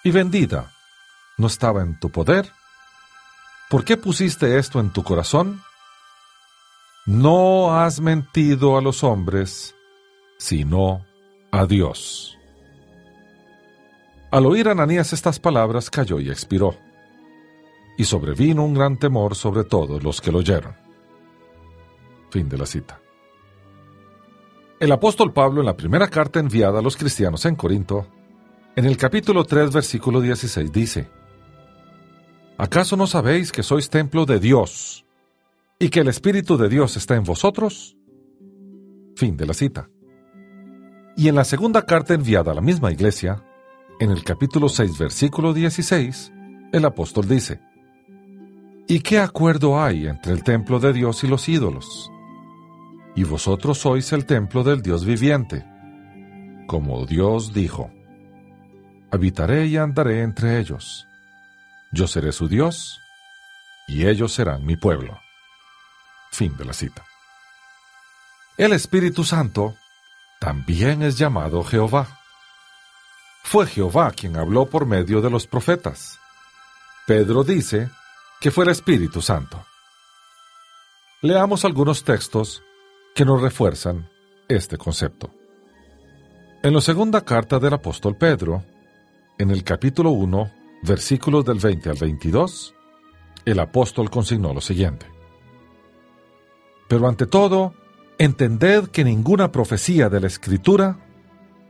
y 0.01 0.11
vendida, 0.11 0.71
¿no 1.37 1.47
estaba 1.47 1.81
en 1.81 1.99
tu 1.99 2.09
poder? 2.09 2.49
¿Por 3.69 3.83
qué 3.83 3.97
pusiste 3.97 4.57
esto 4.57 4.79
en 4.79 4.89
tu 4.89 5.03
corazón? 5.03 5.61
No 7.05 7.77
has 7.77 7.99
mentido 7.99 8.77
a 8.77 8.81
los 8.81 9.03
hombres, 9.03 9.75
sino 10.37 11.05
a 11.51 11.65
Dios. 11.65 12.37
Al 14.31 14.45
oír 14.45 14.69
Ananías 14.69 15.11
estas 15.11 15.37
palabras 15.37 15.89
cayó 15.89 16.21
y 16.21 16.29
expiró, 16.29 16.77
y 17.97 18.05
sobrevino 18.05 18.63
un 18.63 18.73
gran 18.73 18.97
temor 18.97 19.35
sobre 19.35 19.65
todos 19.65 20.01
los 20.01 20.21
que 20.21 20.31
lo 20.31 20.39
oyeron. 20.39 20.77
Fin 22.29 22.47
de 22.47 22.57
la 22.57 22.65
cita. 22.65 23.01
El 24.79 24.91
apóstol 24.93 25.33
Pablo 25.33 25.59
en 25.59 25.65
la 25.65 25.75
primera 25.75 26.07
carta 26.07 26.39
enviada 26.39 26.79
a 26.79 26.81
los 26.81 26.95
cristianos 26.95 27.45
en 27.45 27.55
Corinto 27.55 28.07
en 28.77 28.85
el 28.85 28.95
capítulo 28.95 29.43
3, 29.43 29.73
versículo 29.73 30.21
16 30.21 30.71
dice, 30.71 31.09
¿acaso 32.57 32.95
no 32.95 33.07
sabéis 33.07 33.51
que 33.51 33.61
sois 33.61 33.89
templo 33.89 34.25
de 34.25 34.39
Dios 34.39 35.02
y 35.79 35.89
que 35.89 36.01
el 36.01 36.07
Espíritu 36.07 36.57
de 36.57 36.69
Dios 36.69 36.97
está 36.97 37.15
en 37.15 37.23
vosotros? 37.23 37.97
Fin 39.15 39.37
de 39.37 39.45
la 39.45 39.53
cita. 39.53 39.89
Y 41.15 41.27
en 41.27 41.35
la 41.35 41.43
segunda 41.43 41.85
carta 41.85 42.13
enviada 42.13 42.51
a 42.51 42.55
la 42.55 42.61
misma 42.61 42.91
iglesia, 42.91 43.43
en 43.99 44.11
el 44.11 44.23
capítulo 44.23 44.69
6, 44.69 44.97
versículo 44.97 45.53
16, 45.53 46.31
el 46.71 46.85
apóstol 46.85 47.27
dice, 47.27 47.61
¿Y 48.87 48.99
qué 49.01 49.19
acuerdo 49.19 49.81
hay 49.81 50.07
entre 50.07 50.33
el 50.33 50.43
templo 50.43 50.79
de 50.79 50.93
Dios 50.93 51.23
y 51.23 51.27
los 51.27 51.47
ídolos? 51.47 52.11
Y 53.15 53.23
vosotros 53.23 53.77
sois 53.77 54.11
el 54.11 54.25
templo 54.25 54.63
del 54.63 54.81
Dios 54.81 55.05
viviente, 55.05 55.65
como 56.67 57.05
Dios 57.05 57.53
dijo, 57.53 57.91
habitaré 59.11 59.67
y 59.67 59.77
andaré 59.77 60.21
entre 60.21 60.59
ellos. 60.59 61.07
Yo 61.91 62.07
seré 62.07 62.31
su 62.31 62.47
Dios, 62.47 62.99
y 63.87 64.07
ellos 64.07 64.33
serán 64.33 64.65
mi 64.65 64.75
pueblo. 64.75 65.22
Fin 66.33 66.57
de 66.57 66.65
la 66.65 66.73
cita. 66.73 67.05
El 68.57 68.73
Espíritu 68.73 69.23
Santo 69.23 69.75
también 70.39 71.03
es 71.03 71.15
llamado 71.15 71.63
Jehová. 71.63 72.19
Fue 73.43 73.67
Jehová 73.67 74.09
quien 74.11 74.35
habló 74.35 74.65
por 74.65 74.87
medio 74.87 75.21
de 75.21 75.29
los 75.29 75.45
profetas. 75.45 76.19
Pedro 77.05 77.43
dice 77.43 77.91
que 78.41 78.49
fue 78.49 78.63
el 78.63 78.71
Espíritu 78.71 79.21
Santo. 79.21 79.63
Leamos 81.21 81.65
algunos 81.65 82.03
textos 82.03 82.63
que 83.13 83.25
nos 83.25 83.39
refuerzan 83.39 84.09
este 84.49 84.75
concepto. 84.75 85.29
En 86.63 86.73
la 86.73 86.81
segunda 86.81 87.23
carta 87.23 87.59
del 87.59 87.75
apóstol 87.75 88.17
Pedro, 88.17 88.63
en 89.37 89.51
el 89.51 89.63
capítulo 89.63 90.09
1, 90.09 90.51
versículos 90.81 91.45
del 91.45 91.59
20 91.59 91.91
al 91.91 91.97
22, 91.97 92.73
el 93.45 93.59
apóstol 93.59 94.09
consignó 94.09 94.51
lo 94.51 94.61
siguiente. 94.61 95.12
Pero 96.93 97.07
ante 97.07 97.25
todo, 97.25 97.73
entended 98.19 98.89
que 98.89 99.03
ninguna 99.03 99.51
profecía 99.51 100.09
de 100.09 100.19
la 100.19 100.27
Escritura 100.27 100.99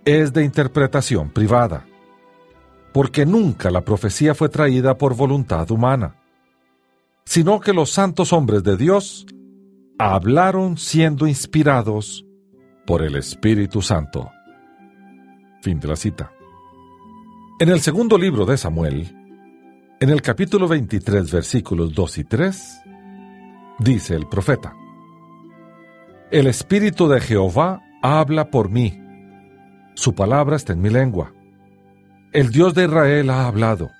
es 0.03 0.33
de 0.33 0.43
interpretación 0.43 1.29
privada, 1.29 1.85
porque 2.91 3.25
nunca 3.25 3.71
la 3.71 3.85
profecía 3.85 4.35
fue 4.35 4.49
traída 4.49 4.97
por 4.97 5.15
voluntad 5.15 5.71
humana 5.71 6.17
sino 7.25 7.59
que 7.59 7.73
los 7.73 7.91
santos 7.91 8.33
hombres 8.33 8.63
de 8.63 8.77
Dios 8.77 9.25
hablaron 9.97 10.77
siendo 10.77 11.27
inspirados 11.27 12.25
por 12.85 13.01
el 13.01 13.15
Espíritu 13.15 13.81
Santo. 13.81 14.29
Fin 15.61 15.79
de 15.79 15.87
la 15.87 15.95
cita. 15.95 16.31
En 17.59 17.69
el 17.69 17.79
segundo 17.79 18.17
libro 18.17 18.45
de 18.45 18.57
Samuel, 18.57 19.15
en 19.99 20.09
el 20.09 20.21
capítulo 20.21 20.67
23, 20.67 21.31
versículos 21.31 21.93
2 21.93 22.17
y 22.17 22.23
3, 22.25 22.81
dice 23.79 24.15
el 24.15 24.27
profeta, 24.27 24.75
El 26.33 26.47
Espíritu 26.47 27.07
de 27.07 27.21
Jehová 27.21 27.81
habla 28.01 28.49
por 28.51 28.69
mí, 28.69 28.99
su 29.95 30.13
palabra 30.13 30.57
está 30.57 30.73
en 30.73 30.81
mi 30.81 30.89
lengua. 30.89 31.31
El 32.33 32.51
Dios 32.51 32.73
de 32.73 32.83
Israel 32.83 33.29
ha 33.29 33.47
hablado, 33.47 33.91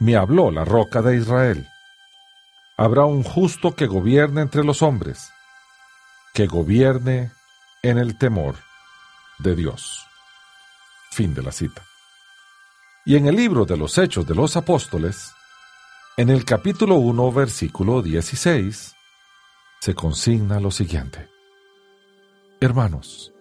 me 0.00 0.16
habló 0.16 0.50
la 0.50 0.64
roca 0.64 1.02
de 1.02 1.16
Israel 1.16 1.68
habrá 2.78 3.04
un 3.04 3.24
justo 3.24 3.74
que 3.74 3.86
gobierne 3.86 4.40
entre 4.40 4.64
los 4.64 4.82
hombres, 4.82 5.32
que 6.32 6.46
gobierne 6.46 7.32
en 7.82 7.98
el 7.98 8.16
temor 8.16 8.54
de 9.38 9.56
Dios. 9.56 10.06
Fin 11.10 11.34
de 11.34 11.42
la 11.42 11.50
cita. 11.50 11.82
Y 13.04 13.16
en 13.16 13.26
el 13.26 13.34
libro 13.34 13.64
de 13.64 13.76
los 13.76 13.98
Hechos 13.98 14.26
de 14.26 14.36
los 14.36 14.56
Apóstoles, 14.56 15.32
en 16.16 16.30
el 16.30 16.44
capítulo 16.44 16.94
1, 16.94 17.32
versículo 17.32 18.00
16, 18.00 18.94
se 19.80 19.94
consigna 19.94 20.60
lo 20.60 20.70
siguiente. 20.70 21.37
Hermanos, 22.60 23.32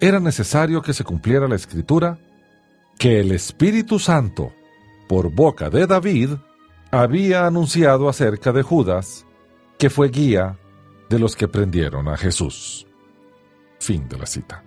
era 0.00 0.20
necesario 0.20 0.82
que 0.82 0.92
se 0.92 1.04
cumpliera 1.04 1.48
la 1.48 1.56
escritura 1.56 2.18
que 2.98 3.20
el 3.20 3.32
Espíritu 3.32 3.98
Santo, 3.98 4.52
por 5.08 5.30
boca 5.30 5.70
de 5.70 5.86
David, 5.86 6.30
había 6.90 7.46
anunciado 7.46 8.08
acerca 8.08 8.52
de 8.52 8.62
Judas, 8.62 9.26
que 9.78 9.90
fue 9.90 10.08
guía 10.08 10.58
de 11.08 11.18
los 11.18 11.36
que 11.36 11.48
prendieron 11.48 12.08
a 12.08 12.16
Jesús. 12.16 12.86
Fin 13.78 14.08
de 14.08 14.18
la 14.18 14.26
cita. 14.26 14.62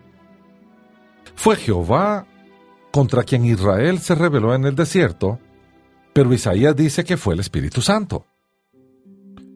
Fue 1.36 1.56
Jehová 1.56 2.26
contra 2.92 3.24
quien 3.24 3.46
Israel 3.46 4.00
se 4.00 4.16
rebeló 4.16 4.54
en 4.54 4.66
el 4.66 4.76
desierto, 4.76 5.40
pero 6.14 6.34
Isaías 6.34 6.76
dice 6.76 7.04
que 7.04 7.18
fue 7.18 7.34
el 7.34 7.40
Espíritu 7.40 7.82
Santo. 7.82 8.26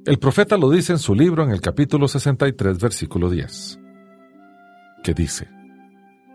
El 0.06 0.20
profeta 0.20 0.58
lo 0.58 0.70
dice 0.70 0.93
en 0.93 0.99
su 0.99 1.16
libro 1.16 1.43
en 1.43 1.51
el 1.51 1.62
capítulo 1.62 2.08
63, 2.08 2.80
versículo 2.80 3.30
10, 3.30 3.80
que 5.06 5.14
dice, 5.14 5.47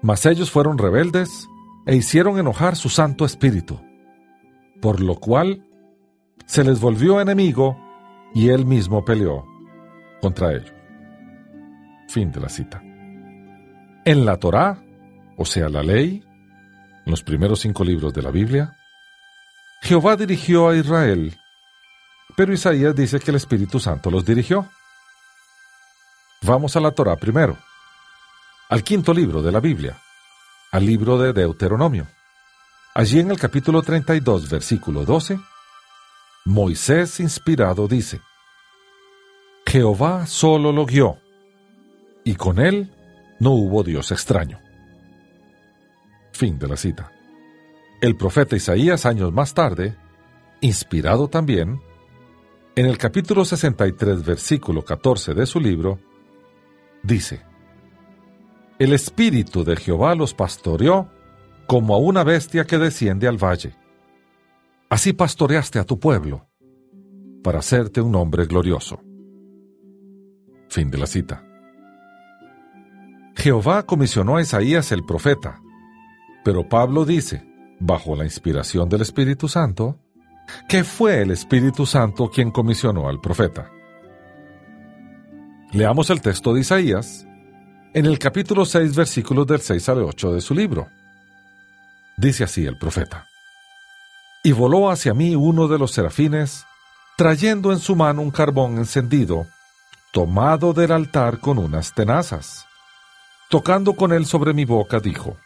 Mas 0.00 0.24
ellos 0.24 0.50
fueron 0.50 0.78
rebeldes 0.78 1.48
e 1.86 1.96
hicieron 1.96 2.38
enojar 2.38 2.76
su 2.76 2.88
Santo 2.88 3.24
Espíritu, 3.24 3.80
por 4.80 5.00
lo 5.00 5.16
cual 5.16 5.66
se 6.46 6.62
les 6.62 6.80
volvió 6.80 7.20
enemigo 7.20 7.76
y 8.32 8.48
él 8.48 8.64
mismo 8.64 9.04
peleó 9.04 9.44
contra 10.20 10.52
ellos. 10.52 10.72
Fin 12.08 12.30
de 12.30 12.40
la 12.40 12.48
cita. 12.48 12.80
En 14.04 14.24
la 14.24 14.36
Torá, 14.36 14.80
o 15.36 15.44
sea, 15.44 15.68
la 15.68 15.82
ley, 15.82 16.24
en 17.04 17.10
los 17.10 17.24
primeros 17.24 17.60
cinco 17.60 17.82
libros 17.82 18.14
de 18.14 18.22
la 18.22 18.30
Biblia, 18.30 18.76
Jehová 19.82 20.14
dirigió 20.14 20.68
a 20.68 20.76
Israel, 20.76 21.36
pero 22.36 22.52
Isaías 22.52 22.94
dice 22.94 23.18
que 23.18 23.32
el 23.32 23.36
Espíritu 23.36 23.80
Santo 23.80 24.12
los 24.12 24.24
dirigió. 24.24 24.68
Vamos 26.42 26.76
a 26.76 26.80
la 26.80 26.92
Torá 26.92 27.16
primero, 27.16 27.58
al 28.70 28.84
quinto 28.84 29.12
libro 29.12 29.42
de 29.42 29.50
la 29.50 29.58
Biblia, 29.58 30.00
al 30.70 30.86
libro 30.86 31.18
de 31.18 31.32
Deuteronomio. 31.32 32.06
Allí 32.94 33.18
en 33.18 33.32
el 33.32 33.38
capítulo 33.38 33.82
32, 33.82 34.48
versículo 34.48 35.04
12, 35.04 35.40
Moisés 36.44 37.18
inspirado 37.18 37.88
dice, 37.88 38.20
Jehová 39.66 40.24
solo 40.26 40.70
lo 40.70 40.86
guió, 40.86 41.18
y 42.22 42.36
con 42.36 42.60
él 42.60 42.94
no 43.40 43.50
hubo 43.50 43.82
Dios 43.82 44.12
extraño. 44.12 44.60
Fin 46.32 46.56
de 46.56 46.68
la 46.68 46.76
cita. 46.76 47.10
El 48.00 48.16
profeta 48.16 48.54
Isaías 48.54 49.04
años 49.04 49.32
más 49.32 49.52
tarde, 49.52 49.96
inspirado 50.60 51.26
también, 51.26 51.80
en 52.76 52.86
el 52.86 52.96
capítulo 52.98 53.44
63, 53.44 54.24
versículo 54.24 54.84
14 54.84 55.34
de 55.34 55.46
su 55.46 55.58
libro, 55.58 55.98
dice, 57.02 57.49
El 58.80 58.94
Espíritu 58.94 59.62
de 59.62 59.76
Jehová 59.76 60.14
los 60.14 60.32
pastoreó 60.32 61.10
como 61.66 61.94
a 61.94 61.98
una 61.98 62.24
bestia 62.24 62.64
que 62.64 62.78
desciende 62.78 63.28
al 63.28 63.36
valle 63.36 63.76
Así 64.88 65.12
pastoreaste 65.12 65.78
a 65.78 65.84
tu 65.84 66.00
pueblo 66.00 66.48
para 67.44 67.58
hacerte 67.58 68.00
un 68.00 68.14
hombre 68.14 68.46
glorioso. 68.46 69.02
Fin 70.70 70.90
de 70.90 70.96
la 70.96 71.06
cita. 71.06 71.44
Jehová 73.36 73.84
comisionó 73.84 74.38
a 74.38 74.40
Isaías 74.42 74.92
el 74.92 75.04
profeta, 75.04 75.60
pero 76.42 76.66
Pablo 76.66 77.04
dice, 77.04 77.46
bajo 77.78 78.16
la 78.16 78.24
inspiración 78.24 78.88
del 78.88 79.02
Espíritu 79.02 79.46
Santo, 79.46 80.00
que 80.70 80.84
fue 80.84 81.20
el 81.20 81.30
Espíritu 81.30 81.84
Santo 81.84 82.30
quien 82.30 82.50
comisionó 82.50 83.10
al 83.10 83.20
profeta. 83.20 83.70
Leamos 85.70 86.08
el 86.08 86.22
texto 86.22 86.54
de 86.54 86.62
Isaías 86.62 87.26
en 87.92 88.06
el 88.06 88.18
capítulo 88.18 88.64
6 88.64 88.94
versículos 88.94 89.46
del 89.46 89.60
6 89.60 89.88
al 89.88 90.04
8 90.04 90.34
de 90.34 90.40
su 90.40 90.54
libro. 90.54 90.88
Dice 92.16 92.44
así 92.44 92.64
el 92.64 92.78
profeta 92.78 93.30
y 94.42 94.52
voló 94.52 94.90
hacia 94.90 95.14
mí 95.14 95.34
uno 95.34 95.68
de 95.68 95.78
los 95.78 95.92
serafines, 95.92 96.66
trayendo 97.16 97.72
en 97.72 97.78
su 97.78 97.94
mano 97.94 98.22
un 98.22 98.30
carbón 98.30 98.78
encendido, 98.78 99.46
tomado 100.12 100.72
del 100.72 100.92
altar 100.92 101.40
con 101.40 101.58
unas 101.58 101.92
tenazas. 101.94 102.66
Tocando 103.50 103.94
con 103.94 104.12
él 104.12 104.26
sobre 104.26 104.54
mi 104.54 104.64
boca, 104.64 105.00
dijo, 105.00 105.36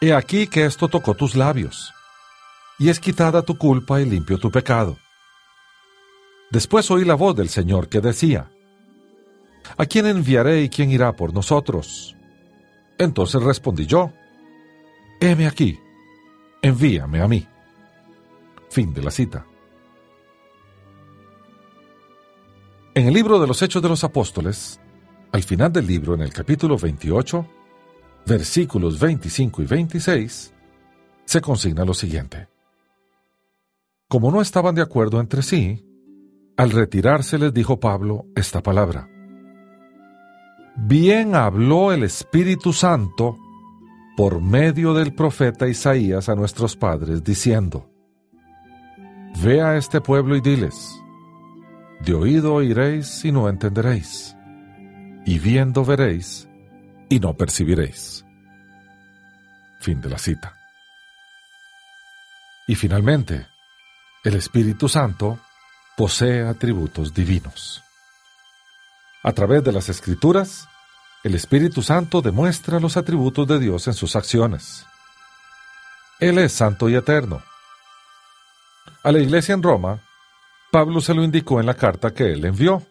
He 0.00 0.12
aquí 0.12 0.48
que 0.48 0.66
esto 0.66 0.88
tocó 0.88 1.14
tus 1.14 1.34
labios, 1.34 1.92
y 2.78 2.90
es 2.90 2.98
quitada 2.98 3.42
tu 3.42 3.56
culpa 3.56 4.00
y 4.00 4.04
limpio 4.04 4.38
tu 4.38 4.50
pecado. 4.50 4.98
Después 6.50 6.90
oí 6.90 7.04
la 7.04 7.14
voz 7.14 7.36
del 7.36 7.48
Señor 7.48 7.88
que 7.88 8.00
decía, 8.00 8.50
¿A 9.76 9.86
quién 9.86 10.06
enviaré 10.06 10.62
y 10.62 10.68
quién 10.68 10.90
irá 10.90 11.12
por 11.14 11.32
nosotros? 11.32 12.16
Entonces 12.98 13.42
respondí 13.42 13.86
yo, 13.86 14.12
Heme 15.20 15.46
aquí, 15.46 15.78
envíame 16.60 17.20
a 17.20 17.28
mí. 17.28 17.46
Fin 18.70 18.92
de 18.92 19.02
la 19.02 19.10
cita. 19.10 19.46
En 22.94 23.06
el 23.06 23.14
libro 23.14 23.40
de 23.40 23.46
los 23.46 23.62
Hechos 23.62 23.80
de 23.82 23.88
los 23.88 24.04
Apóstoles, 24.04 24.80
al 25.32 25.42
final 25.42 25.72
del 25.72 25.86
libro, 25.86 26.14
en 26.14 26.20
el 26.20 26.32
capítulo 26.32 26.76
28, 26.76 27.46
versículos 28.26 29.00
25 29.00 29.62
y 29.62 29.66
26, 29.66 30.52
se 31.24 31.40
consigna 31.40 31.84
lo 31.84 31.94
siguiente. 31.94 32.48
Como 34.08 34.30
no 34.30 34.42
estaban 34.42 34.74
de 34.74 34.82
acuerdo 34.82 35.20
entre 35.20 35.42
sí, 35.42 35.86
al 36.56 36.70
retirarse 36.70 37.38
les 37.38 37.54
dijo 37.54 37.80
Pablo 37.80 38.26
esta 38.36 38.62
palabra. 38.62 39.08
Bien 40.76 41.34
habló 41.34 41.92
el 41.92 42.02
Espíritu 42.02 42.72
Santo 42.72 43.38
por 44.16 44.40
medio 44.40 44.94
del 44.94 45.14
profeta 45.14 45.68
Isaías 45.68 46.28
a 46.28 46.34
nuestros 46.34 46.76
padres, 46.76 47.22
diciendo, 47.22 47.90
Ve 49.42 49.62
a 49.62 49.76
este 49.76 50.00
pueblo 50.00 50.36
y 50.36 50.40
diles, 50.40 50.98
de 52.00 52.14
oído 52.14 52.54
oiréis 52.54 53.24
y 53.24 53.32
no 53.32 53.48
entenderéis, 53.48 54.36
y 55.24 55.38
viendo 55.38 55.84
veréis 55.84 56.48
y 57.08 57.20
no 57.20 57.34
percibiréis. 57.34 58.24
Fin 59.80 60.00
de 60.00 60.08
la 60.08 60.18
cita. 60.18 60.54
Y 62.66 62.74
finalmente, 62.74 63.46
el 64.24 64.34
Espíritu 64.34 64.88
Santo 64.88 65.38
posee 65.96 66.46
atributos 66.46 67.12
divinos. 67.12 67.82
A 69.22 69.32
través 69.32 69.62
de 69.62 69.70
las 69.70 69.88
Escrituras, 69.88 70.68
el 71.22 71.36
Espíritu 71.36 71.82
Santo 71.82 72.22
demuestra 72.22 72.80
los 72.80 72.96
atributos 72.96 73.46
de 73.46 73.60
Dios 73.60 73.86
en 73.86 73.94
sus 73.94 74.16
acciones. 74.16 74.84
Él 76.18 76.38
es 76.38 76.52
santo 76.52 76.88
y 76.88 76.96
eterno. 76.96 77.40
A 79.04 79.12
la 79.12 79.20
iglesia 79.20 79.54
en 79.54 79.62
Roma, 79.62 80.00
Pablo 80.72 81.00
se 81.00 81.14
lo 81.14 81.22
indicó 81.22 81.60
en 81.60 81.66
la 81.66 81.74
carta 81.74 82.12
que 82.12 82.32
él 82.32 82.44
envió. 82.44 82.82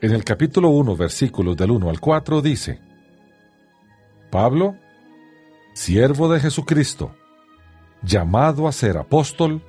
En 0.00 0.12
el 0.12 0.24
capítulo 0.24 0.68
1, 0.70 0.96
versículos 0.96 1.56
del 1.56 1.70
1 1.70 1.90
al 1.90 2.00
4 2.00 2.40
dice, 2.40 2.80
Pablo, 4.30 4.76
siervo 5.74 6.32
de 6.32 6.40
Jesucristo, 6.40 7.14
llamado 8.02 8.66
a 8.68 8.72
ser 8.72 8.96
apóstol, 8.96 9.62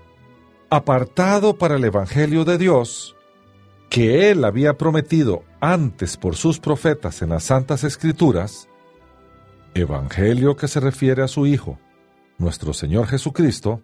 apartado 0.69 1.57
para 1.57 1.75
el 1.75 1.83
Evangelio 1.83 2.45
de 2.45 2.57
Dios, 2.57 3.14
que 3.89 4.31
él 4.31 4.43
había 4.45 4.77
prometido 4.77 5.43
antes 5.59 6.17
por 6.17 6.35
sus 6.35 6.59
profetas 6.59 7.21
en 7.21 7.29
las 7.29 7.45
Santas 7.45 7.83
Escrituras, 7.83 8.67
Evangelio 9.73 10.55
que 10.55 10.67
se 10.67 10.79
refiere 10.79 11.21
a 11.21 11.27
su 11.27 11.47
Hijo, 11.47 11.79
nuestro 12.37 12.73
Señor 12.73 13.07
Jesucristo, 13.07 13.81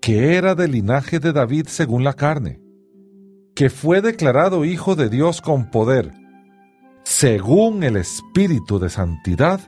que 0.00 0.36
era 0.36 0.54
del 0.54 0.72
linaje 0.72 1.18
de 1.18 1.32
David 1.32 1.66
según 1.68 2.04
la 2.04 2.14
carne, 2.14 2.60
que 3.54 3.70
fue 3.70 4.00
declarado 4.00 4.64
Hijo 4.64 4.96
de 4.96 5.08
Dios 5.08 5.40
con 5.40 5.70
poder, 5.70 6.12
según 7.02 7.82
el 7.82 7.96
Espíritu 7.96 8.78
de 8.78 8.88
Santidad, 8.88 9.60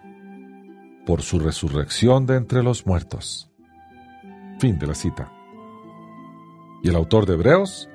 por 1.04 1.22
su 1.22 1.38
resurrección 1.38 2.26
de 2.26 2.36
entre 2.36 2.62
los 2.62 2.86
muertos. 2.86 3.50
Fin 4.60 4.78
de 4.78 4.86
la 4.86 4.94
cita. 4.94 5.32
Y 6.82 6.88
el 6.88 6.96
autor 6.96 7.26
de 7.26 7.34
Hebreos, 7.34 7.88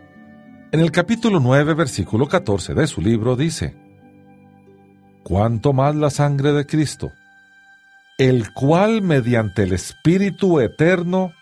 en 0.71 0.79
el 0.79 0.91
capítulo 0.91 1.39
9, 1.39 1.73
versículo 1.73 2.27
14 2.27 2.73
de 2.73 2.87
su 2.87 3.01
libro, 3.01 3.35
dice, 3.35 3.75
Cuanto 5.23 5.73
más 5.73 5.95
la 5.95 6.09
sangre 6.09 6.53
de 6.53 6.65
Cristo, 6.65 7.11
el 8.17 8.53
cual 8.53 9.01
mediante 9.01 9.63
el 9.63 9.73
Espíritu 9.73 10.59
Eterno 10.59 11.33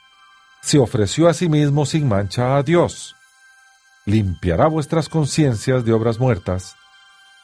se 0.62 0.78
ofreció 0.78 1.28
a 1.28 1.34
sí 1.34 1.50
mismo 1.50 1.86
sin 1.86 2.08
mancha 2.08 2.58
a 2.58 2.64
Dios, 2.64 3.16
limpiará 4.06 4.68
vuestras 4.68 5.10
conciencias 5.10 5.86
de 5.86 5.94
obras 5.94 6.20
muertas 6.20 6.76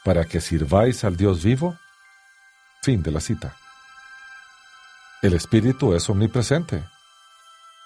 para 0.03 0.25
que 0.25 0.41
sirváis 0.41 1.03
al 1.03 1.15
Dios 1.15 1.43
vivo. 1.43 1.77
Fin 2.81 3.03
de 3.03 3.11
la 3.11 3.19
cita. 3.19 3.55
El 5.21 5.33
Espíritu 5.33 5.93
es 5.93 6.09
omnipresente. 6.09 6.83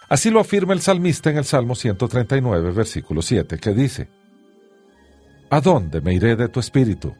Así 0.08 0.30
lo 0.30 0.39
afirma 0.39 0.74
el 0.74 0.82
salmista 0.82 1.32
en 1.32 1.38
el 1.38 1.45
Salmo 1.45 1.76
139, 1.76 2.72
versículo 2.72 3.22
7, 3.22 3.58
que 3.58 3.74
dice, 3.74 4.08
¿A 5.49 5.62
dónde 5.62 6.01
me 6.01 6.14
iré 6.14 6.36
de 6.36 6.47
tu 6.47 6.60
espíritu? 6.60 7.16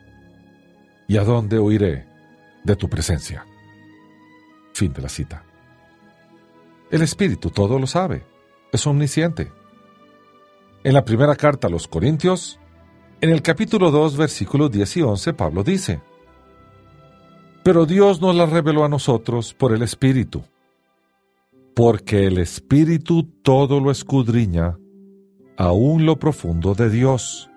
¿Y 1.08 1.18
a 1.18 1.24
dónde 1.24 1.60
huiré 1.60 2.06
de 2.64 2.76
tu 2.76 2.88
presencia? 2.88 3.46
Fin 4.74 4.94
de 4.94 5.02
la 5.02 5.10
cita. 5.10 5.44
El 6.92 7.02
espíritu 7.02 7.50
todo 7.50 7.80
lo 7.80 7.88
sabe, 7.88 8.24
es 8.72 8.86
omnisciente. 8.86 9.52
En 10.84 10.94
la 10.94 11.04
primera 11.04 11.36
carta 11.36 11.68
a 11.68 11.72
los 11.72 11.88
Corintios, 11.88 12.60
en 13.20 13.32
el 13.32 13.42
capítulo 13.42 13.90
2, 13.90 14.18
versículos 14.18 14.72
10 14.72 14.98
y 14.98 15.02
11, 15.02 15.34
Pablo 15.34 15.64
dice, 15.64 16.02
Pero 17.64 17.88
Dios 17.88 18.22
nos 18.22 18.36
la 18.36 18.46
reveló 18.46 18.86
a 18.86 18.90
nosotros 18.90 19.56
por 19.56 19.74
el 19.74 19.82
Espíritu 19.82 20.44
porque 21.76 22.26
el 22.26 22.38
Espíritu 22.38 23.24
todo 23.44 23.82
lo 23.82 23.92
escudriña, 23.92 24.78
aún 25.58 26.06
lo 26.06 26.18
profundo 26.18 26.74
de 26.74 26.90
Dios. 26.90 27.52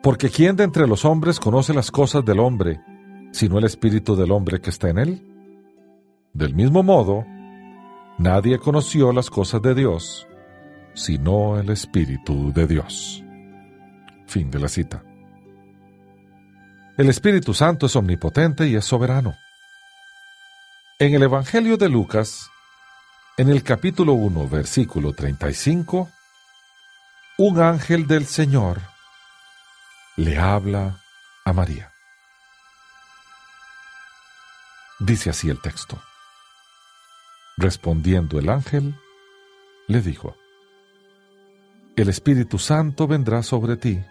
Porque 0.00 0.30
¿quién 0.30 0.54
de 0.54 0.62
entre 0.62 0.86
los 0.86 1.04
hombres 1.04 1.40
conoce 1.40 1.74
las 1.74 1.90
cosas 1.90 2.24
del 2.24 2.38
hombre, 2.38 2.80
sino 3.32 3.58
el 3.58 3.64
Espíritu 3.64 4.14
del 4.14 4.30
hombre 4.30 4.60
que 4.60 4.70
está 4.70 4.90
en 4.90 4.98
él? 4.98 5.26
Del 6.32 6.54
mismo 6.54 6.84
modo, 6.84 7.26
nadie 8.16 8.58
conoció 8.58 9.12
las 9.12 9.28
cosas 9.28 9.60
de 9.60 9.74
Dios, 9.74 10.28
sino 10.94 11.58
el 11.58 11.68
Espíritu 11.70 12.52
de 12.52 12.68
Dios. 12.68 13.24
Fin 14.26 14.52
de 14.52 14.60
la 14.60 14.68
cita. 14.68 15.02
El 16.96 17.08
Espíritu 17.08 17.54
Santo 17.54 17.86
es 17.86 17.96
omnipotente 17.96 18.68
y 18.68 18.76
es 18.76 18.84
soberano. 18.84 19.34
En 21.00 21.14
el 21.14 21.24
Evangelio 21.24 21.76
de 21.76 21.88
Lucas, 21.88 22.49
en 23.36 23.48
el 23.48 23.62
capítulo 23.62 24.12
1, 24.14 24.48
versículo 24.48 25.12
35, 25.12 26.10
un 27.38 27.60
ángel 27.60 28.06
del 28.06 28.26
Señor 28.26 28.80
le 30.16 30.38
habla 30.38 31.00
a 31.44 31.52
María. 31.52 31.92
Dice 34.98 35.30
así 35.30 35.48
el 35.48 35.60
texto. 35.60 35.98
Respondiendo 37.56 38.38
el 38.38 38.50
ángel, 38.50 38.94
le 39.88 40.02
dijo, 40.02 40.36
El 41.96 42.08
Espíritu 42.08 42.58
Santo 42.58 43.06
vendrá 43.06 43.42
sobre 43.42 43.76
ti, 43.76 44.02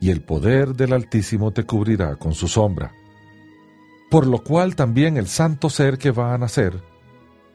y 0.00 0.10
el 0.10 0.20
poder 0.20 0.74
del 0.74 0.92
Altísimo 0.92 1.52
te 1.52 1.64
cubrirá 1.64 2.16
con 2.16 2.34
su 2.34 2.48
sombra, 2.48 2.92
por 4.10 4.26
lo 4.26 4.42
cual 4.42 4.76
también 4.76 5.16
el 5.16 5.28
santo 5.28 5.70
ser 5.70 5.96
que 5.98 6.10
va 6.10 6.34
a 6.34 6.38
nacer 6.38 6.82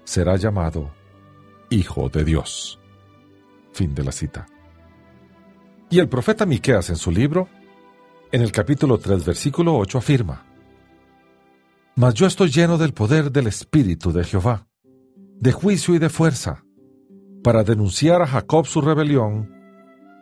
será 0.03 0.35
llamado 0.35 0.91
Hijo 1.69 2.09
de 2.09 2.23
Dios. 2.23 2.79
Fin 3.71 3.95
de 3.95 4.03
la 4.03 4.11
cita. 4.11 4.45
Y 5.89 5.99
el 5.99 6.09
profeta 6.09 6.45
Miqueas 6.45 6.89
en 6.89 6.95
su 6.95 7.11
libro, 7.11 7.47
en 8.31 8.41
el 8.41 8.51
capítulo 8.51 8.97
3, 8.97 9.25
versículo 9.25 9.75
8, 9.77 9.97
afirma: 9.97 10.45
Mas 11.95 12.13
yo 12.13 12.25
estoy 12.25 12.49
lleno 12.49 12.77
del 12.77 12.93
poder 12.93 13.31
del 13.31 13.47
Espíritu 13.47 14.11
de 14.11 14.23
Jehová, 14.23 14.67
de 15.39 15.51
juicio 15.51 15.95
y 15.95 15.99
de 15.99 16.09
fuerza, 16.09 16.63
para 17.43 17.63
denunciar 17.63 18.21
a 18.21 18.27
Jacob 18.27 18.65
su 18.65 18.81
rebelión 18.81 19.51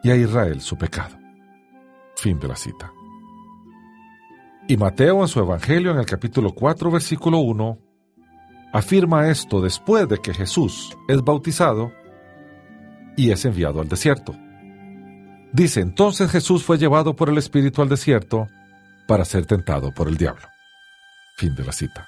y 0.04 0.10
a 0.10 0.16
Israel 0.16 0.62
su 0.62 0.78
pecado. 0.78 1.18
Fin 2.16 2.40
de 2.40 2.48
la 2.48 2.56
cita. 2.56 2.92
Y 4.68 4.78
Mateo 4.78 5.22
en 5.22 5.28
su 5.28 5.40
Evangelio 5.40 5.92
en 5.92 5.98
el 5.98 6.06
capítulo 6.06 6.54
4, 6.54 6.92
versículo 6.92 7.40
1, 7.40 7.80
afirma 8.74 9.30
esto 9.30 9.62
después 9.62 10.08
de 10.08 10.18
que 10.20 10.34
Jesús 10.34 10.98
es 11.08 11.22
bautizado 11.22 11.92
y 13.18 13.32
es 13.32 13.44
enviado 13.46 13.82
al 13.82 13.90
desierto. 13.90 14.36
Dice, 15.52 15.82
entonces 15.82 16.32
Jesús 16.32 16.64
fue 16.64 16.78
llevado 16.78 17.16
por 17.16 17.30
el 17.30 17.38
Espíritu 17.38 17.82
al 17.82 17.90
desierto 17.90 18.48
para 19.08 19.26
ser 19.26 19.46
tentado 19.46 19.94
por 19.94 20.08
el 20.08 20.18
diablo. 20.18 20.48
Fin 21.36 21.54
de 21.56 21.66
la 21.66 21.74
cita. 21.74 22.08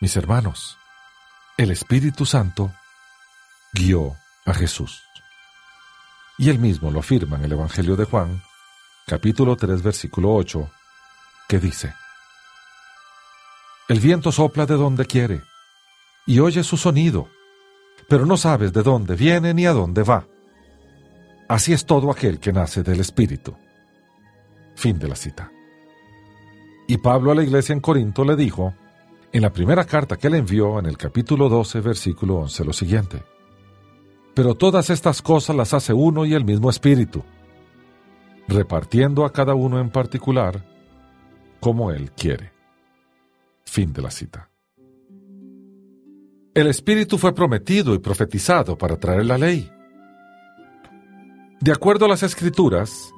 Mis 0.00 0.16
hermanos, 0.16 0.78
el 1.56 1.70
Espíritu 1.70 2.24
Santo 2.24 2.72
guió 3.72 4.16
a 4.46 4.54
Jesús. 4.54 5.02
Y 6.38 6.50
él 6.50 6.58
mismo 6.58 6.90
lo 6.90 7.00
afirma 7.00 7.36
en 7.36 7.44
el 7.44 7.52
Evangelio 7.52 7.96
de 7.96 8.04
Juan, 8.06 8.42
capítulo 9.06 9.56
3, 9.56 9.82
versículo 9.82 10.34
8, 10.34 10.70
que 11.48 11.58
dice, 11.58 11.94
el 13.88 14.00
viento 14.00 14.32
sopla 14.32 14.64
de 14.64 14.76
donde 14.76 15.04
quiere 15.04 15.42
y 16.26 16.38
oye 16.38 16.62
su 16.64 16.76
sonido, 16.78 17.28
pero 18.08 18.24
no 18.24 18.36
sabes 18.36 18.72
de 18.72 18.82
dónde 18.82 19.14
viene 19.14 19.52
ni 19.52 19.66
a 19.66 19.72
dónde 19.72 20.02
va. 20.02 20.26
Así 21.48 21.74
es 21.74 21.84
todo 21.84 22.10
aquel 22.10 22.38
que 22.38 22.52
nace 22.52 22.82
del 22.82 23.00
Espíritu. 23.00 23.54
Fin 24.74 24.98
de 24.98 25.08
la 25.08 25.16
cita. 25.16 25.52
Y 26.88 26.96
Pablo 26.96 27.30
a 27.30 27.34
la 27.34 27.42
iglesia 27.42 27.74
en 27.74 27.80
Corinto 27.80 28.24
le 28.24 28.36
dijo, 28.36 28.74
en 29.32 29.42
la 29.42 29.52
primera 29.52 29.84
carta 29.84 30.16
que 30.16 30.30
le 30.30 30.38
envió 30.38 30.78
en 30.78 30.86
el 30.86 30.96
capítulo 30.96 31.48
12, 31.50 31.80
versículo 31.80 32.36
11, 32.36 32.64
lo 32.64 32.72
siguiente. 32.72 33.22
Pero 34.34 34.54
todas 34.54 34.88
estas 34.88 35.20
cosas 35.20 35.54
las 35.54 35.74
hace 35.74 35.92
uno 35.92 36.24
y 36.24 36.32
el 36.32 36.44
mismo 36.44 36.70
Espíritu, 36.70 37.22
repartiendo 38.48 39.24
a 39.24 39.32
cada 39.32 39.54
uno 39.54 39.78
en 39.78 39.90
particular 39.90 40.64
como 41.60 41.90
Él 41.90 42.10
quiere. 42.12 42.53
Fin 43.64 43.92
de 43.92 44.02
la 44.02 44.10
cita. 44.10 44.50
El 46.54 46.68
Espíritu 46.68 47.18
fue 47.18 47.34
prometido 47.34 47.94
y 47.94 47.98
profetizado 47.98 48.78
para 48.78 48.96
traer 48.96 49.26
la 49.26 49.38
ley. 49.38 49.68
De 51.60 51.72
acuerdo 51.72 52.04
a 52.04 52.08
las 52.08 52.22
Escrituras, 52.22 53.10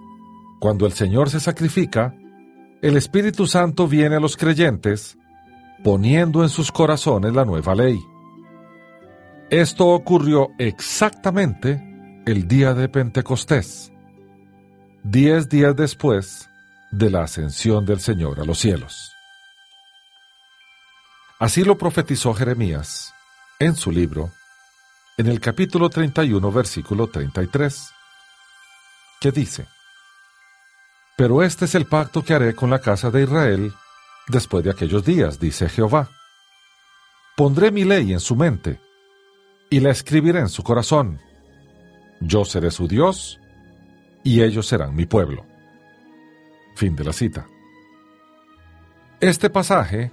cuando 0.60 0.86
el 0.86 0.92
Señor 0.92 1.28
se 1.28 1.40
sacrifica, 1.40 2.14
el 2.80 2.96
Espíritu 2.96 3.46
Santo 3.46 3.88
viene 3.88 4.16
a 4.16 4.20
los 4.20 4.36
creyentes 4.36 5.18
poniendo 5.82 6.42
en 6.42 6.48
sus 6.48 6.72
corazones 6.72 7.34
la 7.34 7.44
nueva 7.44 7.74
ley. 7.74 7.98
Esto 9.50 9.88
ocurrió 9.88 10.48
exactamente 10.58 11.82
el 12.26 12.48
día 12.48 12.74
de 12.74 12.88
Pentecostés, 12.88 13.92
diez 15.02 15.48
días 15.48 15.76
después 15.76 16.48
de 16.90 17.10
la 17.10 17.24
ascensión 17.24 17.84
del 17.84 18.00
Señor 18.00 18.40
a 18.40 18.44
los 18.44 18.58
cielos. 18.58 19.15
Así 21.38 21.64
lo 21.64 21.76
profetizó 21.76 22.32
Jeremías 22.32 23.12
en 23.58 23.76
su 23.76 23.90
libro, 23.90 24.32
en 25.18 25.26
el 25.26 25.38
capítulo 25.38 25.90
31, 25.90 26.50
versículo 26.50 27.08
33, 27.08 27.90
que 29.20 29.32
dice, 29.32 29.66
Pero 31.14 31.42
este 31.42 31.66
es 31.66 31.74
el 31.74 31.84
pacto 31.84 32.24
que 32.24 32.32
haré 32.32 32.54
con 32.54 32.70
la 32.70 32.78
casa 32.78 33.10
de 33.10 33.24
Israel 33.24 33.70
después 34.28 34.64
de 34.64 34.70
aquellos 34.70 35.04
días, 35.04 35.38
dice 35.38 35.68
Jehová. 35.68 36.08
Pondré 37.36 37.70
mi 37.70 37.84
ley 37.84 38.14
en 38.14 38.20
su 38.20 38.34
mente 38.34 38.80
y 39.68 39.80
la 39.80 39.90
escribiré 39.90 40.40
en 40.40 40.48
su 40.48 40.62
corazón. 40.62 41.20
Yo 42.20 42.46
seré 42.46 42.70
su 42.70 42.88
Dios 42.88 43.38
y 44.24 44.42
ellos 44.42 44.66
serán 44.66 44.96
mi 44.96 45.04
pueblo. 45.04 45.44
Fin 46.76 46.96
de 46.96 47.04
la 47.04 47.12
cita. 47.12 47.46
Este 49.20 49.50
pasaje 49.50 50.12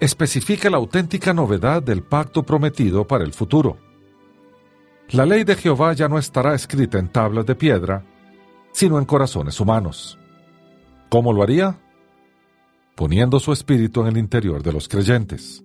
especifica 0.00 0.70
la 0.70 0.76
auténtica 0.76 1.32
novedad 1.34 1.82
del 1.82 2.02
pacto 2.02 2.42
prometido 2.42 3.06
para 3.06 3.24
el 3.24 3.32
futuro. 3.32 3.78
La 5.10 5.24
ley 5.24 5.44
de 5.44 5.56
Jehová 5.56 5.92
ya 5.94 6.08
no 6.08 6.18
estará 6.18 6.54
escrita 6.54 6.98
en 6.98 7.08
tablas 7.08 7.46
de 7.46 7.54
piedra, 7.54 8.04
sino 8.72 8.98
en 8.98 9.04
corazones 9.04 9.58
humanos. 9.58 10.18
¿Cómo 11.08 11.32
lo 11.32 11.42
haría? 11.42 11.78
Poniendo 12.94 13.40
su 13.40 13.52
espíritu 13.52 14.02
en 14.02 14.08
el 14.08 14.18
interior 14.18 14.62
de 14.62 14.72
los 14.72 14.88
creyentes. 14.88 15.64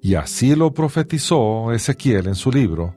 Y 0.00 0.14
así 0.14 0.54
lo 0.54 0.72
profetizó 0.72 1.72
Ezequiel 1.72 2.26
en 2.26 2.34
su 2.34 2.50
libro, 2.50 2.94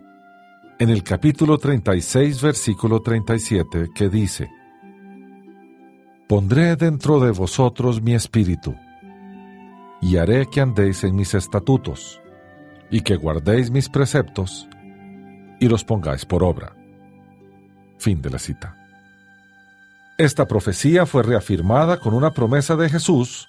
en 0.79 0.89
el 0.89 1.03
capítulo 1.03 1.57
36, 1.57 2.41
versículo 2.41 3.01
37, 3.01 3.89
que 3.93 4.09
dice, 4.09 4.49
Pondré 6.27 6.75
dentro 6.75 7.19
de 7.19 7.31
vosotros 7.31 8.01
mi 8.01 8.13
espíritu, 8.13 8.75
y 10.01 10.17
haré 10.17 10.47
que 10.47 10.61
andéis 10.61 11.03
en 11.03 11.15
mis 11.15 11.33
estatutos, 11.33 12.19
y 12.89 13.01
que 13.01 13.15
guardéis 13.15 13.69
mis 13.69 13.87
preceptos, 13.87 14.67
y 15.59 15.69
los 15.69 15.83
pongáis 15.83 16.25
por 16.25 16.43
obra. 16.43 16.75
Fin 17.99 18.21
de 18.21 18.31
la 18.31 18.39
cita. 18.39 18.75
Esta 20.17 20.47
profecía 20.47 21.05
fue 21.05 21.23
reafirmada 21.23 21.97
con 21.99 22.13
una 22.13 22.31
promesa 22.31 22.75
de 22.75 22.89
Jesús 22.89 23.47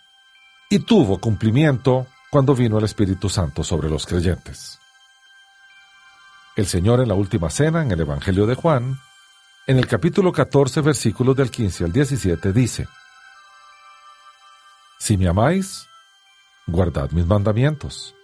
y 0.70 0.78
tuvo 0.78 1.18
cumplimiento 1.18 2.06
cuando 2.30 2.54
vino 2.54 2.78
el 2.78 2.84
Espíritu 2.84 3.28
Santo 3.28 3.62
sobre 3.64 3.90
los 3.90 4.06
creyentes. 4.06 4.78
El 6.56 6.66
Señor 6.66 7.00
en 7.00 7.08
la 7.08 7.14
última 7.14 7.50
cena, 7.50 7.82
en 7.82 7.90
el 7.90 8.00
Evangelio 8.00 8.46
de 8.46 8.54
Juan, 8.54 8.98
en 9.66 9.78
el 9.78 9.86
capítulo 9.86 10.32
14, 10.32 10.80
versículos 10.80 11.36
del 11.36 11.50
15 11.50 11.84
al 11.84 11.92
17, 11.92 12.52
dice, 12.52 12.88
Si 14.98 15.16
me 15.16 15.28
amáis, 15.28 15.86
guardad 16.66 17.10
mis 17.10 17.26
mandamientos. 17.26 18.14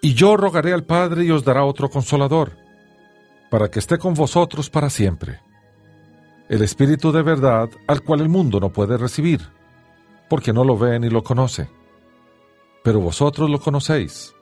Y 0.00 0.14
yo 0.14 0.36
rogaré 0.36 0.72
al 0.72 0.84
Padre 0.84 1.24
y 1.24 1.30
os 1.30 1.44
dará 1.44 1.64
otro 1.64 1.88
consolador, 1.88 2.56
para 3.50 3.70
que 3.70 3.78
esté 3.78 3.98
con 3.98 4.14
vosotros 4.14 4.70
para 4.70 4.90
siempre. 4.90 5.40
El 6.48 6.62
Espíritu 6.62 7.12
de 7.12 7.22
verdad 7.22 7.70
al 7.86 8.02
cual 8.02 8.20
el 8.20 8.28
mundo 8.28 8.60
no 8.60 8.72
puede 8.72 8.96
recibir, 8.96 9.40
porque 10.28 10.52
no 10.52 10.64
lo 10.64 10.76
ve 10.76 10.98
ni 10.98 11.08
lo 11.08 11.22
conoce 11.22 11.68
pero 12.82 13.00
vosotros 13.00 13.48
lo 13.48 13.60
conocéis, 13.60 14.34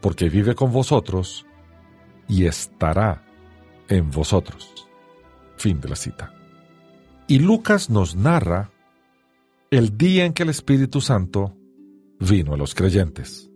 porque 0.00 0.28
vive 0.28 0.54
con 0.54 0.72
vosotros 0.72 1.46
y 2.28 2.46
estará 2.46 3.24
en 3.88 4.10
vosotros. 4.10 4.86
Fin 5.56 5.80
de 5.80 5.88
la 5.88 5.96
cita. 5.96 6.34
Y 7.28 7.38
Lucas 7.38 7.88
nos 7.88 8.14
narra 8.14 8.70
el 9.70 9.96
día 9.96 10.24
en 10.24 10.32
que 10.34 10.42
el 10.42 10.50
Espíritu 10.50 11.00
Santo 11.00 11.56
vino 12.28 12.54
a 12.54 12.56
los 12.56 12.74
creyentes. 12.74 13.50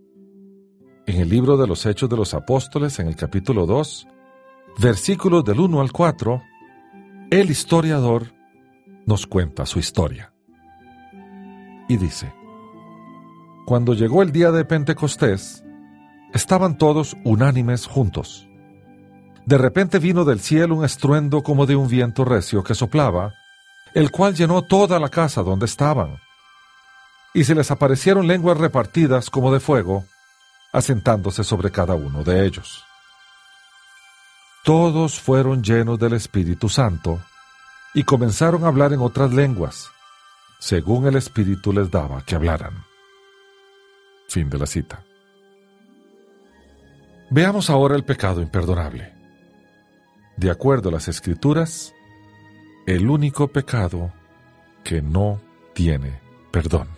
En 1.07 1.21
el 1.21 1.29
libro 1.29 1.57
de 1.57 1.67
los 1.67 1.87
Hechos 1.87 2.11
de 2.11 2.17
los 2.17 2.35
Apóstoles, 2.35 2.99
en 2.99 3.07
el 3.07 3.15
capítulo 3.15 3.65
2, 3.65 4.09
versículos 4.79 5.45
del 5.45 5.61
1 5.61 5.81
al 5.81 5.93
4, 5.93 6.43
el 7.31 7.51
historiador 7.51 8.33
nos 9.07 9.27
cuenta 9.27 9.67
su 9.67 9.79
historia. 9.79 10.33
Y 11.89 11.97
dice, 11.97 12.35
cuando 13.67 13.95
llegó 13.95 14.23
el 14.23 14.33
día 14.33 14.51
de 14.51 14.65
Pentecostés, 14.65 15.65
estaban 16.35 16.77
todos 16.77 17.17
unánimes 17.25 17.87
juntos. 17.87 18.49
De 19.45 19.59
repente 19.59 20.01
vino 20.01 20.25
del 20.25 20.41
cielo 20.41 20.75
un 20.75 20.85
estruendo 20.85 21.45
como 21.45 21.67
de 21.67 21.77
un 21.77 21.87
viento 21.87 22.25
recio 22.25 22.65
que 22.65 22.75
soplaba, 22.75 23.33
el 23.95 24.11
cual 24.11 24.35
llenó 24.35 24.63
toda 24.63 24.99
la 24.99 25.09
casa 25.09 25.45
donde 25.45 25.67
estaban. 25.67 26.17
Y 27.37 27.45
se 27.45 27.55
les 27.55 27.71
aparecieron 27.71 28.27
lenguas 28.27 28.57
repartidas 28.57 29.29
como 29.29 29.53
de 29.53 29.61
fuego, 29.61 30.07
asentándose 30.73 31.45
sobre 31.45 31.71
cada 31.71 31.95
uno 31.95 32.25
de 32.25 32.47
ellos. 32.47 32.83
Todos 34.65 35.21
fueron 35.21 35.63
llenos 35.63 35.99
del 35.99 36.15
Espíritu 36.15 36.71
Santo 36.71 37.21
y 37.93 38.05
comenzaron 38.05 38.65
a 38.65 38.69
hablar 38.69 38.95
en 38.95 39.01
otras 39.01 39.35
lenguas, 39.35 39.91
según 40.59 41.07
el 41.07 41.17
Espíritu 41.17 41.75
les 41.75 41.91
daba 41.91 42.23
que 42.25 42.37
hablaran. 42.37 42.73
Fin 44.29 44.49
de 44.49 44.59
la 44.59 44.67
cita. 44.67 45.05
Veamos 47.29 47.69
ahora 47.69 47.97
el 47.97 48.05
pecado 48.07 48.41
imperdonable. 48.41 49.13
De 50.39 50.51
acuerdo 50.51 50.89
a 50.89 50.93
las 50.93 51.07
escrituras, 51.07 51.93
el 52.87 53.11
único 53.11 53.49
pecado 53.49 54.11
que 54.83 55.03
no 55.03 55.43
tiene 55.75 56.25
perdón. 56.51 56.97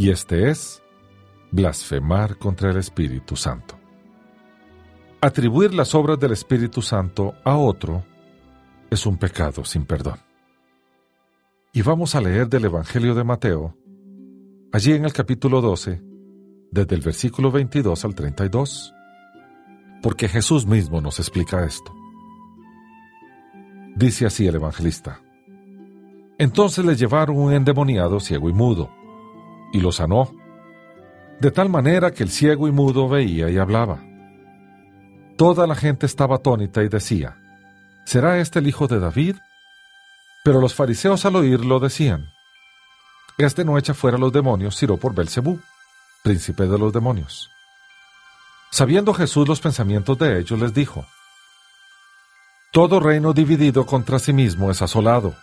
Y 0.00 0.08
este 0.08 0.48
es 0.48 0.82
blasfemar 1.50 2.38
contra 2.38 2.70
el 2.70 2.78
Espíritu 2.78 3.36
Santo. 3.36 3.78
Atribuir 5.20 5.74
las 5.74 5.94
obras 5.94 6.18
del 6.18 6.32
Espíritu 6.32 6.80
Santo 6.80 7.34
a 7.44 7.58
otro 7.58 8.02
es 8.88 9.04
un 9.04 9.18
pecado 9.18 9.62
sin 9.62 9.84
perdón. 9.84 10.18
Y 11.74 11.82
vamos 11.82 12.14
a 12.14 12.22
leer 12.22 12.48
del 12.48 12.64
Evangelio 12.64 13.14
de 13.14 13.24
Mateo, 13.24 13.76
Allí 14.72 14.92
en 14.92 15.04
el 15.04 15.12
capítulo 15.12 15.60
12, 15.60 16.00
desde 16.70 16.94
el 16.94 17.02
versículo 17.02 17.50
22 17.50 18.02
al 18.02 18.14
32, 18.14 18.94
porque 20.00 20.28
Jesús 20.28 20.64
mismo 20.64 21.02
nos 21.02 21.18
explica 21.18 21.62
esto. 21.66 21.94
Dice 23.96 24.24
así 24.24 24.46
el 24.46 24.54
evangelista. 24.54 25.20
Entonces 26.38 26.86
le 26.86 26.96
llevaron 26.96 27.36
un 27.36 27.52
endemoniado 27.52 28.18
ciego 28.18 28.48
y 28.48 28.54
mudo, 28.54 28.90
y 29.72 29.80
lo 29.80 29.92
sanó, 29.92 30.34
de 31.40 31.50
tal 31.50 31.68
manera 31.68 32.10
que 32.10 32.22
el 32.22 32.30
ciego 32.30 32.68
y 32.68 32.72
mudo 32.72 33.08
veía 33.08 33.48
y 33.50 33.58
hablaba. 33.58 34.02
Toda 35.36 35.66
la 35.66 35.74
gente 35.74 36.06
estaba 36.06 36.36
atónita 36.36 36.82
y 36.82 36.88
decía, 36.88 37.38
¿será 38.04 38.38
este 38.38 38.58
el 38.58 38.66
hijo 38.66 38.86
de 38.86 39.00
David? 39.00 39.36
Pero 40.44 40.60
los 40.60 40.74
fariseos 40.74 41.24
al 41.24 41.36
oírlo 41.36 41.80
decían, 41.80 42.30
este 43.38 43.64
no 43.64 43.78
echa 43.78 43.94
fuera 43.94 44.18
los 44.18 44.32
demonios, 44.32 44.76
sino 44.76 44.98
por 44.98 45.14
Belcebú, 45.14 45.60
príncipe 46.22 46.66
de 46.66 46.78
los 46.78 46.92
demonios. 46.92 47.50
Sabiendo 48.70 49.14
Jesús 49.14 49.48
los 49.48 49.60
pensamientos 49.60 50.18
de 50.18 50.38
ellos, 50.38 50.58
les 50.60 50.74
dijo: 50.74 51.06
Todo 52.70 53.00
reino 53.00 53.32
dividido 53.32 53.86
contra 53.86 54.18
sí 54.18 54.32
mismo 54.32 54.70
es 54.70 54.82
asolado, 54.82 55.34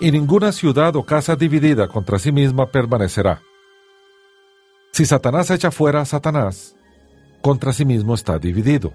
y 0.00 0.10
ninguna 0.10 0.50
ciudad 0.50 0.96
o 0.96 1.04
casa 1.04 1.36
dividida 1.36 1.86
contra 1.86 2.18
sí 2.18 2.32
misma 2.32 2.70
permanecerá. 2.70 3.42
Si 4.92 5.04
Satanás 5.04 5.50
echa 5.50 5.70
fuera 5.70 6.00
a 6.00 6.06
Satanás, 6.06 6.74
contra 7.42 7.72
sí 7.72 7.84
mismo 7.84 8.14
está 8.14 8.38
dividido. 8.38 8.94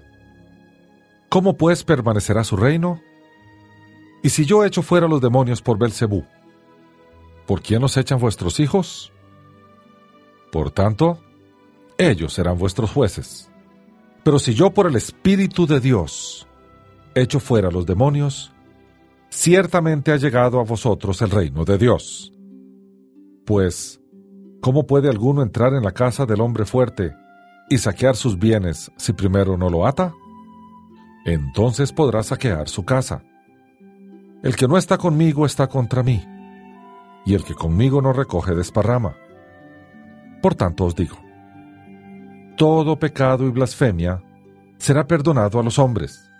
¿Cómo 1.28 1.56
pues 1.56 1.84
permanecerá 1.84 2.44
su 2.44 2.56
reino? 2.56 3.00
Y 4.22 4.30
si 4.30 4.44
yo 4.44 4.64
echo 4.64 4.82
fuera 4.82 5.08
los 5.08 5.20
demonios 5.20 5.62
por 5.62 5.78
Belcebú, 5.78 6.24
¿por 7.46 7.62
quién 7.62 7.84
os 7.84 7.96
echan 7.96 8.18
vuestros 8.18 8.58
hijos? 8.58 9.12
Por 10.50 10.70
tanto, 10.70 11.20
ellos 11.98 12.32
serán 12.32 12.58
vuestros 12.58 12.90
jueces. 12.90 13.50
Pero 14.24 14.38
si 14.40 14.54
yo 14.54 14.70
por 14.70 14.88
el 14.88 14.96
Espíritu 14.96 15.66
de 15.66 15.78
Dios 15.78 16.48
echo 17.14 17.38
fuera 17.38 17.70
los 17.70 17.86
demonios, 17.86 18.52
ciertamente 19.36 20.12
ha 20.12 20.16
llegado 20.16 20.58
a 20.58 20.64
vosotros 20.64 21.20
el 21.20 21.30
reino 21.30 21.64
de 21.64 21.76
Dios. 21.76 22.32
Pues, 23.44 24.00
¿cómo 24.62 24.86
puede 24.86 25.10
alguno 25.10 25.42
entrar 25.42 25.74
en 25.74 25.84
la 25.84 25.92
casa 25.92 26.24
del 26.24 26.40
hombre 26.40 26.64
fuerte 26.64 27.14
y 27.68 27.76
saquear 27.76 28.16
sus 28.16 28.38
bienes 28.38 28.90
si 28.96 29.12
primero 29.12 29.58
no 29.58 29.68
lo 29.68 29.86
ata? 29.86 30.14
Entonces 31.26 31.92
podrá 31.92 32.22
saquear 32.22 32.68
su 32.68 32.84
casa. 32.84 33.22
El 34.42 34.56
que 34.56 34.66
no 34.66 34.78
está 34.78 34.96
conmigo 34.96 35.44
está 35.44 35.66
contra 35.66 36.02
mí 36.02 36.24
y 37.26 37.34
el 37.34 37.44
que 37.44 37.54
conmigo 37.54 38.00
no 38.00 38.14
recoge 38.14 38.54
desparrama. 38.54 39.16
Por 40.40 40.54
tanto 40.54 40.86
os 40.86 40.94
digo, 40.94 41.18
todo 42.56 42.98
pecado 42.98 43.46
y 43.46 43.50
blasfemia 43.50 44.22
será 44.78 45.06
perdonado 45.06 45.60
a 45.60 45.62
los 45.62 45.78
hombres, 45.78 46.30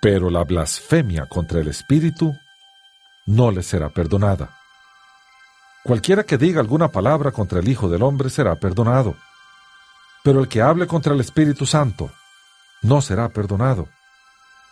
pero 0.00 0.30
la 0.30 0.44
blasfemia 0.44 1.26
contra 1.26 1.60
el 1.60 1.68
Espíritu 1.68 2.36
no 3.26 3.50
le 3.50 3.62
será 3.62 3.88
perdonada. 3.90 4.56
Cualquiera 5.84 6.24
que 6.24 6.38
diga 6.38 6.60
alguna 6.60 6.88
palabra 6.88 7.32
contra 7.32 7.60
el 7.60 7.68
Hijo 7.68 7.88
del 7.88 8.02
Hombre 8.02 8.30
será 8.30 8.56
perdonado, 8.56 9.16
pero 10.22 10.40
el 10.40 10.48
que 10.48 10.62
hable 10.62 10.86
contra 10.86 11.14
el 11.14 11.20
Espíritu 11.20 11.66
Santo 11.66 12.10
no 12.82 13.00
será 13.00 13.28
perdonado, 13.28 13.88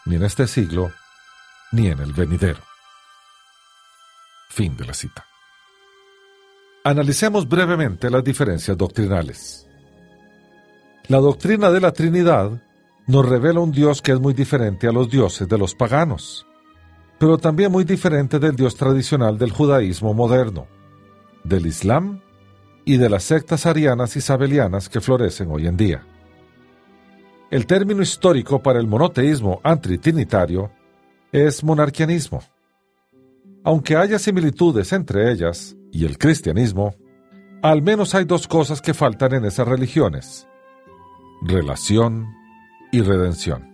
ni 0.04 0.16
en 0.16 0.24
este 0.24 0.46
siglo, 0.46 0.92
ni 1.72 1.88
en 1.88 2.00
el 2.00 2.12
venidero. 2.12 2.60
Fin 4.48 4.76
de 4.76 4.84
la 4.84 4.94
cita. 4.94 5.24
Analicemos 6.84 7.48
brevemente 7.48 8.10
las 8.10 8.22
diferencias 8.22 8.76
doctrinales. 8.76 9.66
La 11.08 11.18
doctrina 11.18 11.70
de 11.70 11.80
la 11.80 11.92
Trinidad 11.92 12.62
nos 13.06 13.28
revela 13.28 13.60
un 13.60 13.72
Dios 13.72 14.02
que 14.02 14.12
es 14.12 14.20
muy 14.20 14.34
diferente 14.34 14.88
a 14.88 14.92
los 14.92 15.08
dioses 15.08 15.48
de 15.48 15.58
los 15.58 15.74
paganos, 15.74 16.46
pero 17.18 17.38
también 17.38 17.70
muy 17.70 17.84
diferente 17.84 18.38
del 18.38 18.56
Dios 18.56 18.76
tradicional 18.76 19.38
del 19.38 19.52
judaísmo 19.52 20.12
moderno, 20.12 20.66
del 21.44 21.66
Islam 21.66 22.20
y 22.84 22.96
de 22.96 23.08
las 23.08 23.24
sectas 23.24 23.66
arianas 23.66 24.16
y 24.16 24.20
sabelianas 24.20 24.88
que 24.88 25.00
florecen 25.00 25.50
hoy 25.50 25.66
en 25.66 25.76
día. 25.76 26.04
El 27.50 27.66
término 27.66 28.02
histórico 28.02 28.60
para 28.60 28.80
el 28.80 28.88
monoteísmo 28.88 29.60
antitrinitario 29.62 30.70
es 31.30 31.62
monarquianismo. 31.62 32.42
Aunque 33.62 33.96
haya 33.96 34.18
similitudes 34.18 34.92
entre 34.92 35.30
ellas 35.30 35.76
y 35.92 36.04
el 36.04 36.18
cristianismo, 36.18 36.96
al 37.62 37.82
menos 37.82 38.14
hay 38.14 38.24
dos 38.24 38.48
cosas 38.48 38.80
que 38.80 38.94
faltan 38.94 39.34
en 39.34 39.44
esas 39.44 39.66
religiones. 39.66 40.48
Relación 41.42 42.26
y 42.92 43.00
redención. 43.00 43.72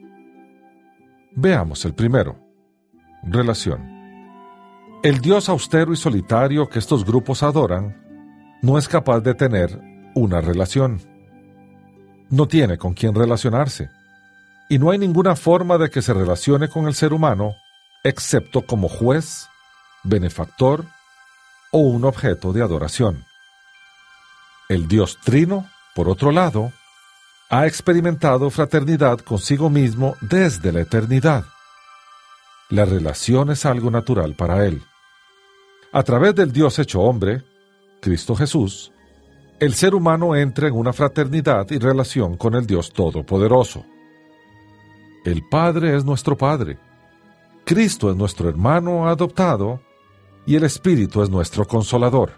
Veamos 1.34 1.84
el 1.84 1.94
primero. 1.94 2.38
Relación. 3.22 3.90
El 5.02 5.20
Dios 5.20 5.48
austero 5.48 5.92
y 5.92 5.96
solitario 5.96 6.68
que 6.68 6.78
estos 6.78 7.04
grupos 7.04 7.42
adoran 7.42 8.00
no 8.62 8.78
es 8.78 8.88
capaz 8.88 9.20
de 9.20 9.34
tener 9.34 9.80
una 10.14 10.40
relación. 10.40 11.00
No 12.30 12.46
tiene 12.46 12.78
con 12.78 12.94
quién 12.94 13.14
relacionarse. 13.14 13.90
Y 14.68 14.78
no 14.78 14.90
hay 14.90 14.98
ninguna 14.98 15.36
forma 15.36 15.78
de 15.78 15.90
que 15.90 16.02
se 16.02 16.14
relacione 16.14 16.68
con 16.68 16.86
el 16.86 16.94
ser 16.94 17.12
humano 17.12 17.54
excepto 18.04 18.62
como 18.62 18.88
juez 18.88 19.48
benefactor 20.02 20.86
o 21.70 21.78
un 21.78 22.04
objeto 22.04 22.52
de 22.52 22.62
adoración. 22.62 23.24
El 24.68 24.88
Dios 24.88 25.18
Trino, 25.22 25.68
por 25.94 26.08
otro 26.08 26.32
lado, 26.32 26.72
ha 27.52 27.66
experimentado 27.66 28.48
fraternidad 28.48 29.18
consigo 29.18 29.68
mismo 29.68 30.16
desde 30.22 30.72
la 30.72 30.80
eternidad. 30.80 31.44
La 32.70 32.86
relación 32.86 33.50
es 33.50 33.66
algo 33.66 33.90
natural 33.90 34.34
para 34.34 34.64
él. 34.64 34.80
A 35.92 36.02
través 36.02 36.34
del 36.34 36.50
Dios 36.50 36.78
hecho 36.78 37.02
hombre, 37.02 37.42
Cristo 38.00 38.34
Jesús, 38.34 38.90
el 39.60 39.74
ser 39.74 39.94
humano 39.94 40.34
entra 40.34 40.68
en 40.68 40.74
una 40.74 40.94
fraternidad 40.94 41.70
y 41.70 41.78
relación 41.78 42.38
con 42.38 42.54
el 42.54 42.66
Dios 42.66 42.90
Todopoderoso. 42.90 43.84
El 45.22 45.46
Padre 45.50 45.94
es 45.94 46.06
nuestro 46.06 46.38
Padre. 46.38 46.78
Cristo 47.66 48.10
es 48.10 48.16
nuestro 48.16 48.48
hermano 48.48 49.06
adoptado 49.06 49.82
y 50.46 50.56
el 50.56 50.64
Espíritu 50.64 51.22
es 51.22 51.28
nuestro 51.28 51.66
consolador. 51.66 52.32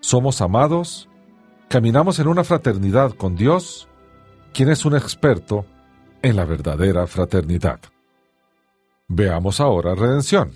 Somos 0.00 0.40
amados, 0.40 1.06
caminamos 1.74 2.20
en 2.20 2.28
una 2.28 2.44
fraternidad 2.44 3.14
con 3.14 3.34
Dios, 3.34 3.88
quien 4.52 4.68
es 4.68 4.84
un 4.84 4.94
experto 4.94 5.66
en 6.22 6.36
la 6.36 6.44
verdadera 6.44 7.04
fraternidad. 7.08 7.80
Veamos 9.08 9.58
ahora 9.58 9.96
redención. 9.96 10.52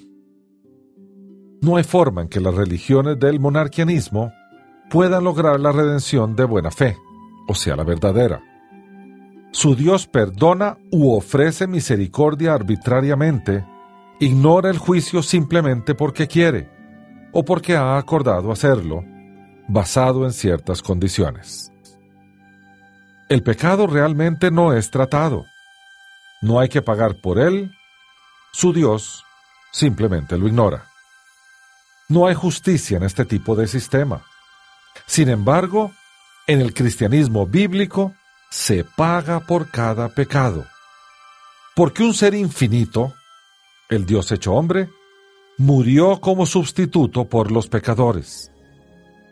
No 1.61 1.77
hay 1.77 1.83
forma 1.83 2.23
en 2.23 2.29
que 2.29 2.39
las 2.39 2.55
religiones 2.55 3.19
del 3.19 3.41
monarquianismo 3.41 4.33
puedan 4.91 5.25
lograr 5.25 5.59
la 5.59 5.73
redención 5.73 6.37
de 6.37 6.45
buena 6.45 6.71
fe, 6.71 6.97
o 7.49 7.55
sea, 7.57 7.75
la 7.75 7.83
verdadera. 7.83 8.41
Su 9.51 9.75
Dios 9.75 10.07
perdona 10.07 10.79
u 10.93 11.17
ofrece 11.17 11.67
misericordia 11.67 12.55
arbitrariamente 12.55 13.67
ignora 14.21 14.71
el 14.71 14.79
juicio 14.79 15.25
simplemente 15.25 15.97
porque 15.97 16.29
quiere 16.29 16.71
o 17.33 17.45
porque 17.45 17.75
ha 17.75 17.99
acordado 17.99 18.53
hacerlo, 18.53 19.03
basado 19.69 20.25
en 20.25 20.33
ciertas 20.33 20.83
condiciones. 20.83 21.71
El 23.29 23.43
pecado 23.43 23.87
realmente 23.87 24.51
no 24.51 24.73
es 24.73 24.91
tratado. 24.91 25.47
No 26.41 26.59
hay 26.59 26.69
que 26.69 26.83
pagar 26.83 27.21
por 27.21 27.39
él. 27.39 27.71
Su 28.53 28.73
Dios 28.73 29.23
simplemente 29.71 30.37
lo 30.37 30.49
ignora. 30.49 30.87
No 32.09 32.27
hay 32.27 32.35
justicia 32.35 32.97
en 32.97 33.05
este 33.05 33.25
tipo 33.25 33.55
de 33.55 33.69
sistema. 33.69 34.25
Sin 35.07 35.29
embargo, 35.29 35.93
en 36.47 36.61
el 36.61 36.75
cristianismo 36.75 37.47
bíblico 37.47 38.15
se 38.51 38.83
paga 38.83 39.41
por 39.41 39.71
cada 39.71 40.09
pecado. 40.09 40.67
Porque 41.77 42.03
un 42.03 42.15
ser 42.15 42.35
infinito 42.35 43.15
el 43.89 44.05
Dios 44.05 44.31
hecho 44.33 44.53
hombre, 44.53 44.91
murió 45.57 46.21
como 46.21 46.47
sustituto 46.47 47.25
por 47.25 47.51
los 47.51 47.69
pecadores. 47.69 48.53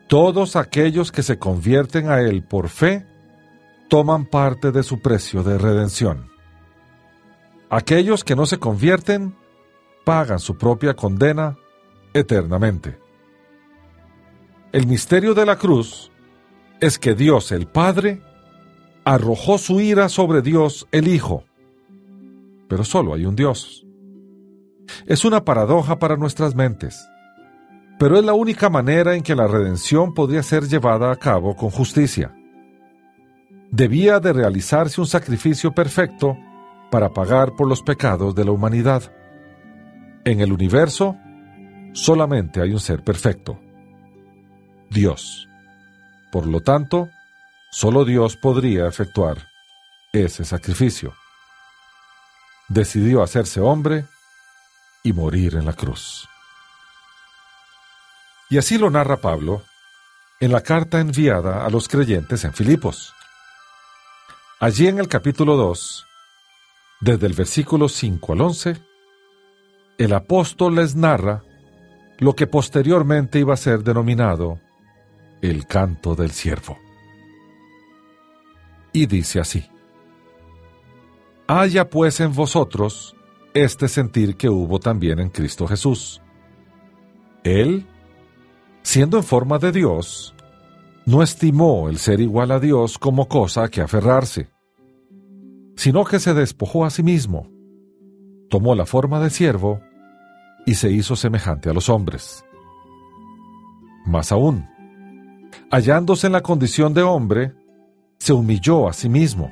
Todos 0.08 0.56
aquellos 0.56 1.10
que 1.10 1.22
se 1.22 1.38
convierten 1.38 2.10
a 2.10 2.20
Él 2.20 2.44
por 2.44 2.68
fe, 2.68 3.06
toman 3.88 4.26
parte 4.26 4.72
de 4.72 4.82
su 4.82 5.00
precio 5.00 5.42
de 5.42 5.58
redención. 5.58 6.30
Aquellos 7.70 8.24
que 8.24 8.36
no 8.36 8.46
se 8.46 8.58
convierten, 8.58 9.34
pagan 10.04 10.38
su 10.38 10.56
propia 10.56 10.94
condena 10.94 11.56
eternamente. 12.14 12.98
El 14.72 14.86
misterio 14.86 15.34
de 15.34 15.46
la 15.46 15.56
cruz 15.56 16.12
es 16.80 16.98
que 16.98 17.14
Dios 17.14 17.50
el 17.50 17.66
Padre 17.66 18.22
arrojó 19.04 19.58
su 19.58 19.80
ira 19.80 20.08
sobre 20.08 20.42
Dios 20.42 20.86
el 20.92 21.08
Hijo. 21.08 21.44
Pero 22.68 22.84
solo 22.84 23.14
hay 23.14 23.24
un 23.24 23.36
Dios. 23.36 23.86
Es 25.06 25.24
una 25.24 25.44
paradoja 25.44 25.98
para 25.98 26.16
nuestras 26.16 26.54
mentes, 26.54 27.08
pero 27.98 28.18
es 28.18 28.24
la 28.24 28.34
única 28.34 28.68
manera 28.68 29.14
en 29.14 29.22
que 29.22 29.34
la 29.34 29.46
redención 29.46 30.12
podría 30.12 30.42
ser 30.42 30.64
llevada 30.68 31.10
a 31.10 31.16
cabo 31.16 31.56
con 31.56 31.70
justicia. 31.70 32.34
Debía 33.70 34.20
de 34.20 34.32
realizarse 34.32 35.00
un 35.00 35.06
sacrificio 35.06 35.72
perfecto 35.72 36.36
para 36.90 37.10
pagar 37.10 37.54
por 37.56 37.66
los 37.68 37.82
pecados 37.82 38.34
de 38.34 38.44
la 38.44 38.52
humanidad. 38.52 39.12
En 40.24 40.40
el 40.40 40.52
universo 40.52 41.16
solamente 41.92 42.60
hay 42.60 42.72
un 42.72 42.80
ser 42.80 43.02
perfecto, 43.02 43.58
Dios. 44.90 45.48
Por 46.30 46.46
lo 46.46 46.60
tanto, 46.60 47.08
solo 47.70 48.04
Dios 48.04 48.36
podría 48.36 48.86
efectuar 48.86 49.48
ese 50.12 50.44
sacrificio. 50.44 51.14
Decidió 52.68 53.22
hacerse 53.22 53.60
hombre 53.60 54.04
y 55.02 55.12
morir 55.12 55.54
en 55.54 55.66
la 55.66 55.72
cruz. 55.72 56.28
Y 58.48 58.58
así 58.58 58.78
lo 58.78 58.90
narra 58.90 59.16
Pablo 59.16 59.62
en 60.40 60.52
la 60.52 60.60
carta 60.60 61.00
enviada 61.00 61.64
a 61.64 61.70
los 61.70 61.88
creyentes 61.88 62.44
en 62.44 62.52
Filipos. 62.52 63.12
Allí 64.60 64.86
en 64.86 64.98
el 64.98 65.08
capítulo 65.08 65.56
2, 65.56 66.06
desde 67.00 67.26
el 67.26 67.32
versículo 67.32 67.88
5 67.88 68.32
al 68.32 68.40
11, 68.40 68.76
el 69.98 70.12
apóstol 70.12 70.76
les 70.76 70.94
narra 70.94 71.42
lo 72.18 72.34
que 72.34 72.46
posteriormente 72.46 73.38
iba 73.38 73.54
a 73.54 73.58
ser 73.58 73.82
denominado 73.82 74.60
el 75.42 75.66
canto 75.66 76.14
del 76.14 76.30
siervo. 76.30 76.78
Y 78.92 79.06
dice 79.06 79.40
así, 79.40 79.68
Haya 81.48 81.88
pues 81.88 82.20
en 82.20 82.34
vosotros 82.34 83.14
este 83.54 83.88
sentir 83.88 84.36
que 84.36 84.48
hubo 84.48 84.80
también 84.80 85.20
en 85.20 85.30
Cristo 85.30 85.66
Jesús. 85.66 86.20
Él, 87.44 87.86
siendo 88.86 89.16
en 89.16 89.24
forma 89.24 89.58
de 89.58 89.72
Dios, 89.72 90.32
no 91.06 91.20
estimó 91.20 91.88
el 91.88 91.98
ser 91.98 92.20
igual 92.20 92.52
a 92.52 92.60
Dios 92.60 92.98
como 92.98 93.26
cosa 93.26 93.68
que 93.68 93.80
aferrarse, 93.80 94.48
sino 95.74 96.04
que 96.04 96.20
se 96.20 96.34
despojó 96.34 96.84
a 96.84 96.90
sí 96.90 97.02
mismo, 97.02 97.48
tomó 98.48 98.76
la 98.76 98.86
forma 98.86 99.18
de 99.18 99.30
siervo 99.30 99.80
y 100.66 100.76
se 100.76 100.92
hizo 100.92 101.16
semejante 101.16 101.68
a 101.68 101.72
los 101.72 101.88
hombres. 101.88 102.44
Más 104.06 104.30
aún, 104.30 104.68
hallándose 105.72 106.28
en 106.28 106.34
la 106.34 106.42
condición 106.44 106.94
de 106.94 107.02
hombre, 107.02 107.54
se 108.20 108.34
humilló 108.34 108.88
a 108.88 108.92
sí 108.92 109.08
mismo, 109.08 109.50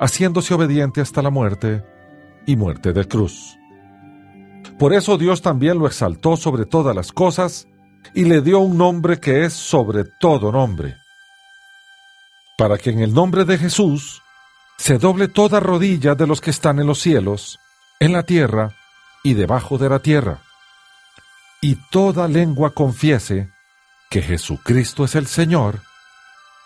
haciéndose 0.00 0.52
obediente 0.52 1.00
hasta 1.00 1.22
la 1.22 1.30
muerte 1.30 1.84
y 2.44 2.56
muerte 2.56 2.92
de 2.92 3.06
cruz. 3.06 3.56
Por 4.80 4.94
eso 4.94 5.16
Dios 5.16 5.42
también 5.42 5.78
lo 5.78 5.86
exaltó 5.86 6.36
sobre 6.36 6.66
todas 6.66 6.96
las 6.96 7.12
cosas 7.12 7.68
y 8.14 8.24
le 8.24 8.40
dio 8.40 8.60
un 8.60 8.76
nombre 8.76 9.18
que 9.20 9.44
es 9.44 9.52
sobre 9.52 10.04
todo 10.04 10.52
nombre, 10.52 10.96
para 12.58 12.78
que 12.78 12.90
en 12.90 13.00
el 13.00 13.14
nombre 13.14 13.44
de 13.44 13.58
Jesús 13.58 14.22
se 14.76 14.98
doble 14.98 15.28
toda 15.28 15.60
rodilla 15.60 16.14
de 16.14 16.26
los 16.26 16.40
que 16.40 16.50
están 16.50 16.78
en 16.78 16.86
los 16.86 17.00
cielos, 17.00 17.58
en 18.00 18.12
la 18.12 18.24
tierra 18.24 18.74
y 19.22 19.34
debajo 19.34 19.78
de 19.78 19.88
la 19.88 20.00
tierra, 20.00 20.38
y 21.60 21.76
toda 21.90 22.28
lengua 22.28 22.70
confiese 22.70 23.50
que 24.10 24.22
Jesucristo 24.22 25.04
es 25.04 25.14
el 25.14 25.26
Señor, 25.26 25.80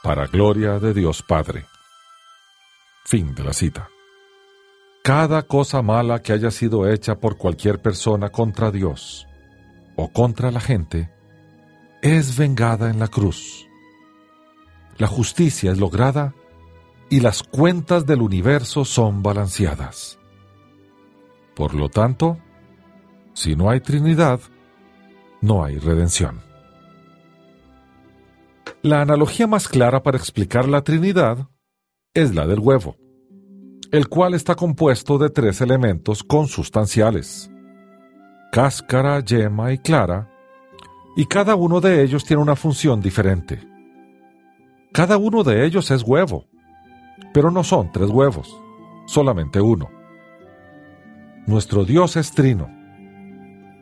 para 0.02 0.26
gloria 0.26 0.78
de 0.78 0.94
Dios 0.94 1.22
Padre. 1.22 1.66
Fin 3.04 3.34
de 3.34 3.44
la 3.44 3.52
cita. 3.52 3.88
Cada 5.02 5.42
cosa 5.42 5.82
mala 5.82 6.22
que 6.22 6.32
haya 6.32 6.50
sido 6.50 6.88
hecha 6.88 7.16
por 7.16 7.36
cualquier 7.36 7.80
persona 7.80 8.30
contra 8.30 8.72
Dios 8.72 9.28
o 9.94 10.08
contra 10.12 10.50
la 10.50 10.60
gente 10.60 11.15
es 12.06 12.36
vengada 12.36 12.88
en 12.88 13.00
la 13.00 13.08
cruz. 13.08 13.66
La 14.96 15.08
justicia 15.08 15.72
es 15.72 15.78
lograda 15.78 16.34
y 17.10 17.18
las 17.18 17.42
cuentas 17.42 18.06
del 18.06 18.22
universo 18.22 18.84
son 18.84 19.24
balanceadas. 19.24 20.18
Por 21.56 21.74
lo 21.74 21.88
tanto, 21.88 22.38
si 23.32 23.56
no 23.56 23.70
hay 23.70 23.80
Trinidad, 23.80 24.40
no 25.40 25.64
hay 25.64 25.78
redención. 25.78 26.40
La 28.82 29.00
analogía 29.00 29.48
más 29.48 29.66
clara 29.66 30.04
para 30.04 30.16
explicar 30.16 30.68
la 30.68 30.82
Trinidad 30.82 31.48
es 32.14 32.34
la 32.34 32.46
del 32.46 32.60
huevo, 32.60 32.96
el 33.90 34.08
cual 34.08 34.34
está 34.34 34.54
compuesto 34.54 35.18
de 35.18 35.30
tres 35.30 35.60
elementos 35.60 36.22
consustanciales, 36.22 37.50
cáscara, 38.52 39.18
yema 39.20 39.72
y 39.72 39.78
clara, 39.78 40.35
y 41.16 41.24
cada 41.24 41.54
uno 41.54 41.80
de 41.80 42.04
ellos 42.04 42.26
tiene 42.26 42.42
una 42.42 42.54
función 42.54 43.00
diferente. 43.00 43.66
Cada 44.92 45.16
uno 45.16 45.42
de 45.42 45.64
ellos 45.64 45.90
es 45.90 46.02
huevo, 46.02 46.44
pero 47.32 47.50
no 47.50 47.64
son 47.64 47.90
tres 47.90 48.10
huevos, 48.10 48.54
solamente 49.06 49.58
uno. 49.58 49.90
Nuestro 51.46 51.86
Dios 51.86 52.16
es 52.16 52.32
trino, 52.32 52.70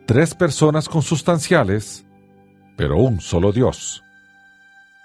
tres 0.05 0.33
personas 0.33 0.87
consustanciales, 0.87 2.05
pero 2.77 2.97
un 2.97 3.19
solo 3.19 3.51
Dios. 3.51 4.01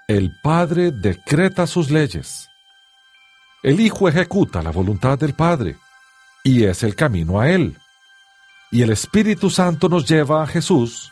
El 0.07 0.31
Padre 0.41 0.91
decreta 0.91 1.67
sus 1.67 1.91
leyes. 1.91 2.47
El 3.61 3.81
Hijo 3.81 4.07
ejecuta 4.07 4.63
la 4.63 4.71
voluntad 4.71 5.19
del 5.19 5.33
Padre 5.33 5.75
y 6.45 6.63
es 6.63 6.83
el 6.83 6.95
camino 6.95 7.41
a 7.41 7.49
Él. 7.49 7.77
Y 8.71 8.83
el 8.83 8.91
Espíritu 8.91 9.49
Santo 9.49 9.89
nos 9.89 10.07
lleva 10.07 10.43
a 10.43 10.47
Jesús 10.47 11.10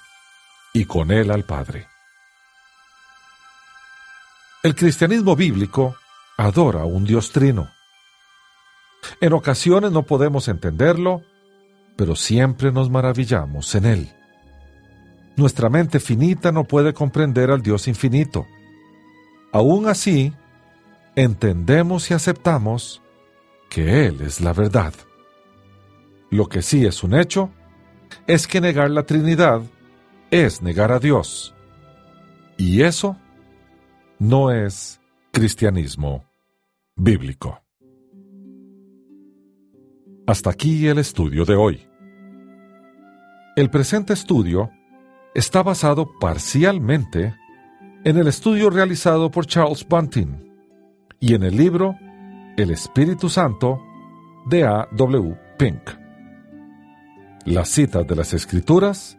y 0.80 0.86
con 0.86 1.12
Él 1.12 1.32
al 1.32 1.44
Padre. 1.44 1.88
El 4.64 4.76
cristianismo 4.76 5.36
bíblico 5.36 5.96
adora 6.38 6.82
a 6.82 6.86
un 6.86 7.06
Dios 7.06 7.32
trino. 7.32 7.70
En 9.22 9.34
ocasiones 9.34 9.92
no 9.92 10.04
podemos 10.04 10.48
entenderlo 10.48 11.24
pero 12.00 12.16
siempre 12.16 12.72
nos 12.72 12.90
maravillamos 12.90 13.76
en 13.76 13.84
Él. 13.84 14.10
Nuestra 15.36 15.68
mente 15.68 16.00
finita 16.00 16.50
no 16.50 16.64
puede 16.64 16.94
comprender 16.94 17.52
al 17.52 17.62
Dios 17.62 17.90
infinito. 17.90 18.48
Aún 19.52 19.86
así, 19.86 20.34
entendemos 21.18 22.10
y 22.10 22.14
aceptamos 22.14 23.02
que 23.70 24.06
Él 24.06 24.22
es 24.22 24.40
la 24.40 24.54
verdad. 24.54 24.94
Lo 26.30 26.48
que 26.48 26.62
sí 26.62 26.86
es 26.86 27.04
un 27.04 27.16
hecho 27.16 27.50
es 28.28 28.48
que 28.48 28.62
negar 28.62 28.90
la 28.92 29.04
Trinidad 29.04 29.62
es 30.32 30.62
negar 30.62 30.92
a 30.92 31.00
Dios. 31.00 31.56
Y 32.58 32.82
eso 32.84 33.18
no 34.20 34.52
es 34.52 35.00
cristianismo 35.32 36.26
bíblico. 36.96 37.62
Hasta 40.28 40.50
aquí 40.52 40.88
el 40.88 41.00
estudio 41.00 41.46
de 41.46 41.56
hoy. 41.56 41.88
El 43.56 43.70
presente 43.70 44.14
estudio 44.14 44.70
está 45.34 45.64
basado 45.64 46.18
parcialmente 46.20 47.36
en 48.04 48.18
el 48.18 48.28
estudio 48.28 48.70
realizado 48.70 49.32
por 49.32 49.46
Charles 49.46 49.86
Bunting 49.88 50.50
y 51.20 51.34
en 51.34 51.44
el 51.44 51.58
libro 51.58 51.96
El 52.58 52.72
Espíritu 52.72 53.30
Santo 53.30 53.82
de 54.46 54.66
A. 54.66 54.88
W. 54.92 55.38
Pink. 55.58 55.82
Las 57.46 57.70
citas 57.70 58.08
de 58.08 58.16
las 58.16 58.34
Escrituras 58.34 59.19